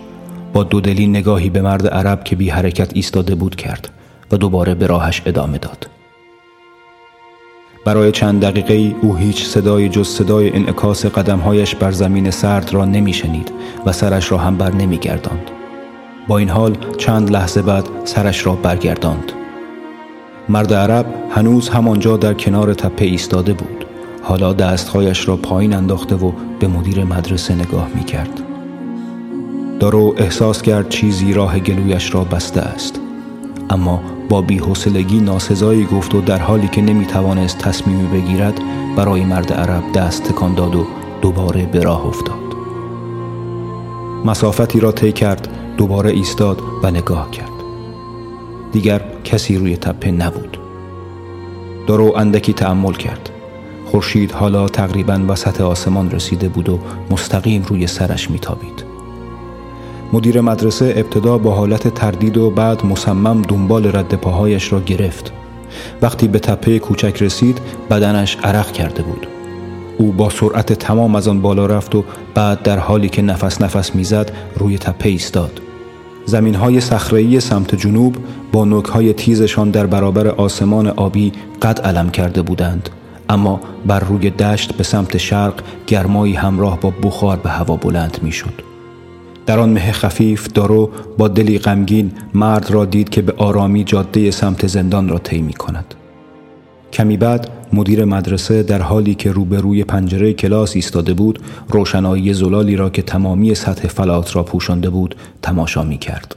با 0.53 0.62
دودلی 0.64 1.07
نگاهی 1.07 1.51
به 1.51 1.62
مرد 1.62 1.86
عرب 1.86 2.24
که 2.24 2.36
بی 2.36 2.51
حرکت 2.51 2.90
ایستاده 2.94 3.34
بود 3.34 3.57
کرد. 3.57 3.90
و 4.33 4.37
دوباره 4.37 4.74
به 4.74 4.87
راهش 4.87 5.22
ادامه 5.26 5.59
داد 5.59 5.87
برای 7.89 8.12
چند 8.12 8.41
دقیقه 8.41 8.97
او 9.03 9.16
هیچ 9.16 9.47
صدای 9.47 9.89
جز 9.89 10.09
صدای 10.09 10.57
انعکاس 10.57 11.07
قدمهایش 11.07 11.74
بر 11.74 11.91
زمین 11.91 12.31
سرد 12.31 12.74
را 12.74 12.85
نمی 12.85 13.12
شنید 13.12 13.53
و 13.87 13.93
سرش 13.93 14.33
را 14.33 14.39
هم 14.39 14.57
بر 14.57 14.74
نمی 14.74 14.99
گرداند. 14.99 15.51
با 16.29 16.39
این 16.39 16.49
حال 16.49 16.76
چند 16.99 17.31
لحظه 17.31 17.62
بعد 17.62 17.89
سرش 18.05 18.47
را 18.47 18.55
برگرداند. 18.55 19.33
مرد 20.49 20.74
عرب 20.74 21.07
هنوز 21.31 21.68
همانجا 21.68 22.16
در 22.16 22.35
کنار 22.35 22.74
تپه 22.74 23.05
ایستاده 23.05 23.53
بود. 23.53 23.85
حالا 24.22 24.53
دستهایش 24.53 25.29
را 25.29 25.37
پایین 25.37 25.72
انداخته 25.74 26.16
و 26.16 26.33
به 26.61 26.68
مدیر 26.68 27.05
مدرسه 27.05 27.55
نگاه 27.55 27.89
می 27.95 28.05
کرد. 28.05 28.41
دارو 29.81 30.14
احساس 30.16 30.62
کرد 30.62 30.89
چیزی 30.89 31.33
راه 31.33 31.59
گلویش 31.59 32.14
را 32.14 32.24
بسته 32.24 32.61
است. 32.61 33.01
اما 33.71 34.03
با 34.29 34.43
بیحسلگی 34.43 35.21
ناسزایی 35.21 35.85
گفت 35.85 36.14
و 36.14 36.21
در 36.21 36.39
حالی 36.39 36.69
که 36.69 36.83
نمی 36.83 37.07
توانست 37.07 37.59
تصمیمی 37.59 38.09
بگیرد 38.09 38.61
برای 38.97 39.25
مرد 39.25 39.53
عرب 39.53 39.93
دست 39.93 40.25
تکان 40.25 40.55
داد 40.55 40.75
و 40.75 40.87
دوباره 41.23 41.66
به 41.66 41.83
راه 41.83 42.07
افتاد. 42.07 42.49
مسافتی 44.25 44.81
را 44.81 44.93
طی 44.93 45.12
کرد 45.12 45.49
دوباره 45.77 46.11
ایستاد 46.11 46.62
و 46.83 46.91
نگاه 46.91 47.31
کرد. 47.31 47.49
دیگر 48.73 49.03
کسی 49.25 49.57
روی 49.57 49.77
تپه 49.77 50.11
نبود. 50.11 50.59
دارو 51.87 52.14
اندکی 52.16 52.53
تعمل 52.53 52.93
کرد. 52.93 53.31
خورشید 53.87 54.33
حالا 54.33 54.69
تقریبا 54.69 55.21
وسط 55.29 55.61
آسمان 55.61 56.11
رسیده 56.11 56.49
بود 56.49 56.69
و 56.69 56.79
مستقیم 57.11 57.62
روی 57.62 57.87
سرش 57.87 58.31
میتابید. 58.31 58.88
مدیر 60.12 60.40
مدرسه 60.40 60.94
ابتدا 60.96 61.38
با 61.38 61.54
حالت 61.54 61.94
تردید 61.94 62.36
و 62.36 62.50
بعد 62.50 62.86
مصمم 62.86 63.42
دنبال 63.42 63.86
رد 63.86 64.14
پاهایش 64.14 64.72
را 64.72 64.80
گرفت. 64.80 65.32
وقتی 66.02 66.28
به 66.28 66.38
تپه 66.38 66.78
کوچک 66.78 67.22
رسید 67.22 67.61
بدنش 67.90 68.36
عرق 68.44 68.72
کرده 68.72 69.02
بود. 69.02 69.26
او 69.98 70.12
با 70.12 70.30
سرعت 70.30 70.72
تمام 70.72 71.14
از 71.14 71.28
آن 71.28 71.40
بالا 71.40 71.66
رفت 71.66 71.94
و 71.94 72.04
بعد 72.34 72.62
در 72.62 72.78
حالی 72.78 73.09
که 73.09 73.22
نفس 73.22 73.61
نفس 73.61 73.94
می‌زد 73.94 74.32
روی 74.56 74.78
تپه 74.78 75.09
ایستاد. 75.09 75.61
زمین 76.24 76.54
های 76.54 76.80
صخره‌ای 76.80 77.40
سمت 77.40 77.74
جنوب 77.74 78.16
با 78.52 78.64
نوک 78.64 78.84
های 78.84 79.12
تیزشان 79.12 79.70
در 79.70 79.86
برابر 79.86 80.28
آسمان 80.28 80.86
آبی 80.86 81.32
قد 81.62 81.80
علم 81.80 82.11
کرده 82.11 82.42
بودند. 82.42 82.88
اما 83.28 83.61
بر 83.86 84.00
روی 84.00 84.30
دشت 84.30 84.72
به 84.72 84.84
سمت 84.84 85.16
شرق 85.16 85.54
گرمایی 85.86 86.34
همراه 86.34 86.80
با 86.80 86.92
بخار 87.02 87.36
به 87.36 87.50
هوا 87.50 87.76
بلند 87.76 88.18
می‌شد. 88.22 88.68
در 89.49 89.59
آن 89.59 89.70
مه 89.70 89.92
خفیف 89.92 90.49
دارو 90.53 90.90
با 91.18 91.28
دلی 91.28 91.59
غمگین 91.59 92.12
مرد 92.34 92.70
را 92.70 92.84
دید 92.84 93.09
که 93.09 93.22
به 93.22 93.32
آرامی 93.36 93.84
جاده 93.84 94.30
سمت 94.30 94.66
زندان 94.66 95.09
را 95.09 95.18
طی 95.18 95.42
می 95.42 95.53
کند. 95.53 95.94
کمی 96.92 97.16
بعد 97.16 97.51
مدیر 97.72 98.05
مدرسه 98.05 98.62
در 98.62 98.82
حالی 98.82 99.14
که 99.14 99.32
روبروی 99.32 99.84
پنجره 99.84 100.32
کلاس 100.32 100.76
ایستاده 100.76 101.14
بود 101.14 101.38
روشنایی 101.68 102.34
زلالی 102.34 102.76
را 102.76 102.90
که 102.90 103.03
تمامی 103.03 103.55
سطح 103.55 103.88
فلات 103.88 104.36
را 104.36 104.42
پوشانده 104.42 104.90
بود 104.90 105.14
تماشا 105.42 105.84
می 105.84 105.99
کرد. 105.99 106.36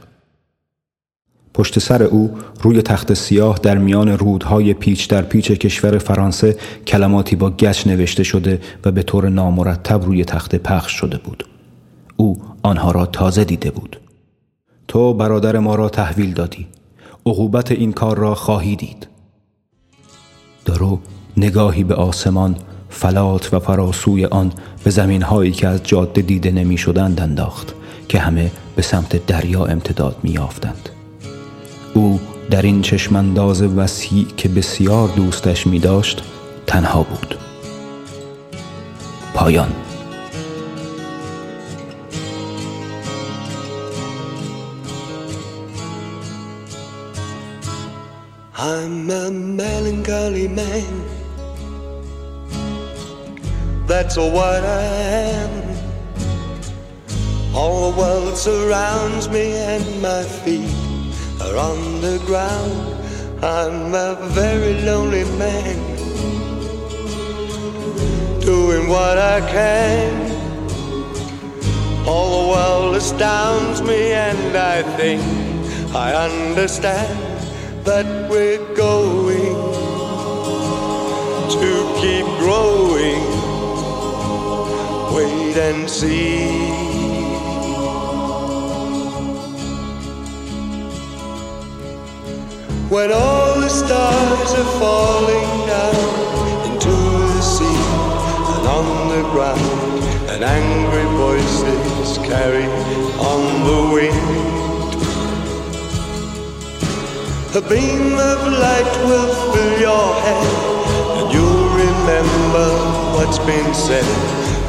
پشت 1.54 1.78
سر 1.78 2.02
او 2.02 2.30
روی 2.62 2.82
تخت 2.82 3.14
سیاه 3.14 3.58
در 3.62 3.78
میان 3.78 4.08
رودهای 4.08 4.74
پیچ 4.74 5.08
در 5.08 5.22
پیچ 5.22 5.52
کشور 5.52 5.98
فرانسه 5.98 6.56
کلماتی 6.86 7.36
با 7.36 7.50
گچ 7.50 7.86
نوشته 7.86 8.22
شده 8.22 8.60
و 8.84 8.90
به 8.92 9.02
طور 9.02 9.28
نامرتب 9.28 10.04
روی 10.04 10.24
تخت 10.24 10.54
پخش 10.54 10.92
شده 10.92 11.18
بود. 11.18 11.51
او 12.22 12.42
آنها 12.62 12.90
را 12.90 13.06
تازه 13.06 13.44
دیده 13.44 13.70
بود. 13.70 14.00
تو 14.88 15.14
برادر 15.14 15.58
ما 15.58 15.74
را 15.74 15.88
تحویل 15.88 16.34
دادی. 16.34 16.66
عقوبت 17.26 17.72
این 17.72 17.92
کار 17.92 18.18
را 18.18 18.34
خواهی 18.34 18.76
دید. 18.76 19.06
دارو 20.64 20.98
نگاهی 21.36 21.84
به 21.84 21.94
آسمان 21.94 22.56
فلات 22.90 23.54
و 23.54 23.58
فراسوی 23.58 24.24
آن 24.24 24.52
به 24.84 24.90
زمین 24.90 25.22
هایی 25.22 25.52
که 25.52 25.68
از 25.68 25.82
جاده 25.82 26.22
دیده 26.22 26.50
نمی 26.50 26.78
شدند 26.78 27.20
انداخت 27.20 27.74
که 28.08 28.18
همه 28.18 28.50
به 28.76 28.82
سمت 28.82 29.26
دریا 29.26 29.64
امتداد 29.64 30.16
می 30.22 30.30
یافتند. 30.30 30.88
او 31.94 32.20
در 32.50 32.62
این 32.62 32.82
چشمانداز 32.82 33.62
وسیع 33.62 34.26
که 34.36 34.48
بسیار 34.48 35.08
دوستش 35.08 35.66
می 35.66 35.78
داشت 35.78 36.22
تنها 36.66 37.02
بود 37.02 37.38
پایان 39.34 39.81
I'm 48.64 49.10
a 49.10 49.28
melancholy 49.28 50.46
man. 50.46 51.04
That's 53.88 54.16
all 54.16 54.30
what 54.30 54.62
I 54.62 54.82
am. 54.82 55.50
All 57.56 57.90
the 57.90 57.98
world 57.98 58.36
surrounds 58.36 59.28
me 59.28 59.54
and 59.54 60.00
my 60.00 60.22
feet 60.22 60.70
are 61.40 61.56
on 61.56 62.00
the 62.02 62.22
ground. 62.24 63.44
I'm 63.44 63.94
a 63.94 64.14
very 64.30 64.80
lonely 64.82 65.24
man, 65.36 65.76
doing 68.42 68.88
what 68.88 69.18
I 69.18 69.40
can. 69.50 70.12
All 72.06 72.44
the 72.44 72.48
world 72.52 72.94
astounds 72.94 73.82
me, 73.82 74.12
and 74.12 74.56
I 74.56 74.84
think 74.96 75.20
I 75.96 76.14
understand 76.14 77.31
that 77.84 78.30
we're 78.30 78.74
going 78.74 79.56
to 81.50 81.94
keep 82.00 82.26
growing. 82.38 83.22
Wait 85.14 85.56
and 85.56 85.90
see. 85.90 86.92
When 92.88 93.10
all 93.10 93.60
the 93.60 93.68
stars 93.68 94.52
are 94.52 94.70
falling 94.78 95.66
down 95.66 95.94
into 96.70 96.90
the 96.90 97.40
sea 97.40 97.82
and 98.54 98.66
on 98.68 99.08
the 99.08 99.22
ground, 99.32 100.04
and 100.30 100.44
angry 100.44 101.04
voices 101.16 102.18
carry 102.18 102.66
on 103.18 103.64
the 103.66 103.94
wind. 103.94 104.51
A 107.54 107.60
beam 107.60 108.14
of 108.14 108.40
light 108.48 108.92
will 109.04 109.52
fill 109.52 109.78
your 109.78 110.14
head, 110.24 110.46
and 111.18 111.34
you'll 111.34 111.68
remember 111.76 112.68
what's 113.12 113.38
been 113.40 113.74
said 113.74 114.08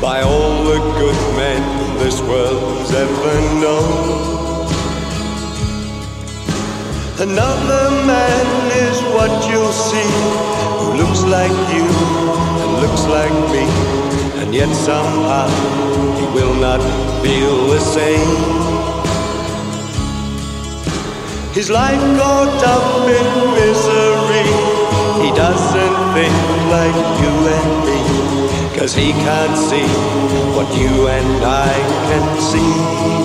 by 0.01 0.21
all 0.21 0.65
the 0.65 0.79
good 0.99 1.15
men 1.37 1.63
this 1.99 2.19
world's 2.19 2.91
ever 2.91 3.35
known. 3.61 4.43
Another 7.21 7.89
man 8.05 8.45
is 8.73 8.99
what 9.15 9.31
you'll 9.49 9.71
see 9.71 10.11
Who 10.79 10.97
looks 10.97 11.23
like 11.23 11.55
you 11.71 11.87
and 11.87 12.71
looks 12.83 13.05
like 13.05 13.31
me 13.53 13.63
And 14.41 14.53
yet 14.53 14.67
somehow 14.75 15.47
he 16.19 16.25
will 16.35 16.55
not 16.55 16.81
feel 17.23 17.67
the 17.67 17.79
same 17.79 18.82
His 21.53 21.69
life 21.69 22.01
caught 22.17 22.63
up 22.63 23.07
in 23.07 23.53
misery. 23.53 24.73
He 25.23 25.31
doesn't 25.35 26.13
think 26.15 26.33
like 26.71 26.95
you 27.21 27.33
and 27.57 27.85
me 27.85 28.77
Cause 28.77 28.95
he 28.95 29.11
can't 29.11 29.55
see 29.55 29.87
what 30.57 30.67
you 30.75 31.07
and 31.07 31.45
I 31.45 31.73
can 32.09 32.41
see 32.41 33.22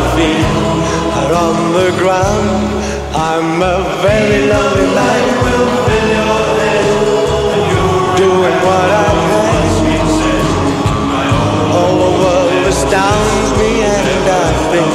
my 0.00 0.08
feet 0.16 0.46
are 1.20 1.34
on 1.46 1.56
the 1.78 1.90
ground. 2.00 2.62
I'm 3.14 3.62
a 3.62 3.78
very 4.04 4.40
lonely 4.52 4.88
man. 4.96 5.24
Doing 8.16 8.58
what 8.66 8.88
I 9.04 9.10
can. 9.28 9.66
All 11.78 11.96
the 12.04 12.12
world 12.20 12.66
astounds 12.72 13.50
me 13.60 13.70
and 13.96 14.24
I 14.44 14.50
think 14.72 14.92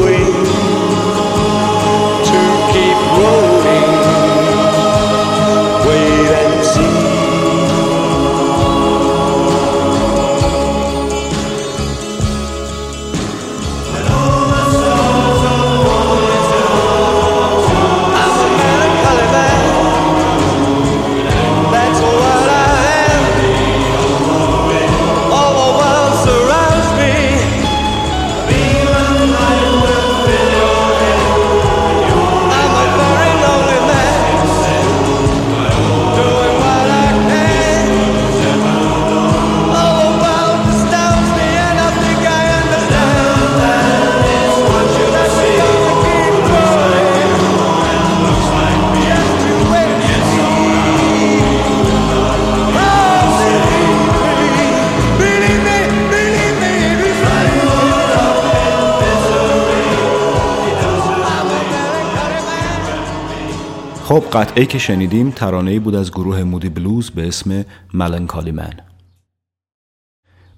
خب 64.09 64.23
قطعه 64.33 64.65
که 64.65 64.77
شنیدیم 64.77 65.31
ترانه‌ای 65.31 65.79
بود 65.79 65.95
از 65.95 66.11
گروه 66.11 66.43
مودی 66.43 66.69
بلوز 66.69 67.09
به 67.09 67.27
اسم 67.27 67.65
ملنکالی 67.93 68.51
من. 68.51 68.73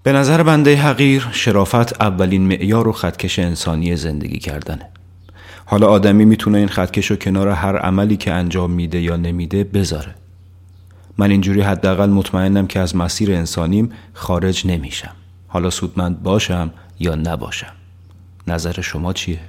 به 0.03 0.11
نظر 0.11 0.43
بنده 0.43 0.75
حقیر 0.75 1.27
شرافت 1.31 2.01
اولین 2.01 2.47
معیار 2.47 2.87
و 2.87 2.91
خطکش 2.91 3.39
انسانی 3.39 3.95
زندگی 3.95 4.39
کردنه 4.39 4.89
حالا 5.65 5.87
آدمی 5.87 6.25
می‌تونه 6.25 6.57
این 6.57 6.67
خطکش 6.67 7.11
رو 7.11 7.15
کنار 7.15 7.47
هر 7.49 7.77
عملی 7.77 8.17
که 8.17 8.31
انجام 8.31 8.71
میده 8.71 9.01
یا 9.01 9.15
نمیده 9.15 9.63
بذاره. 9.63 10.15
من 11.17 11.31
اینجوری 11.31 11.61
حداقل 11.61 12.09
مطمئنم 12.09 12.67
که 12.67 12.79
از 12.79 12.95
مسیر 12.95 13.31
انسانیم 13.31 13.91
خارج 14.13 14.67
نمیشم. 14.67 15.15
حالا 15.47 15.69
سودمند 15.69 16.23
باشم 16.23 16.71
یا 16.99 17.15
نباشم. 17.15 17.73
نظر 18.47 18.81
شما 18.81 19.13
چیه؟ 19.13 19.39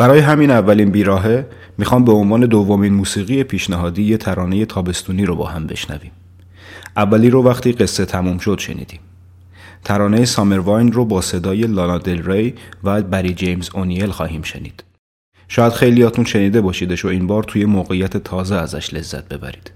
برای 0.00 0.18
همین 0.20 0.50
اولین 0.50 0.90
بیراهه 0.90 1.46
می‌خوام 1.78 2.04
به 2.04 2.12
عنوان 2.12 2.40
دومین 2.40 2.94
موسیقی 2.94 3.44
پیشنهادی 3.44 4.02
یه 4.02 4.16
ترانه 4.16 4.66
تابستونی 4.66 5.24
رو 5.24 5.36
با 5.36 5.46
هم 5.46 5.66
بشنویم. 5.66 6.10
اولی 6.96 7.30
رو 7.30 7.44
وقتی 7.44 7.72
قصه 7.72 8.04
تموم 8.04 8.38
شد 8.38 8.58
شنیدیم. 8.58 9.00
ترانه 9.84 10.24
سامر 10.24 10.58
واین 10.58 10.92
رو 10.92 11.04
با 11.04 11.20
صدای 11.20 11.62
لانا 11.62 11.98
دل 11.98 12.22
ری 12.30 12.54
و 12.84 13.02
بری 13.02 13.34
جیمز 13.34 13.70
اونیل 13.74 14.10
خواهیم 14.10 14.42
شنید. 14.42 14.84
شاید 15.48 15.72
خیلیاتون 15.72 16.24
شنیده 16.24 16.60
باشیدش 16.60 17.04
و 17.04 17.08
این 17.08 17.26
بار 17.26 17.42
توی 17.42 17.64
موقعیت 17.64 18.16
تازه 18.16 18.54
ازش 18.54 18.94
لذت 18.94 19.28
ببرید. 19.28 19.70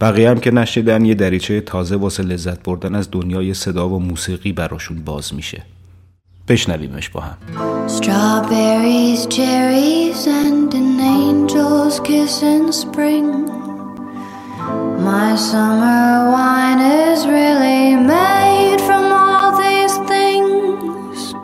بقیه 0.00 0.30
هم 0.30 0.40
که 0.40 0.50
نشنیدن 0.50 1.04
یه 1.04 1.14
دریچه 1.14 1.60
تازه 1.60 1.96
واسه 1.96 2.22
لذت 2.22 2.62
بردن 2.62 2.94
از 2.94 3.08
دنیای 3.12 3.54
صدا 3.54 3.88
و 3.88 3.98
موسیقی 3.98 4.52
براشون 4.52 5.04
باز 5.04 5.34
میشه. 5.34 5.62
Pysznęliśmy 6.46 7.02
śpocha. 7.02 7.36
Strawberries, 7.86 9.26
cherries 9.28 10.26
and 10.28 10.74
an 10.74 11.00
angel's 11.00 12.00
kiss 12.00 12.42
in 12.42 12.72
spring 12.72 13.50
My 14.98 15.36
summer 15.36 16.30
wine 16.30 16.80
is 16.80 17.26
really 17.26 17.96
made 17.96 18.80
from 18.80 19.12
all 19.12 19.52
these 19.56 19.96
things 20.08 21.34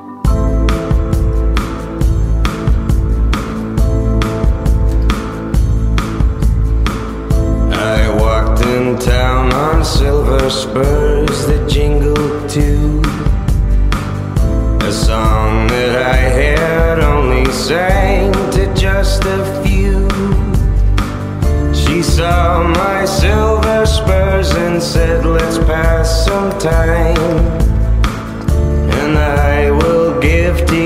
I 7.72 8.08
walked 8.18 8.62
in 8.64 8.98
town 8.98 9.52
on 9.52 9.84
silver 9.84 10.50
spurs 10.50 11.46
that 11.46 11.68
jingled 11.68 12.48
too 12.48 12.95
song 14.96 15.66
that 15.66 15.94
I 16.10 16.16
had 16.16 17.00
only 17.00 17.44
sang 17.52 18.32
to 18.52 18.72
just 18.74 19.22
a 19.24 19.44
few. 19.62 20.08
She 21.74 22.02
saw 22.02 22.66
my 22.66 23.04
silver 23.04 23.84
spurs 23.84 24.50
and 24.54 24.82
said, 24.82 25.26
Let's 25.26 25.58
pass 25.58 26.24
some 26.24 26.50
time, 26.58 27.18
and 29.00 29.18
I 29.18 29.70
will 29.70 30.18
give 30.18 30.66
to 30.66 30.85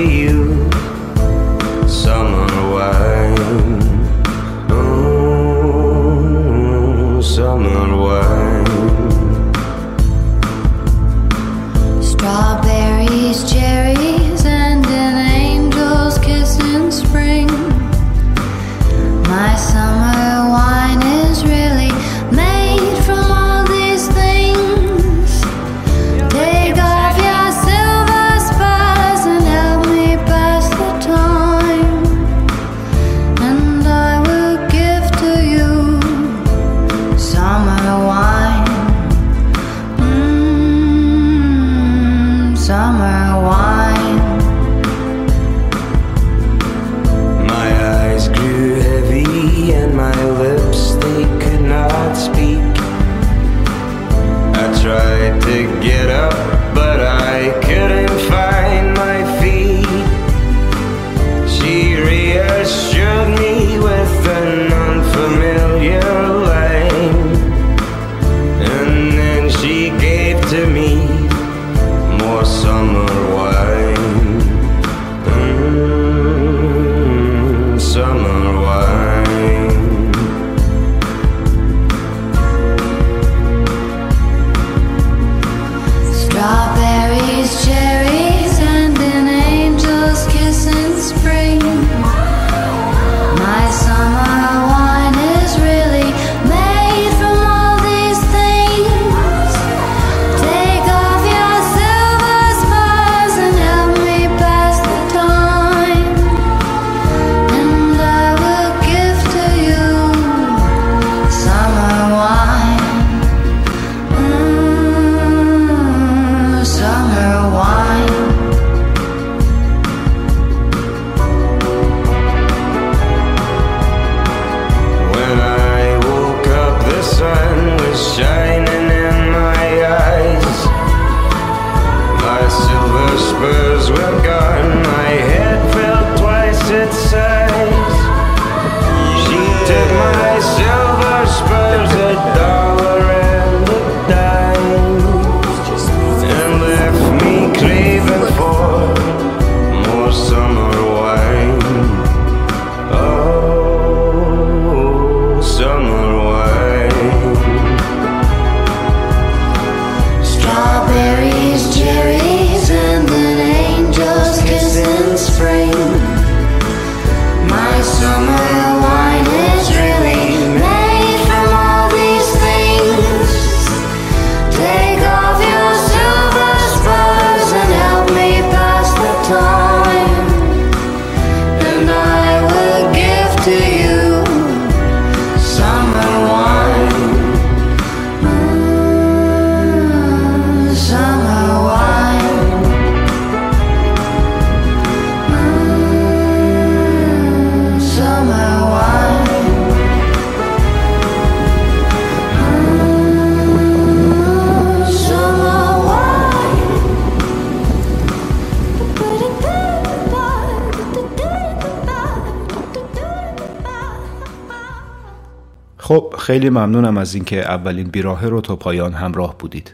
خیلی 216.21 216.49
ممنونم 216.49 216.97
از 216.97 217.15
اینکه 217.15 217.41
اولین 217.41 217.87
بیراهه 217.87 218.25
رو 218.25 218.41
تا 218.41 218.55
پایان 218.55 218.93
همراه 218.93 219.37
بودید. 219.37 219.73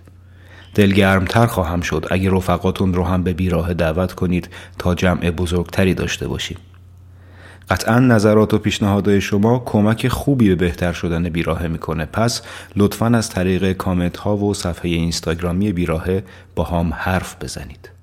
دلگرمتر 0.76 1.45
خواهم 1.45 1.82
شد 1.82 2.06
اگر 2.12 2.32
رفقاتون 2.32 2.93
رو 2.93 3.04
هم 3.04 3.24
به 3.24 3.34
بیراهه 3.34 3.74
دعوت 3.74 4.14
کنید 4.14 4.50
تا 4.80 4.95
جمع 4.95 5.32
بزرگتری 5.32 5.93
داشته 5.93 6.28
باشیم. 6.28 6.58
قطعا 7.70 8.00
نظرات 8.00 8.54
و 8.54 8.58
پیشنهادهای 8.58 9.22
شما 9.22 9.64
کمک 9.66 10.08
خوبی 10.08 10.50
به 10.50 10.56
بهتر 10.56 10.93
شدن 10.93 11.30
بیراهه 11.30 11.68
می‌کنه 11.68 12.06
پس 12.06 12.41
لطفا 12.76 13.06
از 13.06 13.30
طریق 13.30 13.72
کامنت 13.72 14.18
ها 14.18 14.38
و 14.38 14.54
صفحه 14.54 14.91
اینستاگرامی 14.91 15.72
بیراهه 15.72 16.24
با 16.56 16.64
هم 16.64 16.93
حرف 16.93 17.36
بزنید. 17.41 17.97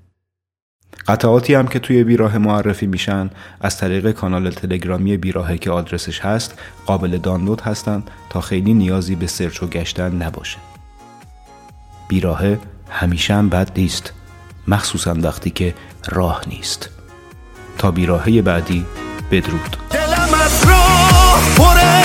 قطعاتی 1.08 1.54
هم 1.54 1.66
که 1.66 1.78
توی 1.78 2.04
بیراه 2.04 2.38
معرفی 2.38 2.86
میشن 2.86 3.30
از 3.60 3.78
طریق 3.78 4.10
کانال 4.10 4.50
تلگرامی 4.50 5.16
بیراهه 5.16 5.58
که 5.58 5.70
آدرسش 5.70 6.20
هست 6.20 6.58
قابل 6.86 7.18
دانلود 7.18 7.60
هستن 7.60 8.02
تا 8.30 8.40
خیلی 8.40 8.74
نیازی 8.74 9.14
به 9.14 9.26
سرچ 9.26 9.62
و 9.62 9.66
گشتن 9.66 10.22
نباشه. 10.22 10.58
بیراهه 12.08 12.58
همیشه 12.90 13.34
هم 13.34 13.48
بد 13.48 13.70
نیست 13.76 14.12
مخصوصا 14.68 15.14
وقتی 15.14 15.50
که 15.50 15.74
راه 16.08 16.42
نیست. 16.46 16.90
تا 17.78 17.90
بیراهه 17.90 18.42
بعدی 18.42 18.86
بدرود. 19.30 19.76
دلم 19.90 20.34
از 20.44 20.64
راه 20.68 21.40
پره 21.56 22.04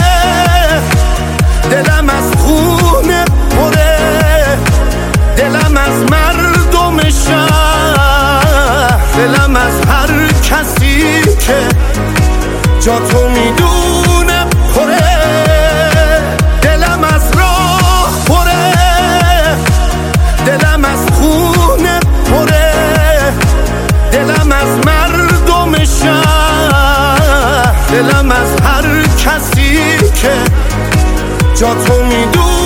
دلم 1.70 2.10
از 2.10 2.36
خونه 2.36 3.26
پره 3.50 4.58
دلم 5.38 5.78
از 5.78 6.12
مردم 6.12 7.10
شهر 7.10 7.69
دلم 9.20 9.56
از 9.56 9.82
هر 9.88 10.28
کسی 10.44 11.22
که 11.40 11.58
جا 12.80 13.00
تو 13.00 13.30
می‌دونه 13.30 14.46
پره. 14.76 16.24
دلم 16.62 17.04
از 17.04 17.32
راه 17.38 18.12
پره. 18.28 18.74
دلم 20.46 20.86
از 20.86 21.00
خونه 21.12 22.00
پره. 22.32 23.34
دلم 24.12 24.52
از 24.52 24.86
مردم 24.86 25.86
شهر. 25.86 27.74
دلم 27.92 28.32
از 28.32 28.62
هر 28.64 29.04
کسی 29.04 29.98
که 30.16 30.34
جا 31.56 31.74
تو 31.74 32.04
می‌دونی 32.04 32.59